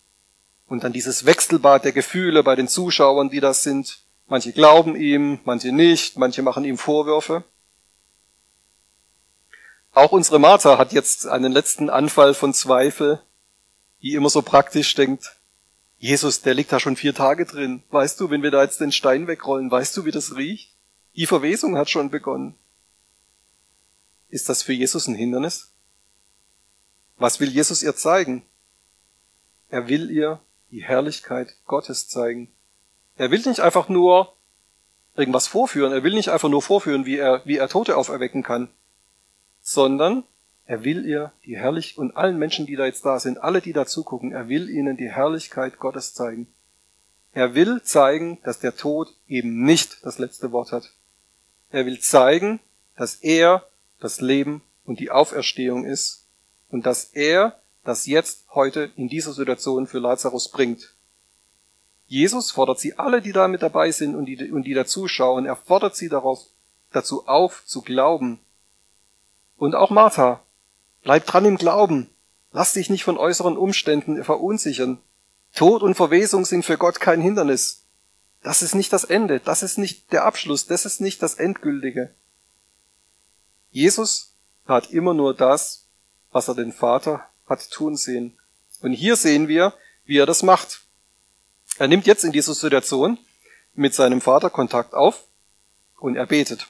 Und 0.68 0.84
dann 0.84 0.94
dieses 0.94 1.26
Wechselbad 1.26 1.86
der 1.86 1.92
Gefühle 1.92 2.44
bei 2.44 2.56
den 2.56 2.68
Zuschauern, 2.68 3.32
die 3.32 3.40
das 3.40 3.64
sind. 3.64 4.04
Manche 4.28 4.52
glauben 4.52 4.96
ihm, 4.96 5.40
manche 5.44 5.72
nicht, 5.72 6.18
manche 6.18 6.44
machen 6.44 6.66
ihm 6.66 6.78
Vorwürfe. 6.78 7.44
Auch 9.92 10.12
unsere 10.12 10.38
Martha 10.38 10.78
hat 10.78 10.94
jetzt 10.94 11.26
einen 11.26 11.52
letzten 11.52 11.90
Anfall 11.90 12.36
von 12.36 12.54
Zweifel, 12.54 13.24
die 14.02 14.14
immer 14.14 14.30
so 14.30 14.42
praktisch 14.42 14.94
denkt, 14.96 15.38
Jesus, 15.98 16.42
der 16.42 16.56
liegt 16.56 16.72
da 16.72 16.80
schon 16.80 16.96
vier 16.96 17.14
Tage 17.14 17.46
drin. 17.46 17.84
Weißt 17.92 18.20
du, 18.20 18.32
wenn 18.32 18.42
wir 18.42 18.50
da 18.50 18.64
jetzt 18.64 18.82
den 18.82 18.92
Stein 18.92 19.28
wegrollen, 19.28 19.70
weißt 19.70 19.96
du, 19.96 20.06
wie 20.06 20.12
das 20.12 20.36
riecht? 20.36 20.74
Die 21.16 21.28
Verwesung 21.28 21.78
hat 21.78 21.90
schon 21.90 22.10
begonnen. 22.10 22.56
Ist 24.30 24.50
das 24.50 24.64
für 24.64 24.74
Jesus 24.74 25.08
ein 25.08 25.16
Hindernis? 25.16 25.72
Was 27.18 27.40
will 27.40 27.50
Jesus 27.50 27.84
ihr 27.84 27.96
zeigen? 27.96 28.44
Er 29.70 29.88
will 29.90 30.10
ihr 30.10 30.40
die 30.72 30.84
Herrlichkeit 30.84 31.56
Gottes 31.66 32.08
zeigen. 32.08 32.50
Er 33.18 33.30
will 33.30 33.44
nicht 33.46 33.60
einfach 33.60 33.88
nur 33.88 34.34
irgendwas 35.16 35.48
vorführen. 35.48 35.92
Er 35.92 36.04
will 36.04 36.16
nicht 36.16 36.30
einfach 36.30 36.50
nur 36.50 36.62
vorführen, 36.62 37.06
wie 37.06 37.18
er, 37.18 37.42
wie 37.46 37.58
er 37.58 37.70
Tote 37.70 37.96
auferwecken 37.96 38.42
kann, 38.42 38.70
sondern 39.62 40.24
er 40.66 40.84
will 40.84 41.06
ihr 41.06 41.32
die 41.46 41.58
Herrlichkeit 41.58 41.98
und 41.98 42.16
allen 42.16 42.38
Menschen, 42.38 42.66
die 42.66 42.76
da 42.76 42.86
jetzt 42.86 43.06
da 43.06 43.20
sind, 43.20 43.40
alle, 43.40 43.62
die 43.62 43.74
da 43.74 43.86
zugucken, 43.86 44.32
er 44.32 44.48
will 44.48 44.70
ihnen 44.70 44.98
die 44.98 45.10
Herrlichkeit 45.10 45.80
Gottes 45.80 46.14
zeigen. 46.14 46.48
Er 47.34 47.56
will 47.56 47.82
zeigen, 47.84 48.40
dass 48.44 48.60
der 48.60 48.76
Tod 48.76 49.14
eben 49.28 49.64
nicht 49.64 50.06
das 50.06 50.20
letzte 50.20 50.52
Wort 50.52 50.72
hat. 50.72 50.92
Er 51.70 51.86
will 51.86 52.00
zeigen, 52.00 52.60
dass 52.96 53.16
er 53.16 53.66
das 54.00 54.22
Leben 54.22 54.62
und 54.86 55.00
die 55.00 55.12
Auferstehung 55.12 55.86
ist 55.86 56.26
und 56.70 56.86
dass 56.86 57.06
er 57.14 57.60
das 57.84 58.06
jetzt 58.06 58.46
heute 58.54 58.92
in 58.96 59.08
dieser 59.08 59.34
Situation 59.34 59.88
für 59.88 60.00
Lazarus 60.00 60.50
bringt. 60.50 60.94
Jesus 62.08 62.52
fordert 62.52 62.80
sie 62.80 63.00
alle, 63.00 63.22
die 63.22 63.32
da 63.32 63.48
mit 63.48 63.62
dabei 63.62 63.92
sind 63.92 64.16
und 64.16 64.26
die, 64.26 64.52
und 64.52 64.64
die 64.64 64.74
da 64.74 64.86
zuschauen, 64.86 65.46
er 65.46 65.56
fordert 65.56 65.96
sie 65.96 66.10
darauf, 66.10 66.42
dazu 66.92 67.28
auf, 67.28 67.64
zu 67.66 67.82
glauben. 67.82 68.40
Und 69.58 69.76
auch 69.76 69.92
Martha, 69.92 70.42
bleib 71.04 71.26
dran 71.26 71.46
im 71.46 71.58
Glauben. 71.58 72.10
Lass 72.52 72.74
dich 72.74 72.90
nicht 72.90 73.04
von 73.04 73.18
äußeren 73.18 73.58
Umständen 73.58 74.24
verunsichern. 74.24 75.00
Tod 75.56 75.84
und 75.84 75.96
Verwesung 75.96 76.46
sind 76.46 76.64
für 76.64 76.78
Gott 76.78 77.00
kein 77.00 77.22
Hindernis. 77.22 77.84
Das 78.44 78.62
ist 78.62 78.74
nicht 78.74 78.92
das 78.92 79.04
Ende, 79.04 79.40
das 79.40 79.64
ist 79.64 79.78
nicht 79.78 80.12
der 80.12 80.26
Abschluss, 80.26 80.66
das 80.66 80.86
ist 80.86 81.00
nicht 81.00 81.22
das 81.22 81.36
Endgültige. 81.36 82.14
Jesus 83.70 84.36
tat 84.66 84.92
immer 84.92 85.14
nur 85.14 85.36
das, 85.36 85.88
was 86.32 86.48
er 86.48 86.56
den 86.56 86.72
Vater 86.72 87.26
hat 87.46 87.70
tun 87.70 87.96
sehen. 87.96 88.38
Und 88.82 88.94
hier 88.94 89.16
sehen 89.16 89.48
wir, 89.48 89.74
wie 90.06 90.18
er 90.18 90.26
das 90.26 90.44
macht. 90.44 90.82
Er 91.78 91.88
nimmt 91.88 92.08
jetzt 92.08 92.24
in 92.24 92.32
dieser 92.32 92.54
Situation 92.54 93.18
mit 93.74 93.94
seinem 93.94 94.22
Vater 94.22 94.50
Kontakt 94.50 94.94
auf 94.94 95.24
und 96.00 96.16
er 96.16 96.26
betet. 96.26 96.68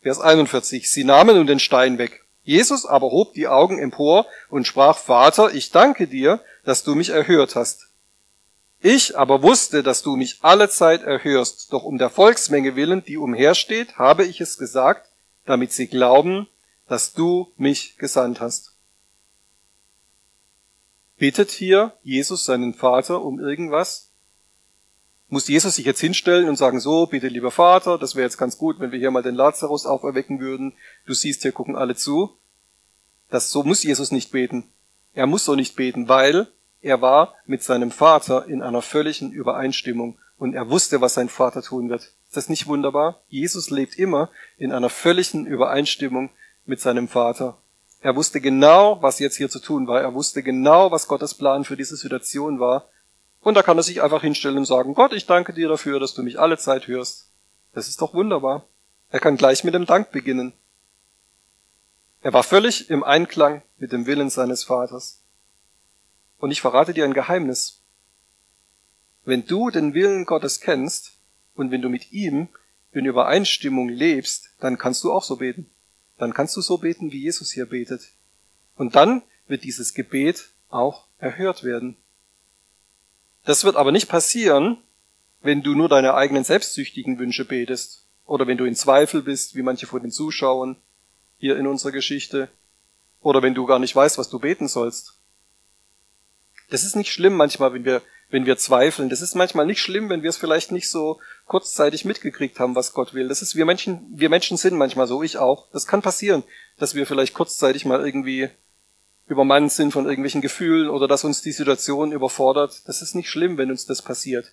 Vers 0.00 0.20
41. 0.20 0.90
Sie 0.90 1.04
nahmen 1.04 1.36
nun 1.36 1.46
den 1.46 1.60
Stein 1.60 1.98
weg. 1.98 2.21
Jesus 2.44 2.86
aber 2.86 3.10
hob 3.10 3.34
die 3.34 3.48
Augen 3.48 3.78
empor 3.78 4.26
und 4.48 4.66
sprach, 4.66 4.98
Vater, 4.98 5.54
ich 5.54 5.70
danke 5.70 6.06
dir, 6.08 6.40
dass 6.64 6.82
du 6.82 6.94
mich 6.94 7.10
erhört 7.10 7.54
hast. 7.54 7.88
Ich 8.80 9.16
aber 9.16 9.42
wusste, 9.42 9.84
dass 9.84 10.02
du 10.02 10.16
mich 10.16 10.38
alle 10.42 10.68
Zeit 10.68 11.02
erhörst, 11.02 11.72
doch 11.72 11.84
um 11.84 11.98
der 11.98 12.10
Volksmenge 12.10 12.74
willen, 12.74 13.04
die 13.04 13.16
umhersteht, 13.16 13.96
habe 13.96 14.24
ich 14.24 14.40
es 14.40 14.58
gesagt, 14.58 15.08
damit 15.44 15.72
sie 15.72 15.86
glauben, 15.86 16.48
dass 16.88 17.12
du 17.12 17.52
mich 17.56 17.96
gesandt 17.98 18.40
hast. 18.40 18.72
Betet 21.16 21.52
hier 21.52 21.96
Jesus 22.02 22.44
seinen 22.44 22.74
Vater 22.74 23.22
um 23.22 23.38
irgendwas? 23.38 24.11
Muss 25.32 25.48
Jesus 25.48 25.76
sich 25.76 25.86
jetzt 25.86 26.02
hinstellen 26.02 26.46
und 26.46 26.56
sagen, 26.56 26.78
so, 26.78 27.06
bitte 27.06 27.28
lieber 27.28 27.50
Vater, 27.50 27.96
das 27.96 28.14
wäre 28.14 28.26
jetzt 28.26 28.36
ganz 28.36 28.58
gut, 28.58 28.80
wenn 28.80 28.92
wir 28.92 28.98
hier 28.98 29.10
mal 29.10 29.22
den 29.22 29.34
Lazarus 29.34 29.86
auferwecken 29.86 30.40
würden. 30.40 30.74
Du 31.06 31.14
siehst, 31.14 31.40
hier 31.40 31.52
gucken 31.52 31.74
alle 31.74 31.94
zu. 31.94 32.36
Das, 33.30 33.50
so 33.50 33.62
muss 33.62 33.82
Jesus 33.82 34.10
nicht 34.10 34.30
beten. 34.30 34.64
Er 35.14 35.26
muss 35.26 35.46
so 35.46 35.54
nicht 35.54 35.74
beten, 35.74 36.06
weil 36.06 36.48
er 36.82 37.00
war 37.00 37.34
mit 37.46 37.62
seinem 37.62 37.90
Vater 37.90 38.44
in 38.46 38.60
einer 38.60 38.82
völligen 38.82 39.32
Übereinstimmung 39.32 40.18
und 40.36 40.52
er 40.52 40.68
wusste, 40.68 41.00
was 41.00 41.14
sein 41.14 41.30
Vater 41.30 41.62
tun 41.62 41.88
wird. 41.88 42.02
Ist 42.02 42.36
das 42.36 42.50
nicht 42.50 42.66
wunderbar? 42.66 43.22
Jesus 43.30 43.70
lebt 43.70 43.98
immer 43.98 44.28
in 44.58 44.70
einer 44.70 44.90
völligen 44.90 45.46
Übereinstimmung 45.46 46.28
mit 46.66 46.82
seinem 46.82 47.08
Vater. 47.08 47.56
Er 48.02 48.16
wusste 48.16 48.42
genau, 48.42 49.00
was 49.00 49.18
jetzt 49.18 49.38
hier 49.38 49.48
zu 49.48 49.60
tun 49.60 49.86
war. 49.86 50.02
Er 50.02 50.12
wusste 50.12 50.42
genau, 50.42 50.90
was 50.90 51.08
Gottes 51.08 51.32
Plan 51.32 51.64
für 51.64 51.78
diese 51.78 51.96
Situation 51.96 52.60
war. 52.60 52.90
Und 53.42 53.54
da 53.54 53.62
kann 53.62 53.76
er 53.76 53.82
sich 53.82 54.02
einfach 54.02 54.22
hinstellen 54.22 54.58
und 54.58 54.64
sagen, 54.64 54.94
Gott, 54.94 55.12
ich 55.12 55.26
danke 55.26 55.52
dir 55.52 55.68
dafür, 55.68 56.00
dass 56.00 56.14
du 56.14 56.22
mich 56.22 56.40
alle 56.40 56.56
Zeit 56.56 56.86
hörst. 56.86 57.30
Das 57.74 57.88
ist 57.88 58.00
doch 58.00 58.14
wunderbar. 58.14 58.66
Er 59.10 59.20
kann 59.20 59.36
gleich 59.36 59.64
mit 59.64 59.74
dem 59.74 59.84
Dank 59.84 60.10
beginnen. 60.10 60.54
Er 62.22 62.32
war 62.32 62.44
völlig 62.44 62.88
im 62.88 63.02
Einklang 63.02 63.62
mit 63.78 63.92
dem 63.92 64.06
Willen 64.06 64.30
seines 64.30 64.64
Vaters. 64.64 65.22
Und 66.38 66.50
ich 66.50 66.60
verrate 66.60 66.94
dir 66.94 67.04
ein 67.04 67.14
Geheimnis. 67.14 67.82
Wenn 69.24 69.44
du 69.44 69.70
den 69.70 69.92
Willen 69.92 70.24
Gottes 70.24 70.60
kennst 70.60 71.18
und 71.54 71.70
wenn 71.70 71.82
du 71.82 71.88
mit 71.88 72.12
ihm 72.12 72.48
in 72.92 73.04
Übereinstimmung 73.04 73.88
lebst, 73.88 74.50
dann 74.60 74.78
kannst 74.78 75.04
du 75.04 75.12
auch 75.12 75.24
so 75.24 75.36
beten 75.36 75.68
dann 76.22 76.34
kannst 76.34 76.56
du 76.56 76.60
so 76.60 76.78
beten, 76.78 77.10
wie 77.10 77.20
Jesus 77.20 77.50
hier 77.50 77.66
betet. 77.66 78.12
Und 78.76 78.94
dann 78.94 79.22
wird 79.48 79.64
dieses 79.64 79.92
Gebet 79.92 80.50
auch 80.68 81.08
erhört 81.18 81.64
werden. 81.64 81.96
Das 83.44 83.64
wird 83.64 83.76
aber 83.76 83.92
nicht 83.92 84.08
passieren, 84.08 84.78
wenn 85.40 85.62
du 85.62 85.74
nur 85.74 85.88
deine 85.88 86.14
eigenen 86.14 86.44
selbstsüchtigen 86.44 87.18
Wünsche 87.18 87.44
betest 87.44 88.06
oder 88.24 88.46
wenn 88.46 88.58
du 88.58 88.64
in 88.64 88.76
Zweifel 88.76 89.22
bist, 89.22 89.56
wie 89.56 89.62
manche 89.62 89.86
von 89.86 90.02
den 90.02 90.10
Zuschauern 90.10 90.76
hier 91.38 91.56
in 91.56 91.66
unserer 91.66 91.92
Geschichte, 91.92 92.48
oder 93.20 93.42
wenn 93.42 93.54
du 93.54 93.66
gar 93.66 93.78
nicht 93.78 93.94
weißt, 93.94 94.18
was 94.18 94.28
du 94.28 94.38
beten 94.38 94.68
sollst. 94.68 95.14
Das 96.70 96.84
ist 96.84 96.96
nicht 96.96 97.12
schlimm 97.12 97.34
manchmal, 97.34 97.72
wenn 97.72 97.84
wir 97.84 98.02
wenn 98.32 98.46
wir 98.46 98.56
zweifeln. 98.56 99.10
Das 99.10 99.20
ist 99.20 99.36
manchmal 99.36 99.66
nicht 99.66 99.80
schlimm, 99.80 100.08
wenn 100.08 100.22
wir 100.22 100.30
es 100.30 100.38
vielleicht 100.38 100.72
nicht 100.72 100.90
so 100.90 101.20
kurzzeitig 101.46 102.04
mitgekriegt 102.04 102.58
haben, 102.58 102.74
was 102.74 102.94
Gott 102.94 103.14
will. 103.14 103.28
Das 103.28 103.42
ist, 103.42 103.54
wir 103.54 103.66
Menschen, 103.66 104.00
wir 104.10 104.30
Menschen 104.30 104.56
sind 104.56 104.76
manchmal 104.76 105.06
so, 105.06 105.22
ich 105.22 105.36
auch. 105.36 105.68
Das 105.70 105.86
kann 105.86 106.02
passieren, 106.02 106.42
dass 106.78 106.94
wir 106.94 107.06
vielleicht 107.06 107.34
kurzzeitig 107.34 107.84
mal 107.84 108.04
irgendwie 108.04 108.48
übermannt 109.26 109.72
sind 109.72 109.92
von 109.92 110.04
irgendwelchen 110.04 110.40
Gefühlen 110.40 110.90
oder 110.90 111.08
dass 111.08 111.24
uns 111.24 111.42
die 111.42 111.52
Situation 111.52 112.12
überfordert. 112.12 112.82
Das 112.86 113.02
ist 113.02 113.14
nicht 113.14 113.30
schlimm, 113.30 113.58
wenn 113.58 113.70
uns 113.70 113.86
das 113.86 114.02
passiert. 114.02 114.52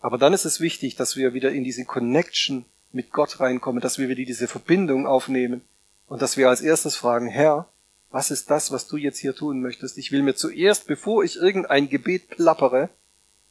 Aber 0.00 0.18
dann 0.18 0.32
ist 0.32 0.44
es 0.44 0.60
wichtig, 0.60 0.96
dass 0.96 1.16
wir 1.16 1.34
wieder 1.34 1.52
in 1.52 1.64
diese 1.64 1.84
Connection 1.84 2.64
mit 2.92 3.12
Gott 3.12 3.40
reinkommen, 3.40 3.80
dass 3.80 3.98
wir 3.98 4.08
wieder 4.08 4.24
diese 4.24 4.48
Verbindung 4.48 5.06
aufnehmen 5.06 5.62
und 6.08 6.22
dass 6.22 6.36
wir 6.36 6.48
als 6.48 6.60
erstes 6.60 6.96
fragen, 6.96 7.28
Herr, 7.28 7.68
was 8.10 8.30
ist 8.30 8.50
das, 8.50 8.72
was 8.72 8.88
du 8.88 8.96
jetzt 8.96 9.18
hier 9.18 9.34
tun 9.34 9.60
möchtest? 9.60 9.96
Ich 9.96 10.10
will 10.10 10.22
mir 10.22 10.34
zuerst, 10.34 10.86
bevor 10.86 11.22
ich 11.22 11.36
irgendein 11.36 11.88
Gebet 11.88 12.28
plappere, 12.28 12.88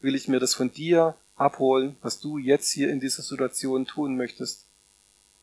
will 0.02 0.16
ich 0.16 0.28
mir 0.28 0.40
das 0.40 0.54
von 0.54 0.72
dir 0.72 1.16
abholen, 1.36 1.96
was 2.02 2.20
du 2.20 2.38
jetzt 2.38 2.72
hier 2.72 2.90
in 2.90 3.00
dieser 3.00 3.24
Situation 3.24 3.86
tun 3.86 4.18
möchtest. 4.18 4.66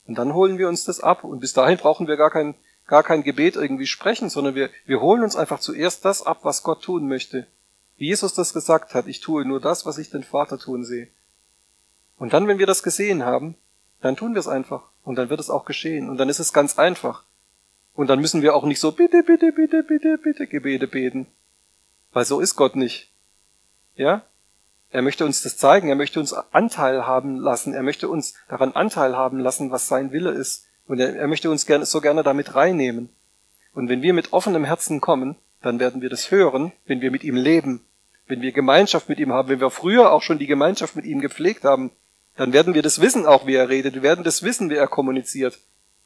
Und 0.07 0.19
dann 0.19 0.35
holen 0.35 0.59
wir 0.59 0.69
uns 0.69 0.85
das 0.85 1.01
ab. 1.01 1.25
Und 1.25 1.41
bis 1.41 1.55
dahin 1.55 1.79
brauchen 1.79 2.07
wir 2.07 2.17
gar 2.17 2.31
kein, 2.31 2.55
gar 2.87 3.03
kein 3.03 3.23
Gebet 3.23 3.57
irgendwie 3.57 3.87
sprechen, 3.87 4.31
sondern 4.31 4.55
wir, 4.55 4.71
wir 4.85 5.01
holen 5.01 5.23
uns 5.23 5.37
einfach 5.37 5.61
zuerst 5.61 6.05
das 6.05 6.23
ab, 6.23 6.41
was 6.43 6.63
Gott 6.63 6.83
tun 6.83 7.09
möchte. 7.09 7.47
Wie 7.97 8.07
Jesus 8.07 8.35
das 8.35 8.53
gesagt 8.53 8.95
hat, 8.95 9.07
ich 9.07 9.21
tue 9.21 9.45
nur 9.45 9.61
das, 9.61 9.87
was 9.87 9.99
ich 9.99 10.11
den 10.11 10.25
Vater 10.25 10.59
tun 10.59 10.85
sehe. 10.85 11.09
Und 12.19 12.33
dann, 12.33 12.47
wenn 12.47 12.59
wir 12.59 12.67
das 12.67 12.83
gesehen 12.83 13.25
haben, 13.25 13.57
dann 14.01 14.17
tun 14.17 14.35
wir 14.35 14.41
es 14.41 14.49
einfach. 14.49 14.83
Und 15.05 15.17
dann 15.17 15.31
wird 15.31 15.41
es 15.41 15.51
auch 15.51 15.65
geschehen. 15.65 16.09
Und 16.09 16.19
dann 16.19 16.29
ist 16.29 16.39
es 16.39 16.53
ganz 16.53 16.79
einfach. 16.79 17.25
Und 17.95 18.09
dann 18.09 18.21
müssen 18.21 18.43
wir 18.43 18.55
auch 18.55 18.65
nicht 18.65 18.81
so 18.81 18.93
bitte, 18.93 19.23
bitte, 19.23 19.53
bitte, 19.53 19.83
bitte, 19.83 20.19
bitte 20.19 20.47
Gebete 20.47 20.87
beten. 20.87 21.27
Weil 22.13 22.25
so 22.25 22.41
ist 22.41 22.57
Gott 22.57 22.77
nicht. 22.77 23.11
Ja? 23.95 24.23
Er 24.91 25.03
möchte 25.03 25.25
uns 25.25 25.43
das 25.43 25.57
zeigen, 25.57 25.89
er 25.89 25.97
möchte 25.97 26.21
uns 26.21 26.33
Anteil 26.33 27.07
haben 27.07 27.37
lassen, 27.37 27.75
er 27.75 27.83
möchte 27.83 28.09
uns 28.09 28.35
daran 28.49 28.73
Anteil 28.73 29.17
haben 29.17 29.39
lassen, 29.39 29.71
was 29.71 29.89
sein 29.89 30.13
Wille 30.13 30.31
ist. 30.31 30.67
Und 30.87 31.01
er, 31.01 31.17
er 31.17 31.29
möchte 31.29 31.51
uns 31.51 31.67
gerne, 31.67 31.87
so 31.87 32.01
gerne 32.01 32.23
damit 32.23 32.55
reinnehmen. 32.55 33.09
Und 33.75 33.89
wenn 33.89 34.03
wir 34.03 34.15
mit 34.15 34.33
offenem 34.33 34.65
Herzen 34.65 35.01
kommen, 35.01 35.37
dann 35.63 35.81
werden 35.81 36.01
wir 36.01 36.11
das 36.11 36.31
hören, 36.31 36.73
wenn 36.87 37.01
wir 37.01 37.11
mit 37.11 37.25
ihm 37.25 37.37
leben, 37.37 37.85
wenn 38.27 38.41
wir 38.41 38.53
Gemeinschaft 38.53 39.09
mit 39.09 39.19
ihm 39.19 39.33
haben, 39.33 39.49
wenn 39.49 39.61
wir 39.61 39.71
früher 39.71 40.13
auch 40.13 40.23
schon 40.23 40.39
die 40.39 40.47
Gemeinschaft 40.47 40.97
mit 40.97 41.05
ihm 41.05 41.21
gepflegt 41.21 41.65
haben, 41.65 41.91
dann 42.37 42.53
werden 42.53 42.75
wir 42.75 42.83
das 42.83 43.01
wissen 43.01 43.27
auch, 43.27 43.47
wie 43.47 43.55
er 43.55 43.69
redet, 43.69 43.95
wir 43.95 44.03
werden 44.03 44.25
das 44.25 44.43
wissen, 44.43 44.71
wie 44.71 44.75
er 44.75 44.87
kommuniziert. 44.87 45.59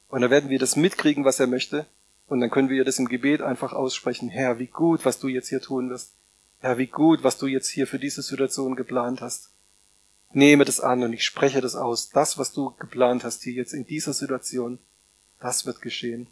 Und 0.08 0.22
dann 0.22 0.30
werden 0.30 0.50
wir 0.50 0.58
das 0.58 0.76
mitkriegen, 0.76 1.24
was 1.24 1.40
er 1.40 1.46
möchte. 1.46 1.86
Und 2.28 2.40
dann 2.40 2.50
können 2.50 2.68
wir 2.68 2.84
das 2.84 2.98
im 2.98 3.08
Gebet 3.08 3.42
einfach 3.42 3.72
aussprechen. 3.72 4.28
Herr, 4.28 4.58
wie 4.58 4.66
gut, 4.66 5.04
was 5.04 5.18
du 5.18 5.28
jetzt 5.28 5.48
hier 5.48 5.60
tun 5.60 5.90
wirst. 5.90 6.14
Herr, 6.60 6.78
wie 6.78 6.86
gut, 6.86 7.24
was 7.24 7.38
du 7.38 7.46
jetzt 7.46 7.68
hier 7.68 7.86
für 7.86 7.98
diese 7.98 8.22
Situation 8.22 8.76
geplant 8.76 9.20
hast. 9.20 9.50
Nehme 10.32 10.64
das 10.64 10.80
an 10.80 11.02
und 11.02 11.12
ich 11.12 11.24
spreche 11.24 11.60
das 11.60 11.74
aus. 11.74 12.10
Das, 12.10 12.38
was 12.38 12.52
du 12.52 12.70
geplant 12.78 13.24
hast 13.24 13.42
hier 13.42 13.52
jetzt 13.52 13.72
in 13.72 13.86
dieser 13.86 14.12
Situation, 14.12 14.78
das 15.40 15.66
wird 15.66 15.82
geschehen. 15.82 16.28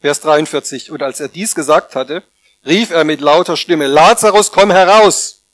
Vers 0.00 0.20
43. 0.20 0.90
Und 0.90 1.02
als 1.02 1.20
er 1.20 1.28
dies 1.28 1.54
gesagt 1.54 1.96
hatte, 1.96 2.22
rief 2.64 2.90
er 2.90 3.04
mit 3.04 3.20
lauter 3.20 3.56
Stimme, 3.56 3.86
Lazarus, 3.86 4.52
komm 4.52 4.70
heraus! 4.70 5.44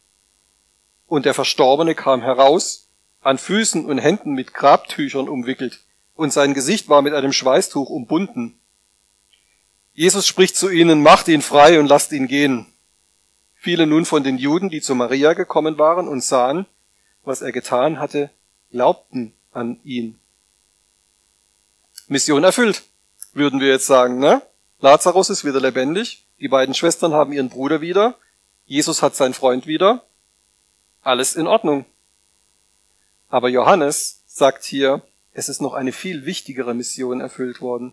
Und 1.07 1.27
der 1.27 1.35
Verstorbene 1.35 1.95
kam 1.95 2.23
heraus, 2.23 2.89
an 3.21 3.39
Füßen 3.39 3.85
und 3.85 3.99
Händen 3.99 4.33
mit 4.33 4.55
Grabtüchern 4.55 5.29
umwickelt, 5.29 5.81
und 6.15 6.33
sein 6.33 6.55
Gesicht 6.55 6.89
war 6.89 7.03
mit 7.03 7.15
einem 7.15 7.33
Schweißtuch 7.33 7.89
umbunden. 7.89 8.59
Jesus 9.95 10.27
spricht 10.27 10.57
zu 10.57 10.71
ihnen, 10.71 11.03
macht 11.03 11.29
ihn 11.29 11.43
frei 11.43 11.79
und 11.79 11.87
lasst 11.87 12.13
ihn 12.13 12.27
gehen. 12.27 12.72
Viele 13.63 13.87
nun 13.87 14.05
von 14.07 14.25
den 14.25 14.39
Juden, 14.39 14.71
die 14.71 14.81
zu 14.81 14.97
Maria 14.97 15.35
gekommen 15.35 15.79
waren 15.79 16.09
und 16.09 16.21
sahen, 16.21 16.67
was 17.23 17.43
er 17.43 17.53
getan 17.53 18.01
hatte, 18.01 18.29
glaubten 18.73 19.35
an 19.53 19.79
ihn. 19.85 20.19
Mission 22.09 22.43
erfüllt, 22.43 22.83
würden 23.35 23.61
wir 23.61 23.69
jetzt 23.69 23.87
sagen, 23.87 24.19
ne? 24.19 24.43
Lazarus 24.81 25.31
ist 25.31 25.45
wieder 25.45 25.61
lebendig, 25.61 26.27
die 26.41 26.49
beiden 26.49 26.75
Schwestern 26.75 27.13
haben 27.13 27.33
ihren 27.33 27.51
Bruder 27.51 27.81
wieder, 27.81 28.17
Jesus 28.67 29.01
hat 29.01 29.15
seinen 29.15 29.33
Freund 29.33 29.69
wieder, 29.69 30.05
alles 31.03 31.37
in 31.37 31.47
Ordnung. 31.47 31.85
Aber 33.29 33.49
Johannes 33.49 34.25
sagt 34.27 34.65
hier, 34.65 35.03
es 35.35 35.49
ist 35.49 35.61
noch 35.61 35.75
eine 35.75 35.93
viel 35.93 36.27
wichtigere 36.27 36.75
Mission 36.75 37.21
erfüllt 37.21 37.61
worden. 37.61 37.93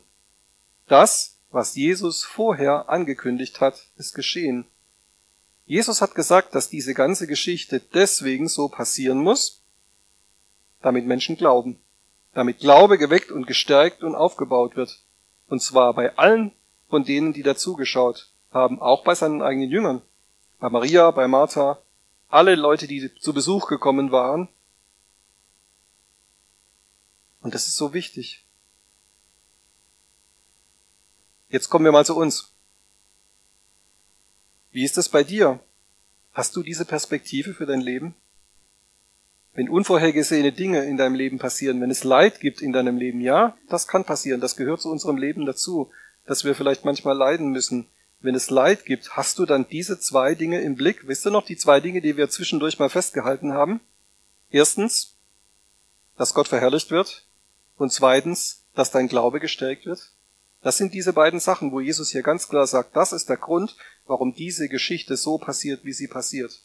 Das, 0.87 1.37
was 1.51 1.75
Jesus 1.75 2.23
vorher 2.23 2.89
angekündigt 2.89 3.61
hat, 3.61 3.85
ist 3.97 4.15
geschehen. 4.15 4.65
Jesus 5.69 6.01
hat 6.01 6.15
gesagt, 6.15 6.55
dass 6.55 6.67
diese 6.67 6.95
ganze 6.95 7.27
Geschichte 7.27 7.79
deswegen 7.79 8.47
so 8.47 8.69
passieren 8.69 9.19
muss, 9.19 9.61
damit 10.81 11.05
Menschen 11.05 11.37
glauben, 11.37 11.79
damit 12.33 12.57
Glaube 12.57 12.97
geweckt 12.97 13.29
und 13.29 13.45
gestärkt 13.45 14.01
und 14.01 14.15
aufgebaut 14.15 14.75
wird. 14.75 15.03
Und 15.47 15.61
zwar 15.61 15.93
bei 15.93 16.17
allen 16.17 16.53
von 16.89 17.03
denen, 17.03 17.33
die 17.33 17.43
dazugeschaut 17.43 18.31
haben, 18.51 18.81
auch 18.81 19.03
bei 19.03 19.13
seinen 19.13 19.43
eigenen 19.43 19.69
Jüngern, 19.69 20.01
bei 20.59 20.69
Maria, 20.69 21.11
bei 21.11 21.27
Martha, 21.27 21.79
alle 22.29 22.55
Leute, 22.55 22.87
die 22.87 23.13
zu 23.19 23.31
Besuch 23.31 23.67
gekommen 23.67 24.11
waren. 24.11 24.47
Und 27.41 27.53
das 27.53 27.67
ist 27.67 27.75
so 27.75 27.93
wichtig. 27.93 28.43
Jetzt 31.49 31.69
kommen 31.69 31.85
wir 31.85 31.91
mal 31.91 32.07
zu 32.07 32.15
uns. 32.15 32.48
Wie 34.71 34.83
ist 34.83 34.97
es 34.97 35.09
bei 35.09 35.23
dir? 35.23 35.59
Hast 36.33 36.55
du 36.55 36.63
diese 36.63 36.85
Perspektive 36.85 37.53
für 37.53 37.65
dein 37.65 37.81
Leben? 37.81 38.15
Wenn 39.53 39.67
unvorhergesehene 39.67 40.51
Dinge 40.51 40.85
in 40.85 40.95
deinem 40.95 41.15
Leben 41.15 41.39
passieren, 41.39 41.81
wenn 41.81 41.89
es 41.89 42.03
Leid 42.03 42.39
gibt 42.39 42.61
in 42.61 42.71
deinem 42.71 42.97
Leben, 42.97 43.19
ja, 43.19 43.57
das 43.67 43.87
kann 43.87 44.05
passieren, 44.05 44.41
das 44.41 44.55
gehört 44.55 44.81
zu 44.81 44.89
unserem 44.89 45.17
Leben 45.17 45.45
dazu, 45.45 45.91
dass 46.25 46.45
wir 46.45 46.53
vielleicht 46.53 46.85
manchmal 46.85 47.17
leiden 47.17 47.49
müssen. 47.49 47.87
Wenn 48.21 48.35
es 48.35 48.51
Leid 48.51 48.85
gibt, 48.85 49.17
hast 49.17 49.39
du 49.39 49.45
dann 49.45 49.67
diese 49.67 49.99
zwei 49.99 50.35
Dinge 50.35 50.61
im 50.61 50.75
Blick? 50.75 51.07
Wisst 51.07 51.25
ihr 51.25 51.31
noch 51.31 51.45
die 51.45 51.57
zwei 51.57 51.79
Dinge, 51.79 52.01
die 52.01 52.15
wir 52.15 52.29
zwischendurch 52.29 52.77
mal 52.77 52.89
festgehalten 52.89 53.53
haben? 53.53 53.79
Erstens, 54.51 55.15
dass 56.17 56.33
Gott 56.33 56.47
verherrlicht 56.47 56.91
wird 56.91 57.25
und 57.77 57.91
zweitens, 57.91 58.65
dass 58.75 58.91
dein 58.91 59.07
Glaube 59.07 59.39
gestärkt 59.39 59.85
wird. 59.85 60.11
Das 60.61 60.77
sind 60.77 60.93
diese 60.93 61.13
beiden 61.13 61.39
Sachen, 61.39 61.71
wo 61.71 61.79
Jesus 61.79 62.11
hier 62.11 62.21
ganz 62.21 62.49
klar 62.49 62.67
sagt, 62.67 62.95
das 62.95 63.13
ist 63.13 63.29
der 63.29 63.37
Grund, 63.37 63.77
warum 64.09 64.33
diese 64.33 64.67
Geschichte 64.67 65.15
so 65.15 65.37
passiert, 65.37 65.85
wie 65.85 65.93
sie 65.93 66.07
passiert. 66.07 66.59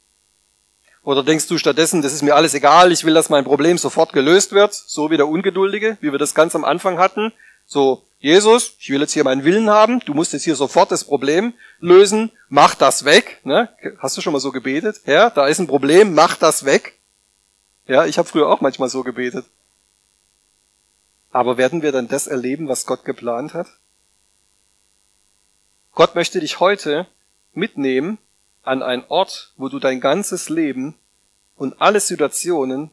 Oder 1.03 1.23
denkst 1.23 1.47
du 1.47 1.59
stattdessen, 1.59 2.01
das 2.01 2.15
ist 2.15 2.23
mir 2.23 2.35
alles 2.35 2.55
egal, 2.55 2.91
ich 2.91 3.05
will, 3.05 3.13
dass 3.13 3.29
mein 3.29 3.45
Problem 3.45 3.77
sofort 3.77 4.15
gelöst 4.15 4.53
wird, 4.53 4.73
so 4.73 5.11
wie 5.11 5.19
der 5.19 5.29
Ungeduldige, 5.29 5.99
wie 6.01 6.11
wir 6.11 6.19
das 6.19 6.35
ganz 6.35 6.57
am 6.57 6.65
Anfang 6.65 6.99
hatten. 6.99 7.33
So, 7.67 8.07
Jesus, 8.19 8.77
ich 8.79 8.89
will 8.89 9.03
jetzt 9.03 9.13
hier 9.13 9.25
meinen 9.25 9.45
Willen 9.45 9.69
haben, 9.69 10.01
du 10.01 10.15
musst 10.15 10.33
jetzt 10.33 10.45
hier 10.45 10.57
sofort 10.57 10.91
das 10.91 11.05
Problem 11.05 11.53
lösen, 11.79 12.33
mach 12.49 12.75
das 12.75 13.05
weg. 13.05 13.41
Ne? 13.45 13.69
Hast 13.99 14.17
du 14.17 14.23
schon 14.23 14.33
mal 14.33 14.41
so 14.41 14.51
gebetet? 14.51 15.03
Herr, 15.05 15.29
da 15.29 15.47
ist 15.47 15.59
ein 15.59 15.67
Problem, 15.67 16.15
mach 16.15 16.37
das 16.37 16.65
weg. 16.65 16.99
Ja, 17.87 18.07
ich 18.07 18.17
habe 18.17 18.27
früher 18.27 18.49
auch 18.49 18.63
manchmal 18.63 18.89
so 18.89 19.03
gebetet. 19.03 19.45
Aber 21.31 21.59
werden 21.59 21.83
wir 21.83 21.93
dann 21.93 22.09
das 22.09 22.27
erleben, 22.27 22.69
was 22.69 22.87
Gott 22.87 23.05
geplant 23.05 23.53
hat? 23.53 23.67
Gott 25.93 26.15
möchte 26.15 26.41
dich 26.41 26.61
heute 26.61 27.07
mitnehmen 27.57 28.19
an 28.63 28.83
einen 28.83 29.05
Ort, 29.09 29.53
wo 29.57 29.69
du 29.69 29.79
dein 29.79 30.01
ganzes 30.01 30.49
Leben 30.49 30.95
und 31.57 31.81
alle 31.81 32.01
Situationen 32.01 32.91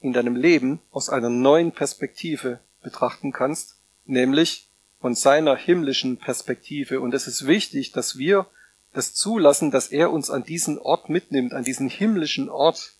in 0.00 0.12
deinem 0.12 0.36
Leben 0.36 0.80
aus 0.90 1.08
einer 1.10 1.28
neuen 1.28 1.72
Perspektive 1.72 2.60
betrachten 2.82 3.32
kannst, 3.32 3.76
nämlich 4.06 4.68
von 5.00 5.14
seiner 5.14 5.56
himmlischen 5.56 6.16
Perspektive. 6.16 7.00
Und 7.00 7.14
es 7.14 7.26
ist 7.26 7.46
wichtig, 7.46 7.92
dass 7.92 8.18
wir 8.18 8.46
das 8.92 9.14
zulassen, 9.14 9.70
dass 9.70 9.88
er 9.88 10.10
uns 10.10 10.30
an 10.30 10.44
diesen 10.44 10.78
Ort 10.78 11.08
mitnimmt, 11.08 11.52
an 11.52 11.64
diesen 11.64 11.88
himmlischen 11.88 12.48
Ort. 12.48 12.94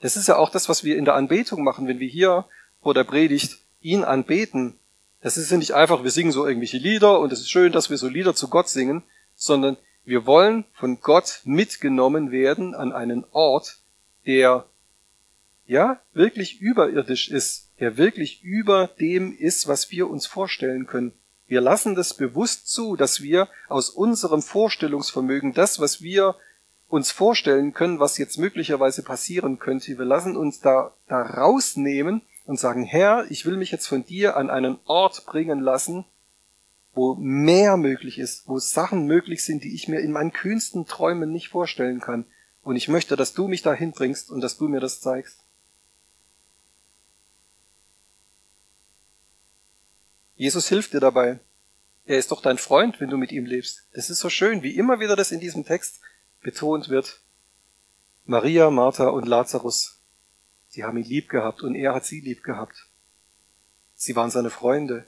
Das 0.00 0.16
ist 0.16 0.28
ja 0.28 0.36
auch 0.36 0.50
das, 0.50 0.68
was 0.68 0.84
wir 0.84 0.96
in 0.96 1.04
der 1.04 1.14
Anbetung 1.14 1.62
machen, 1.62 1.86
wenn 1.86 2.00
wir 2.00 2.08
hier 2.08 2.46
vor 2.82 2.94
der 2.94 3.04
Predigt 3.04 3.58
ihn 3.80 4.04
anbeten. 4.04 4.74
Das 5.20 5.36
ist 5.36 5.50
ja 5.50 5.56
nicht 5.56 5.74
einfach, 5.74 6.04
wir 6.04 6.10
singen 6.10 6.32
so 6.32 6.46
irgendwelche 6.46 6.78
Lieder 6.78 7.20
und 7.20 7.32
es 7.32 7.40
ist 7.40 7.50
schön, 7.50 7.72
dass 7.72 7.90
wir 7.90 7.98
so 7.98 8.08
Lieder 8.08 8.34
zu 8.34 8.48
Gott 8.48 8.68
singen, 8.68 9.02
sondern 9.34 9.76
wir 10.08 10.24
wollen 10.24 10.64
von 10.72 11.00
Gott 11.00 11.42
mitgenommen 11.44 12.30
werden 12.30 12.74
an 12.74 12.92
einen 12.92 13.26
Ort, 13.32 13.80
der 14.24 14.64
ja 15.66 16.00
wirklich 16.14 16.62
überirdisch 16.62 17.28
ist, 17.30 17.70
der 17.78 17.98
wirklich 17.98 18.42
über 18.42 18.88
dem 18.98 19.36
ist, 19.36 19.68
was 19.68 19.90
wir 19.90 20.08
uns 20.08 20.26
vorstellen 20.26 20.86
können. 20.86 21.12
Wir 21.46 21.60
lassen 21.60 21.94
das 21.94 22.14
bewusst 22.14 22.68
zu, 22.68 22.96
dass 22.96 23.20
wir 23.22 23.48
aus 23.68 23.90
unserem 23.90 24.40
Vorstellungsvermögen 24.40 25.52
das, 25.52 25.78
was 25.78 26.00
wir 26.00 26.36
uns 26.88 27.10
vorstellen 27.10 27.74
können, 27.74 28.00
was 28.00 28.16
jetzt 28.16 28.38
möglicherweise 28.38 29.02
passieren 29.02 29.58
könnte, 29.58 29.98
wir 29.98 30.06
lassen 30.06 30.38
uns 30.38 30.60
da, 30.60 30.94
da 31.06 31.20
rausnehmen 31.20 32.22
und 32.46 32.58
sagen, 32.58 32.82
Herr, 32.82 33.26
ich 33.30 33.44
will 33.44 33.58
mich 33.58 33.72
jetzt 33.72 33.86
von 33.86 34.06
dir 34.06 34.38
an 34.38 34.48
einen 34.48 34.78
Ort 34.86 35.26
bringen 35.26 35.60
lassen, 35.60 36.06
wo 36.98 37.14
mehr 37.14 37.76
möglich 37.76 38.18
ist, 38.18 38.48
wo 38.48 38.58
Sachen 38.58 39.06
möglich 39.06 39.44
sind, 39.44 39.62
die 39.62 39.72
ich 39.72 39.86
mir 39.86 40.00
in 40.00 40.10
meinen 40.10 40.32
kühnsten 40.32 40.84
Träumen 40.84 41.30
nicht 41.30 41.48
vorstellen 41.48 42.00
kann. 42.00 42.26
Und 42.62 42.74
ich 42.74 42.88
möchte, 42.88 43.14
dass 43.14 43.34
du 43.34 43.46
mich 43.46 43.62
dahin 43.62 43.92
bringst 43.92 44.30
und 44.30 44.40
dass 44.40 44.58
du 44.58 44.66
mir 44.66 44.80
das 44.80 45.00
zeigst. 45.00 45.44
Jesus 50.34 50.68
hilft 50.68 50.92
dir 50.92 51.00
dabei. 51.00 51.38
Er 52.04 52.18
ist 52.18 52.32
doch 52.32 52.42
dein 52.42 52.58
Freund, 52.58 53.00
wenn 53.00 53.10
du 53.10 53.16
mit 53.16 53.30
ihm 53.30 53.46
lebst. 53.46 53.86
Das 53.92 54.10
ist 54.10 54.18
so 54.18 54.28
schön, 54.28 54.64
wie 54.64 54.76
immer 54.76 54.98
wieder 54.98 55.14
das 55.14 55.30
in 55.30 55.38
diesem 55.38 55.64
Text 55.64 56.00
betont 56.42 56.88
wird. 56.88 57.20
Maria, 58.24 58.70
Martha 58.70 59.08
und 59.08 59.26
Lazarus 59.26 59.98
Sie 60.68 60.84
haben 60.84 60.98
ihn 60.98 61.04
lieb 61.04 61.28
gehabt 61.28 61.62
und 61.62 61.74
er 61.74 61.94
hat 61.94 62.04
sie 62.04 62.20
lieb 62.20 62.44
gehabt. 62.44 62.86
Sie 63.94 64.14
waren 64.14 64.30
seine 64.30 64.50
Freunde. 64.50 65.06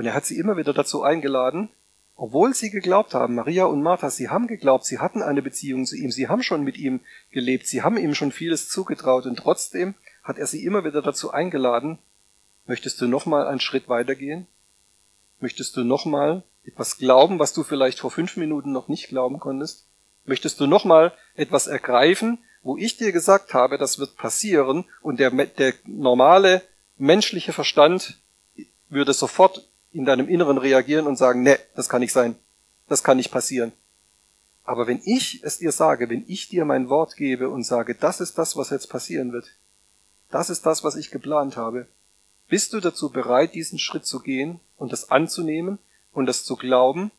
Und 0.00 0.06
er 0.06 0.14
hat 0.14 0.24
sie 0.24 0.38
immer 0.38 0.56
wieder 0.56 0.72
dazu 0.72 1.02
eingeladen, 1.02 1.68
obwohl 2.16 2.54
sie 2.54 2.70
geglaubt 2.70 3.12
haben, 3.12 3.34
Maria 3.34 3.66
und 3.66 3.82
Martha, 3.82 4.08
sie 4.08 4.30
haben 4.30 4.46
geglaubt, 4.46 4.86
sie 4.86 4.98
hatten 4.98 5.20
eine 5.22 5.42
Beziehung 5.42 5.84
zu 5.84 5.94
ihm, 5.94 6.10
sie 6.10 6.26
haben 6.26 6.42
schon 6.42 6.64
mit 6.64 6.78
ihm 6.78 7.00
gelebt, 7.32 7.66
sie 7.66 7.82
haben 7.82 7.98
ihm 7.98 8.14
schon 8.14 8.32
vieles 8.32 8.70
zugetraut 8.70 9.26
und 9.26 9.36
trotzdem 9.36 9.94
hat 10.22 10.38
er 10.38 10.46
sie 10.46 10.64
immer 10.64 10.86
wieder 10.86 11.02
dazu 11.02 11.32
eingeladen, 11.32 11.98
möchtest 12.64 12.98
du 13.02 13.08
nochmal 13.08 13.46
einen 13.46 13.60
Schritt 13.60 13.90
weitergehen? 13.90 14.46
Möchtest 15.38 15.76
du 15.76 15.84
nochmal 15.84 16.44
etwas 16.64 16.96
glauben, 16.96 17.38
was 17.38 17.52
du 17.52 17.62
vielleicht 17.62 17.98
vor 18.00 18.10
fünf 18.10 18.38
Minuten 18.38 18.72
noch 18.72 18.88
nicht 18.88 19.08
glauben 19.08 19.38
konntest? 19.38 19.86
Möchtest 20.24 20.60
du 20.60 20.66
nochmal 20.66 21.12
etwas 21.34 21.66
ergreifen, 21.66 22.38
wo 22.62 22.78
ich 22.78 22.96
dir 22.96 23.12
gesagt 23.12 23.52
habe, 23.52 23.76
das 23.76 23.98
wird 23.98 24.16
passieren 24.16 24.86
und 25.02 25.20
der, 25.20 25.30
der 25.30 25.74
normale 25.84 26.62
menschliche 26.96 27.52
Verstand 27.52 28.18
würde 28.88 29.12
sofort 29.12 29.69
in 29.92 30.04
deinem 30.04 30.28
Inneren 30.28 30.58
reagieren 30.58 31.06
und 31.06 31.16
sagen, 31.16 31.42
ne, 31.42 31.58
das 31.74 31.88
kann 31.88 32.00
nicht 32.00 32.12
sein, 32.12 32.36
das 32.88 33.02
kann 33.02 33.16
nicht 33.16 33.30
passieren. 33.30 33.72
Aber 34.64 34.86
wenn 34.86 35.00
ich 35.04 35.42
es 35.42 35.58
dir 35.58 35.72
sage, 35.72 36.08
wenn 36.10 36.24
ich 36.28 36.48
dir 36.48 36.64
mein 36.64 36.88
Wort 36.88 37.16
gebe 37.16 37.48
und 37.48 37.64
sage, 37.64 37.94
das 37.94 38.20
ist 38.20 38.38
das, 38.38 38.56
was 38.56 38.70
jetzt 38.70 38.88
passieren 38.88 39.32
wird, 39.32 39.50
das 40.30 40.50
ist 40.50 40.64
das, 40.64 40.84
was 40.84 40.96
ich 40.96 41.10
geplant 41.10 41.56
habe, 41.56 41.88
bist 42.48 42.72
du 42.72 42.80
dazu 42.80 43.10
bereit, 43.10 43.54
diesen 43.54 43.78
Schritt 43.78 44.06
zu 44.06 44.20
gehen 44.20 44.60
und 44.76 44.92
das 44.92 45.10
anzunehmen 45.10 45.78
und 46.12 46.26
das 46.26 46.44
zu 46.44 46.56
glauben, 46.56 47.10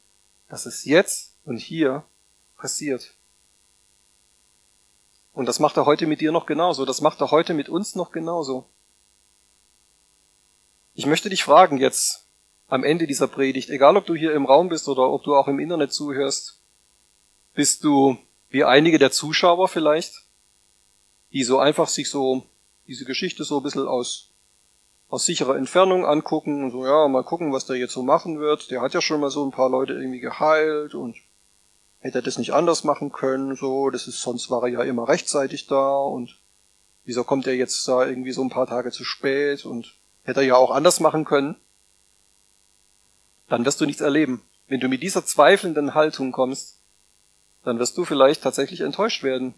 dass 0.50 0.66
es 0.66 0.86
jetzt 0.86 1.36
und 1.46 1.58
hier 1.58 2.04
passiert? 2.58 3.16
Und 5.34 5.46
das 5.46 5.60
macht 5.60 5.78
er 5.78 5.86
heute 5.86 6.08
mit 6.08 6.22
dir 6.22 6.32
noch 6.32 6.46
genauso. 6.46 6.86
Das 6.86 7.02
macht 7.02 7.22
er 7.22 7.32
heute 7.32 7.54
mit 7.54 7.70
uns 7.70 7.96
noch 7.96 8.12
genauso. 8.12 8.66
Ich 10.94 11.06
möchte 11.06 11.30
dich 11.30 11.44
fragen 11.44 11.78
jetzt 11.78 12.28
am 12.72 12.86
Ende 12.86 13.06
dieser 13.06 13.28
Predigt, 13.28 13.70
egal 13.70 13.98
ob 13.98 14.06
du 14.06 14.16
hier 14.16 14.32
im 14.34 14.46
Raum 14.46 14.70
bist 14.70 14.88
oder 14.88 15.12
ob 15.12 15.24
du 15.24 15.36
auch 15.36 15.50
im 15.50 15.60
Internet 15.60 15.92
zuhörst, 15.92 16.62
bist 17.54 17.84
du 17.84 18.18
wie 18.48 18.64
einige 18.64 18.98
der 18.98 19.12
Zuschauer 19.12 19.68
vielleicht, 19.68 20.24
die 21.34 21.44
so 21.44 21.60
einfach 21.60 21.90
sich 21.90 22.10
so 22.10 22.44
diese 22.88 23.04
Geschichte 23.04 23.44
so 23.44 23.58
ein 23.58 23.64
bisschen 23.64 23.90
aus, 23.90 24.30
aus 25.10 25.26
sicherer 25.26 25.58
Entfernung 25.58 26.06
angucken 26.06 26.64
und 26.64 26.72
so, 26.72 26.86
ja, 26.86 27.10
mal 27.10 27.26
gucken, 27.26 27.52
was 27.52 27.66
der 27.66 27.76
jetzt 27.76 27.92
so 27.92 28.04
machen 28.04 28.40
wird. 28.40 28.72
Der 28.72 28.82
hat 28.82 28.94
ja 28.94 29.02
schon 29.02 29.20
mal 29.20 29.30
so 29.30 29.46
ein 29.46 29.52
paar 29.52 29.70
Leute 29.70 29.92
irgendwie 29.92 30.22
geheilt 30.22 30.96
und 30.96 31.18
hätte 32.00 32.20
er 32.20 32.24
das 32.24 32.38
nicht 32.38 32.54
anders 32.54 32.86
machen 32.86 33.12
können, 33.12 33.58
so, 33.58 33.90
das 33.90 34.08
ist, 34.08 34.22
sonst 34.22 34.50
war 34.50 34.64
er 34.64 34.70
ja 34.70 34.84
immer 34.84 35.10
rechtzeitig 35.10 35.68
da 35.68 35.98
und 35.98 36.40
wieso 37.04 37.26
kommt 37.26 37.48
er 37.48 37.56
jetzt 37.56 37.86
da 37.86 38.06
irgendwie 38.08 38.32
so 38.32 38.42
ein 38.42 38.50
paar 38.50 38.68
Tage 38.68 38.92
zu 38.92 39.04
spät 39.04 39.66
und 39.66 39.98
hätte 40.24 40.40
er 40.40 40.48
ja 40.48 40.56
auch 40.56 40.72
anders 40.72 41.02
machen 41.02 41.26
können. 41.26 41.58
Dann 43.52 43.66
wirst 43.66 43.82
du 43.82 43.86
nichts 43.86 44.00
erleben. 44.00 44.42
Wenn 44.70 44.80
du 44.80 44.88
mit 44.88 45.04
dieser 45.04 45.26
zweifelnden 45.26 45.94
Haltung 45.94 46.32
kommst, 46.32 46.80
dann 47.66 47.80
wirst 47.80 47.98
du 47.98 48.06
vielleicht 48.06 48.42
tatsächlich 48.42 48.80
enttäuscht 48.80 49.24
werden. 49.24 49.56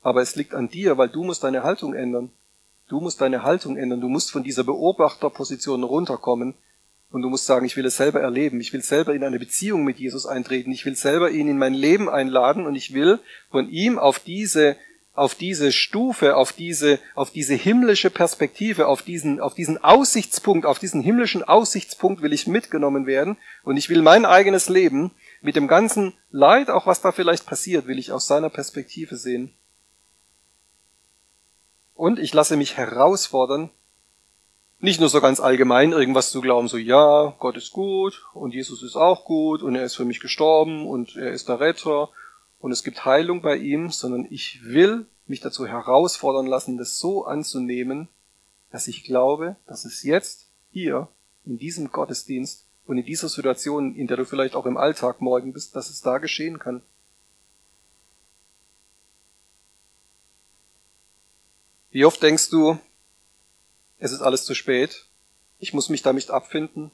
Aber 0.00 0.22
es 0.22 0.36
liegt 0.36 0.54
an 0.54 0.70
dir, 0.70 0.96
weil 0.96 1.10
du 1.10 1.22
musst 1.22 1.44
deine 1.44 1.62
Haltung 1.62 1.92
ändern. 1.92 2.30
Du 2.88 2.98
musst 2.98 3.20
deine 3.20 3.42
Haltung 3.42 3.76
ändern. 3.76 4.00
Du 4.00 4.08
musst 4.08 4.30
von 4.30 4.42
dieser 4.42 4.64
Beobachterposition 4.64 5.84
runterkommen 5.84 6.54
und 7.10 7.20
du 7.20 7.28
musst 7.28 7.44
sagen, 7.44 7.66
ich 7.66 7.76
will 7.76 7.84
es 7.84 7.98
selber 7.98 8.22
erleben. 8.22 8.58
Ich 8.58 8.72
will 8.72 8.80
selber 8.80 9.12
in 9.14 9.22
eine 9.22 9.38
Beziehung 9.38 9.84
mit 9.84 9.98
Jesus 9.98 10.24
eintreten. 10.24 10.72
Ich 10.72 10.86
will 10.86 10.96
selber 10.96 11.30
ihn 11.30 11.46
in 11.46 11.58
mein 11.58 11.74
Leben 11.74 12.08
einladen 12.08 12.64
und 12.64 12.74
ich 12.74 12.94
will 12.94 13.18
von 13.50 13.68
ihm 13.68 13.98
auf 13.98 14.18
diese 14.18 14.78
auf 15.16 15.34
diese 15.34 15.72
Stufe, 15.72 16.36
auf 16.36 16.52
diese, 16.52 16.98
auf 17.14 17.30
diese 17.30 17.54
himmlische 17.54 18.10
Perspektive, 18.10 18.86
auf 18.86 19.02
diesen, 19.02 19.40
auf 19.40 19.54
diesen 19.54 19.82
Aussichtspunkt, 19.82 20.66
auf 20.66 20.78
diesen 20.78 21.00
himmlischen 21.00 21.42
Aussichtspunkt 21.42 22.22
will 22.22 22.32
ich 22.32 22.46
mitgenommen 22.46 23.06
werden 23.06 23.36
und 23.64 23.76
ich 23.76 23.88
will 23.88 24.02
mein 24.02 24.24
eigenes 24.24 24.68
Leben 24.68 25.12
mit 25.40 25.56
dem 25.56 25.68
ganzen 25.68 26.14
Leid, 26.30 26.70
auch 26.70 26.86
was 26.86 27.00
da 27.00 27.12
vielleicht 27.12 27.46
passiert, 27.46 27.86
will 27.86 27.98
ich 27.98 28.12
aus 28.12 28.26
seiner 28.26 28.50
Perspektive 28.50 29.16
sehen. 29.16 29.52
Und 31.94 32.18
ich 32.18 32.34
lasse 32.34 32.56
mich 32.56 32.76
herausfordern, 32.76 33.70
nicht 34.78 35.00
nur 35.00 35.08
so 35.08 35.22
ganz 35.22 35.40
allgemein 35.40 35.92
irgendwas 35.92 36.30
zu 36.30 36.42
glauben, 36.42 36.68
so 36.68 36.76
ja, 36.76 37.34
Gott 37.38 37.56
ist 37.56 37.72
gut 37.72 38.26
und 38.34 38.52
Jesus 38.52 38.82
ist 38.82 38.96
auch 38.96 39.24
gut 39.24 39.62
und 39.62 39.74
er 39.74 39.84
ist 39.84 39.96
für 39.96 40.04
mich 40.04 40.20
gestorben 40.20 40.86
und 40.86 41.16
er 41.16 41.32
ist 41.32 41.48
der 41.48 41.60
Retter 41.60 42.10
und 42.66 42.72
es 42.72 42.82
gibt 42.82 43.04
Heilung 43.04 43.42
bei 43.42 43.58
ihm, 43.58 43.90
sondern 43.90 44.26
ich 44.28 44.64
will 44.64 45.06
mich 45.28 45.38
dazu 45.38 45.68
herausfordern 45.68 46.48
lassen, 46.48 46.76
das 46.76 46.98
so 46.98 47.24
anzunehmen, 47.24 48.08
dass 48.72 48.88
ich 48.88 49.04
glaube, 49.04 49.54
dass 49.68 49.84
es 49.84 50.02
jetzt 50.02 50.48
hier 50.72 51.06
in 51.44 51.58
diesem 51.58 51.92
Gottesdienst 51.92 52.66
und 52.84 52.98
in 52.98 53.06
dieser 53.06 53.28
Situation, 53.28 53.94
in 53.94 54.08
der 54.08 54.16
du 54.16 54.24
vielleicht 54.24 54.56
auch 54.56 54.66
im 54.66 54.78
Alltag 54.78 55.20
morgen 55.20 55.52
bist, 55.52 55.76
dass 55.76 55.90
es 55.90 56.00
da 56.00 56.18
geschehen 56.18 56.58
kann. 56.58 56.82
Wie 61.92 62.04
oft 62.04 62.20
denkst 62.20 62.50
du, 62.50 62.80
es 63.98 64.10
ist 64.10 64.22
alles 64.22 64.44
zu 64.44 64.56
spät, 64.56 65.06
ich 65.60 65.72
muss 65.72 65.88
mich 65.88 66.02
damit 66.02 66.30
abfinden? 66.30 66.90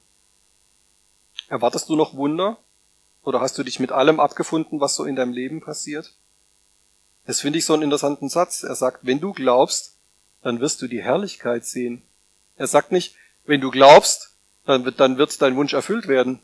Erwartest 1.49 1.89
du 1.89 1.97
noch 1.97 2.15
Wunder? 2.15 2.59
Oder 3.23 3.41
hast 3.41 3.57
du 3.59 3.63
dich 3.63 3.79
mit 3.79 3.93
allem 3.93 4.21
abgefunden, 4.21 4.81
was 4.81 4.95
so 4.95 5.05
in 5.05 5.17
deinem 5.17 5.33
Leben 5.33 5.61
passiert? 5.61 6.15
Das 7.25 7.41
finde 7.41 7.59
ich 7.59 7.65
so 7.65 7.75
einen 7.75 7.85
interessanten 7.85 8.29
Satz. 8.29 8.65
Er 8.65 8.75
sagt, 8.75 9.07
wenn 9.07 9.21
du 9.21 9.33
glaubst, 9.33 9.97
dann 10.43 10.61
wirst 10.61 10.83
du 10.83 10.89
die 10.89 11.03
Herrlichkeit 11.03 11.65
sehen. 11.65 12.03
Er 12.57 12.67
sagt 12.67 12.91
nicht, 12.91 13.17
wenn 13.45 13.61
du 13.61 13.71
glaubst, 13.71 14.37
dann 14.67 14.85
wird, 14.85 14.99
dann 14.99 15.19
wird 15.19 15.41
dein 15.41 15.57
Wunsch 15.57 15.73
erfüllt 15.73 16.09
werden. 16.09 16.41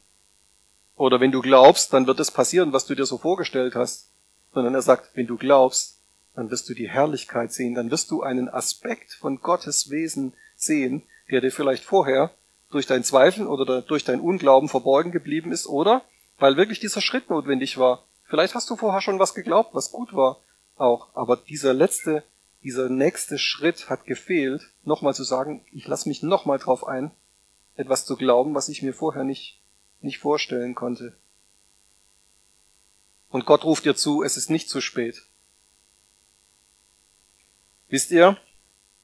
Oder 0.97 1.21
wenn 1.21 1.33
du 1.33 1.41
glaubst, 1.41 1.93
dann 1.93 2.07
wird 2.07 2.21
es 2.21 2.31
passieren, 2.31 2.73
was 2.73 2.87
du 2.87 2.95
dir 2.95 3.07
so 3.07 3.19
vorgestellt 3.19 3.75
hast. 3.75 4.11
Sondern 4.53 4.75
er 4.75 4.83
sagt, 4.83 5.11
wenn 5.15 5.27
du 5.27 5.37
glaubst, 5.37 5.99
dann 6.35 6.51
wirst 6.51 6.69
du 6.69 6.75
die 6.75 6.89
Herrlichkeit 6.89 7.53
sehen, 7.53 7.75
dann 7.75 7.91
wirst 7.91 8.13
du 8.13 8.23
einen 8.23 8.49
Aspekt 8.49 9.13
von 9.13 9.41
Gottes 9.41 9.91
Wesen 9.91 10.35
sehen, 10.57 11.03
der 11.31 11.41
dir 11.41 11.51
vielleicht 11.51 11.85
vorher 11.85 12.31
durch 12.71 12.87
dein 12.87 13.03
Zweifeln 13.03 13.49
oder 13.49 13.83
durch 13.83 14.05
dein 14.05 14.21
Unglauben 14.21 14.69
verborgen 14.69 15.11
geblieben 15.11 15.51
ist 15.51 15.67
oder 15.67 16.03
weil 16.39 16.57
wirklich 16.57 16.81
dieser 16.81 17.01
Schritt 17.01 17.31
notwendig 17.31 17.79
war. 17.79 18.05
Vielleicht 18.25 18.55
hast 18.55 18.69
du 18.71 18.77
vorher 18.77 19.01
schon 19.01 19.19
was 19.19 19.35
geglaubt, 19.35 19.75
was 19.75 19.93
gut 19.93 20.13
war 20.15 20.41
auch, 20.77 21.09
aber 21.15 21.37
dieser 21.37 21.75
letzte, 21.75 22.23
dieser 22.63 22.89
nächste 22.89 23.39
Schritt 23.39 23.91
hat 23.91 24.05
gefehlt, 24.07 24.63
nochmal 24.85 25.15
zu 25.15 25.25
sagen, 25.25 25.65
ich 25.73 25.87
lasse 25.87 26.09
mich 26.09 26.23
nochmal 26.23 26.59
drauf 26.59 26.87
ein, 26.87 27.11
etwas 27.77 28.05
zu 28.05 28.17
glauben, 28.17 28.55
was 28.55 28.69
ich 28.69 28.83
mir 28.83 28.95
vorher 28.95 29.25
nicht, 29.25 29.61
nicht 30.01 30.19
vorstellen 30.19 30.75
konnte. 30.75 31.17
Und 33.31 33.45
Gott 33.45 33.65
ruft 33.65 33.85
dir 33.85 33.95
zu, 33.95 34.23
es 34.23 34.37
ist 34.37 34.51
nicht 34.51 34.71
zu 34.71 34.81
spät. 34.81 35.27
Wisst 37.89 38.11
ihr, 38.11 38.37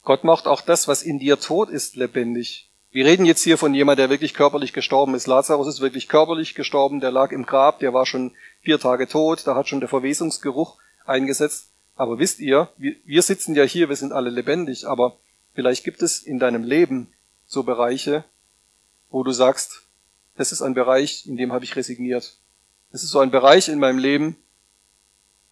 Gott 0.03 0.24
macht 0.24 0.47
auch 0.47 0.61
das, 0.61 0.89
was 0.89 1.03
in 1.03 1.18
dir 1.18 1.39
tot 1.41 1.70
ist, 1.70 1.97
lebendig. 1.97 2.70
Wir 2.95 3.07
reden 3.07 3.27
jetzt 3.27 3.43
hier 3.43 3.59
von 3.59 3.75
jemand, 3.75 3.99
der 3.99 4.09
wirklich 4.09 4.35
körperlich 4.35 4.73
gestorben 4.73 5.17
ist. 5.17 5.27
Lazarus 5.27 5.67
ist 5.67 5.81
wirklich 5.81 6.07
körperlich 6.07 6.55
gestorben, 6.55 7.01
der 7.01 7.11
lag 7.11 7.33
im 7.33 7.45
Grab, 7.45 7.81
der 7.81 7.93
war 7.93 8.07
schon 8.07 8.31
vier 8.61 8.79
Tage 8.79 9.09
tot, 9.09 9.49
da 9.49 9.57
hat 9.57 9.69
schon 9.69 9.81
der 9.81 9.89
Verwesungsgeruch 9.89 10.79
eingesetzt. 11.05 11.73
Aber 11.97 12.21
wisst 12.21 12.39
ihr, 12.39 12.69
wir 12.77 13.23
sitzen 13.23 13.57
ja 13.57 13.65
hier, 13.65 13.89
wir 13.89 13.97
sind 13.97 14.13
alle 14.13 14.31
lebendig, 14.31 14.87
aber 14.87 15.17
vielleicht 15.55 15.83
gibt 15.83 16.03
es 16.03 16.23
in 16.23 16.39
deinem 16.39 16.63
Leben 16.63 17.13
so 17.47 17.65
Bereiche, 17.65 18.23
wo 19.11 19.25
du 19.25 19.33
sagst, 19.33 19.83
das 20.37 20.53
ist 20.53 20.63
ein 20.63 20.75
Bereich, 20.75 21.27
in 21.27 21.37
dem 21.37 21.53
habe 21.53 21.65
ich 21.65 21.75
resigniert. 21.75 22.39
Das 22.93 23.03
ist 23.03 23.11
so 23.11 23.19
ein 23.19 23.33
Bereich 23.33 23.69
in 23.69 23.81
meinem 23.81 23.99
Leben, 23.99 24.37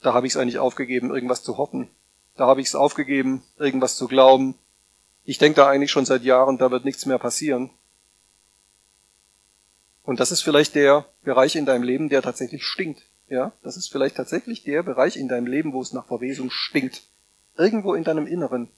da 0.01 0.15
habe 0.15 0.29
ich 0.29 0.35
es 0.35 0.37
eigentlich 0.37 0.61
aufgegeben, 0.61 1.13
irgendwas 1.13 1.43
zu 1.43 1.59
hoffen. 1.59 1.91
Da 2.37 2.47
habe 2.47 2.61
ich 2.61 2.69
es 2.69 2.77
aufgegeben, 2.77 3.43
irgendwas 3.59 3.97
zu 3.97 4.07
glauben. 4.07 4.55
Ich 5.25 5.39
denke 5.39 5.57
da 5.57 5.69
eigentlich 5.69 5.91
schon 5.91 6.05
seit 6.05 6.23
Jahren, 6.23 6.59
da 6.59 6.71
wird 6.71 6.85
nichts 6.85 7.07
mehr 7.07 7.19
passieren. 7.19 7.71
Und 10.03 10.19
das 10.19 10.33
ist 10.33 10.43
vielleicht 10.43 10.75
der 10.75 11.07
Bereich 11.23 11.55
in 11.55 11.67
deinem 11.67 11.85
Leben, 11.85 12.09
der 12.09 12.23
tatsächlich 12.23 12.65
stinkt. 12.65 13.03
Ja, 13.29 13.53
das 13.63 13.77
ist 13.77 13.91
vielleicht 13.91 14.17
tatsächlich 14.17 14.65
der 14.65 14.83
Bereich 14.83 15.17
in 15.17 15.29
deinem 15.29 15.47
Leben, 15.47 15.73
wo 15.73 15.81
es 15.81 15.93
nach 15.93 16.07
Verwesung 16.07 16.51
stinkt. 16.51 17.03
Irgendwo 17.57 17.95
in 17.95 18.05
deinem 18.05 18.27
Inneren. 18.27 18.69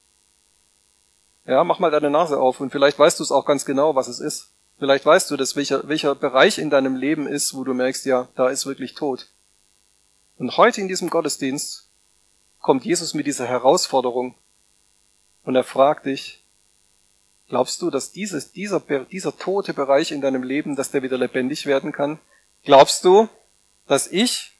Ja, 1.45 1.63
mach 1.63 1.79
mal 1.79 1.91
deine 1.91 2.09
Nase 2.09 2.39
auf 2.39 2.59
und 2.59 2.71
vielleicht 2.71 2.97
weißt 2.97 3.19
du 3.19 3.23
es 3.23 3.31
auch 3.31 3.45
ganz 3.45 3.65
genau, 3.65 3.95
was 3.95 4.07
es 4.07 4.19
ist. 4.19 4.53
Vielleicht 4.77 5.05
weißt 5.05 5.31
du, 5.31 5.37
dass 5.37 5.55
welcher, 5.55 5.87
welcher 5.87 6.15
Bereich 6.15 6.57
in 6.57 6.69
deinem 6.69 6.95
Leben 6.95 7.27
ist, 7.27 7.55
wo 7.55 7.63
du 7.63 7.73
merkst, 7.73 8.05
ja, 8.05 8.27
da 8.35 8.49
ist 8.49 8.65
wirklich 8.65 8.93
Tod. 8.93 9.29
Und 10.37 10.57
heute 10.57 10.81
in 10.81 10.87
diesem 10.87 11.09
Gottesdienst 11.09 11.89
kommt 12.59 12.83
Jesus 12.83 13.13
mit 13.13 13.25
dieser 13.25 13.45
Herausforderung 13.45 14.35
und 15.45 15.55
er 15.55 15.63
fragt 15.63 16.07
dich, 16.07 16.43
glaubst 17.47 17.81
du, 17.81 17.89
dass 17.89 18.11
dieses, 18.11 18.51
dieser, 18.51 18.79
dieser 18.79 19.37
tote 19.37 19.73
Bereich 19.73 20.11
in 20.11 20.21
deinem 20.21 20.43
Leben, 20.43 20.75
dass 20.75 20.91
der 20.91 21.03
wieder 21.03 21.17
lebendig 21.17 21.65
werden 21.65 21.91
kann? 21.91 22.19
Glaubst 22.63 23.05
du, 23.05 23.29
dass 23.87 24.07
ich 24.07 24.53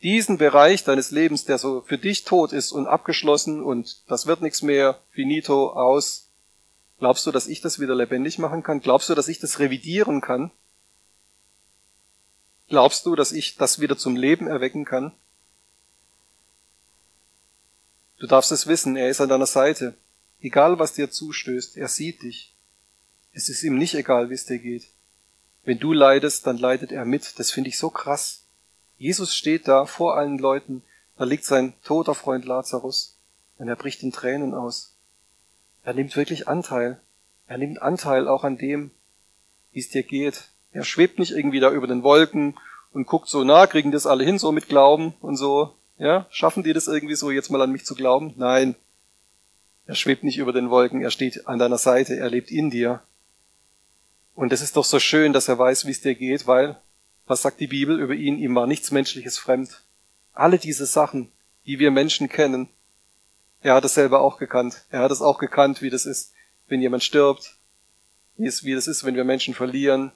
diesen 0.00 0.38
Bereich 0.38 0.84
deines 0.84 1.10
Lebens, 1.10 1.44
der 1.44 1.58
so 1.58 1.80
für 1.80 1.98
dich 1.98 2.24
tot 2.24 2.52
ist 2.52 2.70
und 2.70 2.86
abgeschlossen 2.86 3.62
und 3.62 4.08
das 4.08 4.26
wird 4.26 4.42
nichts 4.42 4.62
mehr, 4.62 5.00
finito, 5.10 5.72
aus, 5.72 6.30
glaubst 7.00 7.26
du, 7.26 7.32
dass 7.32 7.48
ich 7.48 7.60
das 7.60 7.80
wieder 7.80 7.96
lebendig 7.96 8.38
machen 8.38 8.62
kann? 8.62 8.80
Glaubst 8.80 9.08
du, 9.08 9.16
dass 9.16 9.26
ich 9.26 9.40
das 9.40 9.58
revidieren 9.58 10.20
kann? 10.20 10.52
Glaubst 12.68 13.06
du, 13.06 13.16
dass 13.16 13.32
ich 13.32 13.56
das 13.56 13.80
wieder 13.80 13.98
zum 13.98 14.14
Leben 14.14 14.46
erwecken 14.46 14.84
kann? 14.84 15.12
Du 18.18 18.26
darfst 18.26 18.52
es 18.52 18.66
wissen, 18.68 18.96
er 18.96 19.08
ist 19.08 19.20
an 19.20 19.28
deiner 19.28 19.46
Seite. 19.46 19.96
Egal 20.40 20.78
was 20.78 20.94
dir 20.94 21.10
zustößt, 21.10 21.76
er 21.76 21.88
sieht 21.88 22.22
dich. 22.22 22.54
Es 23.32 23.48
ist 23.48 23.62
ihm 23.62 23.76
nicht 23.76 23.94
egal, 23.94 24.30
wie 24.30 24.34
es 24.34 24.46
dir 24.46 24.58
geht. 24.58 24.88
Wenn 25.64 25.78
du 25.78 25.92
leidest, 25.92 26.46
dann 26.46 26.58
leidet 26.58 26.92
er 26.92 27.04
mit. 27.04 27.38
Das 27.38 27.50
finde 27.50 27.68
ich 27.68 27.78
so 27.78 27.90
krass. 27.90 28.44
Jesus 28.96 29.34
steht 29.34 29.68
da 29.68 29.86
vor 29.86 30.16
allen 30.16 30.38
Leuten, 30.38 30.82
da 31.16 31.24
liegt 31.24 31.44
sein 31.44 31.74
toter 31.84 32.14
Freund 32.14 32.44
Lazarus 32.44 33.18
und 33.58 33.68
er 33.68 33.76
bricht 33.76 34.02
in 34.02 34.12
Tränen 34.12 34.54
aus. 34.54 34.96
Er 35.82 35.94
nimmt 35.94 36.16
wirklich 36.16 36.48
Anteil. 36.48 37.00
Er 37.46 37.58
nimmt 37.58 37.82
Anteil 37.82 38.28
auch 38.28 38.44
an 38.44 38.58
dem, 38.58 38.90
wie 39.72 39.80
es 39.80 39.88
dir 39.88 40.02
geht. 40.02 40.50
Er 40.72 40.84
schwebt 40.84 41.18
nicht 41.18 41.32
irgendwie 41.32 41.60
da 41.60 41.70
über 41.70 41.86
den 41.86 42.02
Wolken 42.02 42.58
und 42.92 43.06
guckt 43.06 43.28
so, 43.28 43.42
na, 43.44 43.66
kriegen 43.66 43.90
das 43.90 44.06
alle 44.06 44.24
hin, 44.24 44.38
so 44.38 44.52
mit 44.52 44.68
Glauben 44.68 45.14
und 45.20 45.36
so. 45.36 45.74
Ja, 45.96 46.26
schaffen 46.30 46.62
die 46.62 46.72
das 46.72 46.86
irgendwie 46.86 47.16
so, 47.16 47.30
jetzt 47.30 47.50
mal 47.50 47.62
an 47.62 47.72
mich 47.72 47.84
zu 47.84 47.94
glauben? 47.94 48.34
Nein. 48.36 48.76
Er 49.88 49.94
schwebt 49.94 50.22
nicht 50.22 50.36
über 50.36 50.52
den 50.52 50.68
Wolken, 50.68 51.00
er 51.00 51.10
steht 51.10 51.48
an 51.48 51.58
deiner 51.58 51.78
Seite, 51.78 52.14
er 52.14 52.28
lebt 52.28 52.50
in 52.50 52.68
dir. 52.68 53.00
Und 54.34 54.52
es 54.52 54.60
ist 54.60 54.76
doch 54.76 54.84
so 54.84 55.00
schön, 55.00 55.32
dass 55.32 55.48
er 55.48 55.58
weiß, 55.58 55.86
wie 55.86 55.92
es 55.92 56.02
dir 56.02 56.14
geht, 56.14 56.46
weil, 56.46 56.78
was 57.26 57.40
sagt 57.40 57.58
die 57.58 57.68
Bibel 57.68 57.98
über 57.98 58.12
ihn? 58.12 58.36
Ihm 58.36 58.54
war 58.54 58.66
nichts 58.66 58.90
Menschliches 58.90 59.38
fremd. 59.38 59.82
Alle 60.34 60.58
diese 60.58 60.84
Sachen, 60.84 61.32
die 61.64 61.78
wir 61.78 61.90
Menschen 61.90 62.28
kennen, 62.28 62.68
er 63.62 63.74
hat 63.74 63.84
es 63.86 63.94
selber 63.94 64.20
auch 64.20 64.36
gekannt. 64.36 64.84
Er 64.90 65.00
hat 65.00 65.10
es 65.10 65.22
auch 65.22 65.38
gekannt, 65.38 65.80
wie 65.80 65.88
das 65.88 66.04
ist, 66.04 66.34
wenn 66.68 66.82
jemand 66.82 67.02
stirbt, 67.02 67.56
wie 68.36 68.46
es, 68.46 68.64
wie 68.64 68.72
es 68.72 68.88
ist, 68.88 69.04
wenn 69.04 69.16
wir 69.16 69.24
Menschen 69.24 69.54
verlieren, 69.54 70.12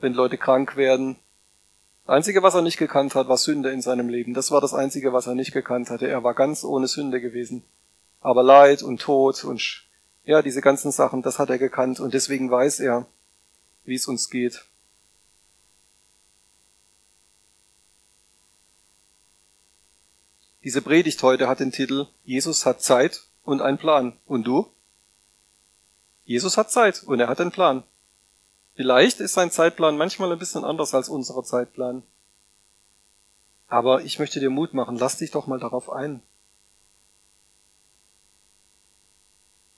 wenn 0.00 0.12
Leute 0.12 0.38
krank 0.38 0.76
werden. 0.76 1.20
Das 2.04 2.16
Einzige, 2.16 2.42
was 2.42 2.54
er 2.54 2.62
nicht 2.62 2.78
gekannt 2.78 3.14
hat, 3.14 3.28
war 3.28 3.38
Sünde 3.38 3.70
in 3.70 3.80
seinem 3.80 4.08
Leben. 4.08 4.34
Das 4.34 4.50
war 4.50 4.60
das 4.60 4.74
Einzige, 4.74 5.12
was 5.12 5.28
er 5.28 5.36
nicht 5.36 5.52
gekannt 5.52 5.88
hatte. 5.88 6.08
Er 6.08 6.24
war 6.24 6.34
ganz 6.34 6.64
ohne 6.64 6.88
Sünde 6.88 7.20
gewesen. 7.20 7.62
Aber 8.22 8.42
Leid 8.42 8.82
und 8.82 9.00
Tod 9.00 9.44
und 9.44 9.84
ja, 10.24 10.40
diese 10.42 10.60
ganzen 10.60 10.92
Sachen, 10.92 11.22
das 11.22 11.38
hat 11.38 11.50
er 11.50 11.58
gekannt 11.58 12.00
und 12.00 12.14
deswegen 12.14 12.50
weiß 12.50 12.80
er, 12.80 13.06
wie 13.84 13.96
es 13.96 14.06
uns 14.06 14.30
geht. 14.30 14.64
Diese 20.64 20.80
Predigt 20.80 21.20
heute 21.24 21.48
hat 21.48 21.58
den 21.58 21.72
Titel 21.72 22.06
Jesus 22.24 22.64
hat 22.64 22.82
Zeit 22.82 23.22
und 23.42 23.60
einen 23.60 23.78
Plan. 23.78 24.16
Und 24.26 24.44
du? 24.44 24.70
Jesus 26.24 26.56
hat 26.56 26.70
Zeit 26.70 27.02
und 27.02 27.18
er 27.18 27.28
hat 27.28 27.40
einen 27.40 27.50
Plan. 27.50 27.82
Vielleicht 28.74 29.18
ist 29.18 29.34
sein 29.34 29.50
Zeitplan 29.50 29.96
manchmal 29.96 30.32
ein 30.32 30.38
bisschen 30.38 30.64
anders 30.64 30.94
als 30.94 31.08
unser 31.08 31.42
Zeitplan. 31.42 32.04
Aber 33.66 34.02
ich 34.02 34.20
möchte 34.20 34.38
dir 34.38 34.50
Mut 34.50 34.72
machen, 34.72 34.96
lass 34.98 35.16
dich 35.16 35.32
doch 35.32 35.48
mal 35.48 35.58
darauf 35.58 35.90
ein. 35.90 36.22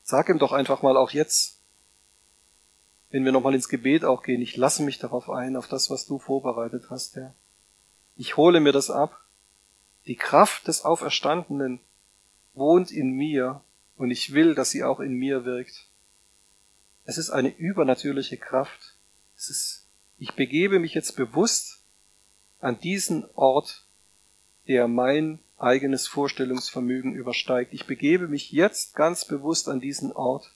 Sag 0.07 0.29
ihm 0.29 0.39
doch 0.39 0.53
einfach 0.53 0.83
mal 0.83 0.99
auch 0.99 1.13
jetzt, 1.13 1.63
wenn 3.09 3.25
wir 3.25 3.33
nochmal 3.33 3.55
ins 3.55 3.71
Gebet 3.71 4.05
auch 4.05 4.23
gehen, 4.23 4.43
ich 4.43 4.55
lasse 4.55 4.83
mich 4.83 4.99
darauf 4.99 5.31
ein, 5.31 5.57
auf 5.57 5.67
das, 5.67 5.89
was 5.89 6.05
du 6.05 6.19
vorbereitet 6.19 6.91
hast, 6.91 7.17
Herr. 7.17 7.35
Ich 8.15 8.37
hole 8.37 8.61
mir 8.61 8.73
das 8.73 8.91
ab. 8.91 9.19
Die 10.05 10.17
Kraft 10.17 10.69
des 10.69 10.85
Auferstandenen 10.85 11.81
wohnt 12.53 12.91
in 12.91 13.13
mir 13.13 13.63
und 13.97 14.11
ich 14.11 14.35
will, 14.35 14.55
dass 14.55 14.71
sie 14.71 14.85
auch 14.85 15.01
in 15.01 15.15
mir 15.15 15.47
wirkt. 15.47 15.89
Es 17.05 17.17
ist 17.17 17.31
eine 17.31 17.49
übernatürliche 17.57 18.37
Kraft. 18.37 18.99
Es 19.37 19.49
ist, 19.49 19.89
ich 20.19 20.35
begebe 20.35 20.81
mich 20.81 20.93
jetzt 20.93 21.17
bewusst 21.17 21.83
an 22.61 22.79
diesen 22.79 23.25
Ort, 23.37 23.87
der 24.69 24.87
mein 24.87 25.39
eigenes 25.65 26.07
Vorstellungsvermögen 26.07 27.15
übersteigt. 27.15 27.73
Ich 27.73 27.87
begebe 27.87 28.29
mich 28.29 28.53
jetzt 28.53 28.95
ganz 28.95 29.25
bewusst 29.25 29.69
an 29.69 29.81
diesen 29.81 30.13
Ort, 30.13 30.53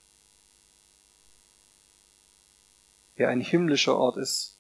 der 3.17 3.29
ein 3.29 3.41
himmlischer 3.41 3.97
Ort 3.97 4.17
ist, 4.17 4.59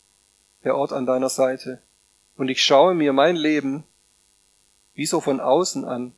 der 0.64 0.76
Ort 0.76 0.92
an 0.92 1.06
deiner 1.06 1.28
Seite. 1.28 1.82
Und 2.36 2.48
ich 2.48 2.62
schaue 2.62 2.94
mir 2.94 3.12
mein 3.12 3.36
Leben 3.36 3.84
wie 4.94 5.06
so 5.06 5.20
von 5.20 5.38
außen 5.38 5.84
an. 5.84 6.12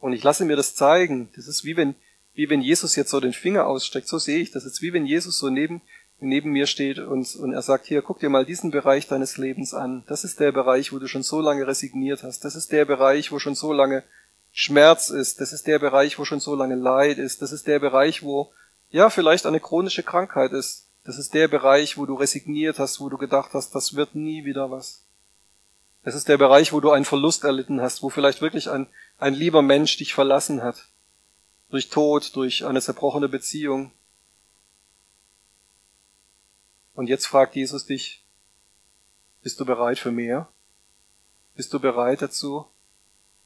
Und 0.00 0.12
ich 0.12 0.24
lasse 0.24 0.44
mir 0.44 0.56
das 0.56 0.74
zeigen. 0.74 1.30
Das 1.36 1.46
ist 1.46 1.64
wie 1.64 1.76
wenn, 1.76 1.94
wie 2.34 2.50
wenn 2.50 2.60
Jesus 2.60 2.96
jetzt 2.96 3.10
so 3.10 3.20
den 3.20 3.32
Finger 3.32 3.66
ausstreckt. 3.66 4.08
So 4.08 4.18
sehe 4.18 4.40
ich 4.40 4.50
das. 4.50 4.64
Es 4.64 4.74
ist 4.74 4.82
wie 4.82 4.92
wenn 4.92 5.06
Jesus 5.06 5.38
so 5.38 5.48
neben, 5.48 5.80
neben 6.20 6.50
mir 6.50 6.66
steht 6.66 6.98
und, 6.98 7.34
und 7.36 7.52
er 7.52 7.62
sagt, 7.62 7.86
hier, 7.86 8.02
guck 8.02 8.20
dir 8.20 8.30
mal 8.30 8.44
diesen 8.44 8.70
Bereich 8.70 9.08
deines 9.08 9.36
Lebens 9.36 9.74
an. 9.74 10.04
Das 10.06 10.24
ist 10.24 10.40
der 10.40 10.52
Bereich, 10.52 10.92
wo 10.92 10.98
du 10.98 11.06
schon 11.06 11.22
so 11.22 11.40
lange 11.40 11.66
resigniert 11.66 12.22
hast. 12.22 12.44
Das 12.44 12.54
ist 12.54 12.72
der 12.72 12.84
Bereich, 12.84 13.32
wo 13.32 13.38
schon 13.38 13.54
so 13.54 13.72
lange 13.72 14.04
Schmerz 14.52 15.10
ist. 15.10 15.40
Das 15.40 15.52
ist 15.52 15.66
der 15.66 15.78
Bereich, 15.78 16.18
wo 16.18 16.24
schon 16.24 16.40
so 16.40 16.54
lange 16.54 16.76
Leid 16.76 17.18
ist. 17.18 17.42
Das 17.42 17.52
ist 17.52 17.66
der 17.66 17.78
Bereich, 17.78 18.22
wo, 18.22 18.52
ja, 18.90 19.10
vielleicht 19.10 19.46
eine 19.46 19.60
chronische 19.60 20.02
Krankheit 20.02 20.52
ist. 20.52 20.88
Das 21.04 21.18
ist 21.18 21.34
der 21.34 21.48
Bereich, 21.48 21.98
wo 21.98 22.06
du 22.06 22.14
resigniert 22.14 22.78
hast, 22.78 23.00
wo 23.00 23.08
du 23.08 23.18
gedacht 23.18 23.50
hast, 23.52 23.74
das 23.74 23.94
wird 23.94 24.14
nie 24.14 24.44
wieder 24.44 24.70
was. 24.70 25.04
Es 26.02 26.14
ist 26.14 26.28
der 26.28 26.38
Bereich, 26.38 26.72
wo 26.72 26.80
du 26.80 26.90
einen 26.90 27.04
Verlust 27.04 27.44
erlitten 27.44 27.80
hast, 27.80 28.02
wo 28.02 28.10
vielleicht 28.10 28.42
wirklich 28.42 28.70
ein, 28.70 28.86
ein 29.18 29.34
lieber 29.34 29.62
Mensch 29.62 29.96
dich 29.96 30.14
verlassen 30.14 30.62
hat. 30.62 30.88
Durch 31.70 31.88
Tod, 31.88 32.36
durch 32.36 32.64
eine 32.64 32.80
zerbrochene 32.80 33.28
Beziehung. 33.28 33.90
Und 36.94 37.08
jetzt 37.08 37.26
fragt 37.26 37.54
Jesus 37.54 37.86
dich, 37.86 38.24
bist 39.42 39.60
du 39.60 39.66
bereit 39.66 39.98
für 39.98 40.10
mehr? 40.10 40.48
Bist 41.54 41.72
du 41.72 41.80
bereit 41.80 42.22
dazu, 42.22 42.66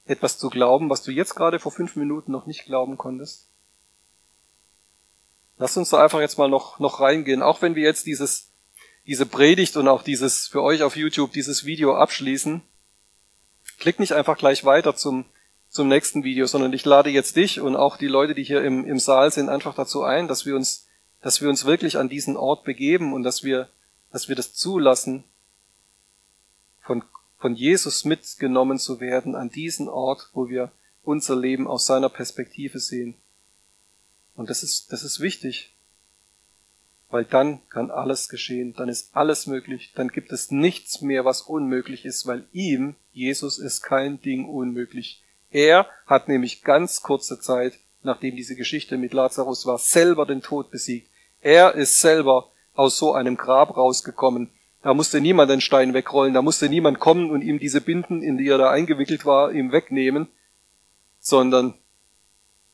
etwas 0.07 0.39
zu 0.39 0.49
glauben, 0.49 0.89
was 0.89 1.03
du 1.03 1.11
jetzt 1.11 1.35
gerade 1.35 1.59
vor 1.59 1.73
fünf 1.73 1.97
Minuten 1.97 2.33
noch 2.33 2.47
nicht 2.47 2.65
glauben 2.65 2.97
konntest? 2.97 3.49
Lass 5.57 5.77
uns 5.77 5.91
da 5.91 6.03
einfach 6.03 6.21
jetzt 6.21 6.39
mal 6.39 6.49
noch, 6.49 6.79
noch 6.79 7.01
reingehen, 7.01 7.43
auch 7.43 7.63
wenn 7.63 7.75
wir 7.75 7.83
jetzt 7.83 8.07
dieses 8.07 8.49
diese 9.09 9.25
Predigt 9.25 9.75
und 9.79 9.89
auch 9.89 10.03
dieses 10.03 10.49
für 10.49 10.63
euch 10.63 10.83
auf 10.83 10.95
YouTube 10.95 11.33
dieses 11.33 11.65
Video 11.65 11.97
abschließen, 11.97 12.61
klick 13.79 13.99
nicht 13.99 14.13
einfach 14.13 14.37
gleich 14.37 14.67
weiter 14.67 14.95
zum, 14.95 15.25
zum 15.71 15.89
nächsten 15.89 16.25
Video, 16.25 16.45
sondern 16.45 16.75
ich 16.75 16.85
lade 16.85 17.09
jetzt 17.09 17.35
dich 17.35 17.63
und 17.63 17.75
auch 17.75 17.97
die 17.97 18.07
Leute, 18.07 18.35
die 18.35 18.45
hier 18.45 18.63
im, 18.63 18.85
im 18.85 18.99
Saal 18.99 19.33
sind, 19.33 19.49
einfach 19.49 19.75
dazu 19.75 20.03
ein, 20.03 20.29
dass 20.29 20.45
wir 20.45 20.55
uns, 20.55 20.88
dass 21.21 21.41
wir 21.41 21.49
uns 21.49 21.65
wirklich 21.65 21.99
an 21.99 22.09
diesen 22.09 22.37
Ort 22.37 22.65
begeben 22.65 23.13
und 23.13 23.23
dass 23.23 23.43
wir, 23.43 23.69
dass 24.13 24.29
wir 24.29 24.37
das 24.37 24.55
zulassen, 24.55 25.25
von, 26.81 27.03
von 27.39 27.55
Jesus 27.55 28.05
mitgenommen 28.05 28.79
zu 28.79 29.01
werden 29.01 29.35
an 29.35 29.51
diesen 29.51 29.89
Ort, 29.89 30.31
wo 30.33 30.49
wir 30.49 30.73
unser 31.03 31.37
Leben 31.37 31.67
aus 31.67 31.87
seiner 31.87 32.09
Perspektive 32.09 32.81
sehen. 32.81 33.15
Und 34.35 34.49
das 34.49 34.63
ist, 34.63 34.93
das 34.93 35.03
ist 35.03 35.21
wichtig 35.21 35.75
weil 37.11 37.25
dann 37.25 37.61
kann 37.71 37.91
alles 37.91 38.29
geschehen, 38.29 38.75
dann 38.75 38.89
ist 38.89 39.17
alles 39.17 39.47
möglich, 39.47 39.93
dann 39.95 40.09
gibt 40.09 40.31
es 40.33 40.51
nichts 40.51 41.01
mehr, 41.01 41.25
was 41.25 41.43
unmöglich 41.43 42.05
ist, 42.05 42.27
weil 42.27 42.47
ihm, 42.53 42.97
Jesus, 43.13 43.59
ist 43.59 43.83
kein 43.83 44.21
Ding 44.21 44.47
unmöglich. 44.47 45.23
Er 45.51 45.87
hat 46.07 46.29
nämlich 46.29 46.63
ganz 46.63 47.03
kurze 47.03 47.41
Zeit, 47.41 47.79
nachdem 48.03 48.37
diese 48.37 48.57
Geschichte 48.57 48.97
mit 48.97 49.13
Lazarus 49.13 49.67
war, 49.67 49.79
selber 49.79 50.27
den 50.27 50.43
Tod 50.43 50.71
besiegt. 50.71 51.11
Er 51.41 51.75
ist 51.75 52.01
selber 52.01 52.51
aus 52.75 52.99
so 52.99 53.13
einem 53.13 53.37
Grab 53.37 53.77
rausgekommen. 53.77 54.51
Da 54.83 54.95
musste 54.95 55.21
niemand 55.21 55.51
den 55.51 55.61
Stein 55.61 55.95
wegrollen, 55.95 56.35
da 56.35 56.43
musste 56.43 56.69
niemand 56.69 57.01
kommen 57.01 57.31
und 57.31 57.43
ihm 57.43 57.59
diese 57.59 57.81
Binden, 57.81 58.23
in 58.23 58.39
die 58.39 58.49
er 58.49 58.59
da 58.59 58.71
eingewickelt 58.71 59.27
war, 59.27 59.53
ihm 59.53 59.73
wegnehmen, 59.73 60.29
sondern 61.19 61.75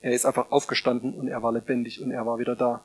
er 0.01 0.13
ist 0.13 0.27
einfach 0.27 0.51
aufgestanden 0.51 1.15
und 1.15 1.29
er 1.29 1.43
war 1.43 1.53
lebendig 1.53 2.03
und 2.03 2.11
er 2.11 2.27
war 2.27 2.39
wieder 2.39 2.57
da. 2.57 2.85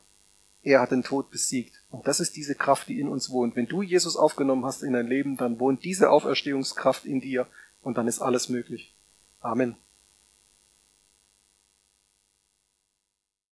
Er 0.61 0.81
hat 0.81 0.91
den 0.91 1.03
Tod 1.03 1.31
besiegt. 1.31 1.83
Und 1.89 2.07
das 2.07 2.19
ist 2.19 2.35
diese 2.35 2.55
Kraft, 2.55 2.87
die 2.87 2.99
in 2.99 3.09
uns 3.09 3.29
wohnt. 3.29 3.55
Wenn 3.55 3.67
du 3.67 3.81
Jesus 3.81 4.15
aufgenommen 4.15 4.65
hast 4.65 4.83
in 4.83 4.93
dein 4.93 5.07
Leben, 5.07 5.35
dann 5.35 5.59
wohnt 5.59 5.83
diese 5.83 6.11
Auferstehungskraft 6.11 7.05
in 7.05 7.19
dir 7.19 7.47
und 7.81 7.97
dann 7.97 8.07
ist 8.07 8.21
alles 8.21 8.49
möglich. 8.49 8.95
Amen. 9.41 9.75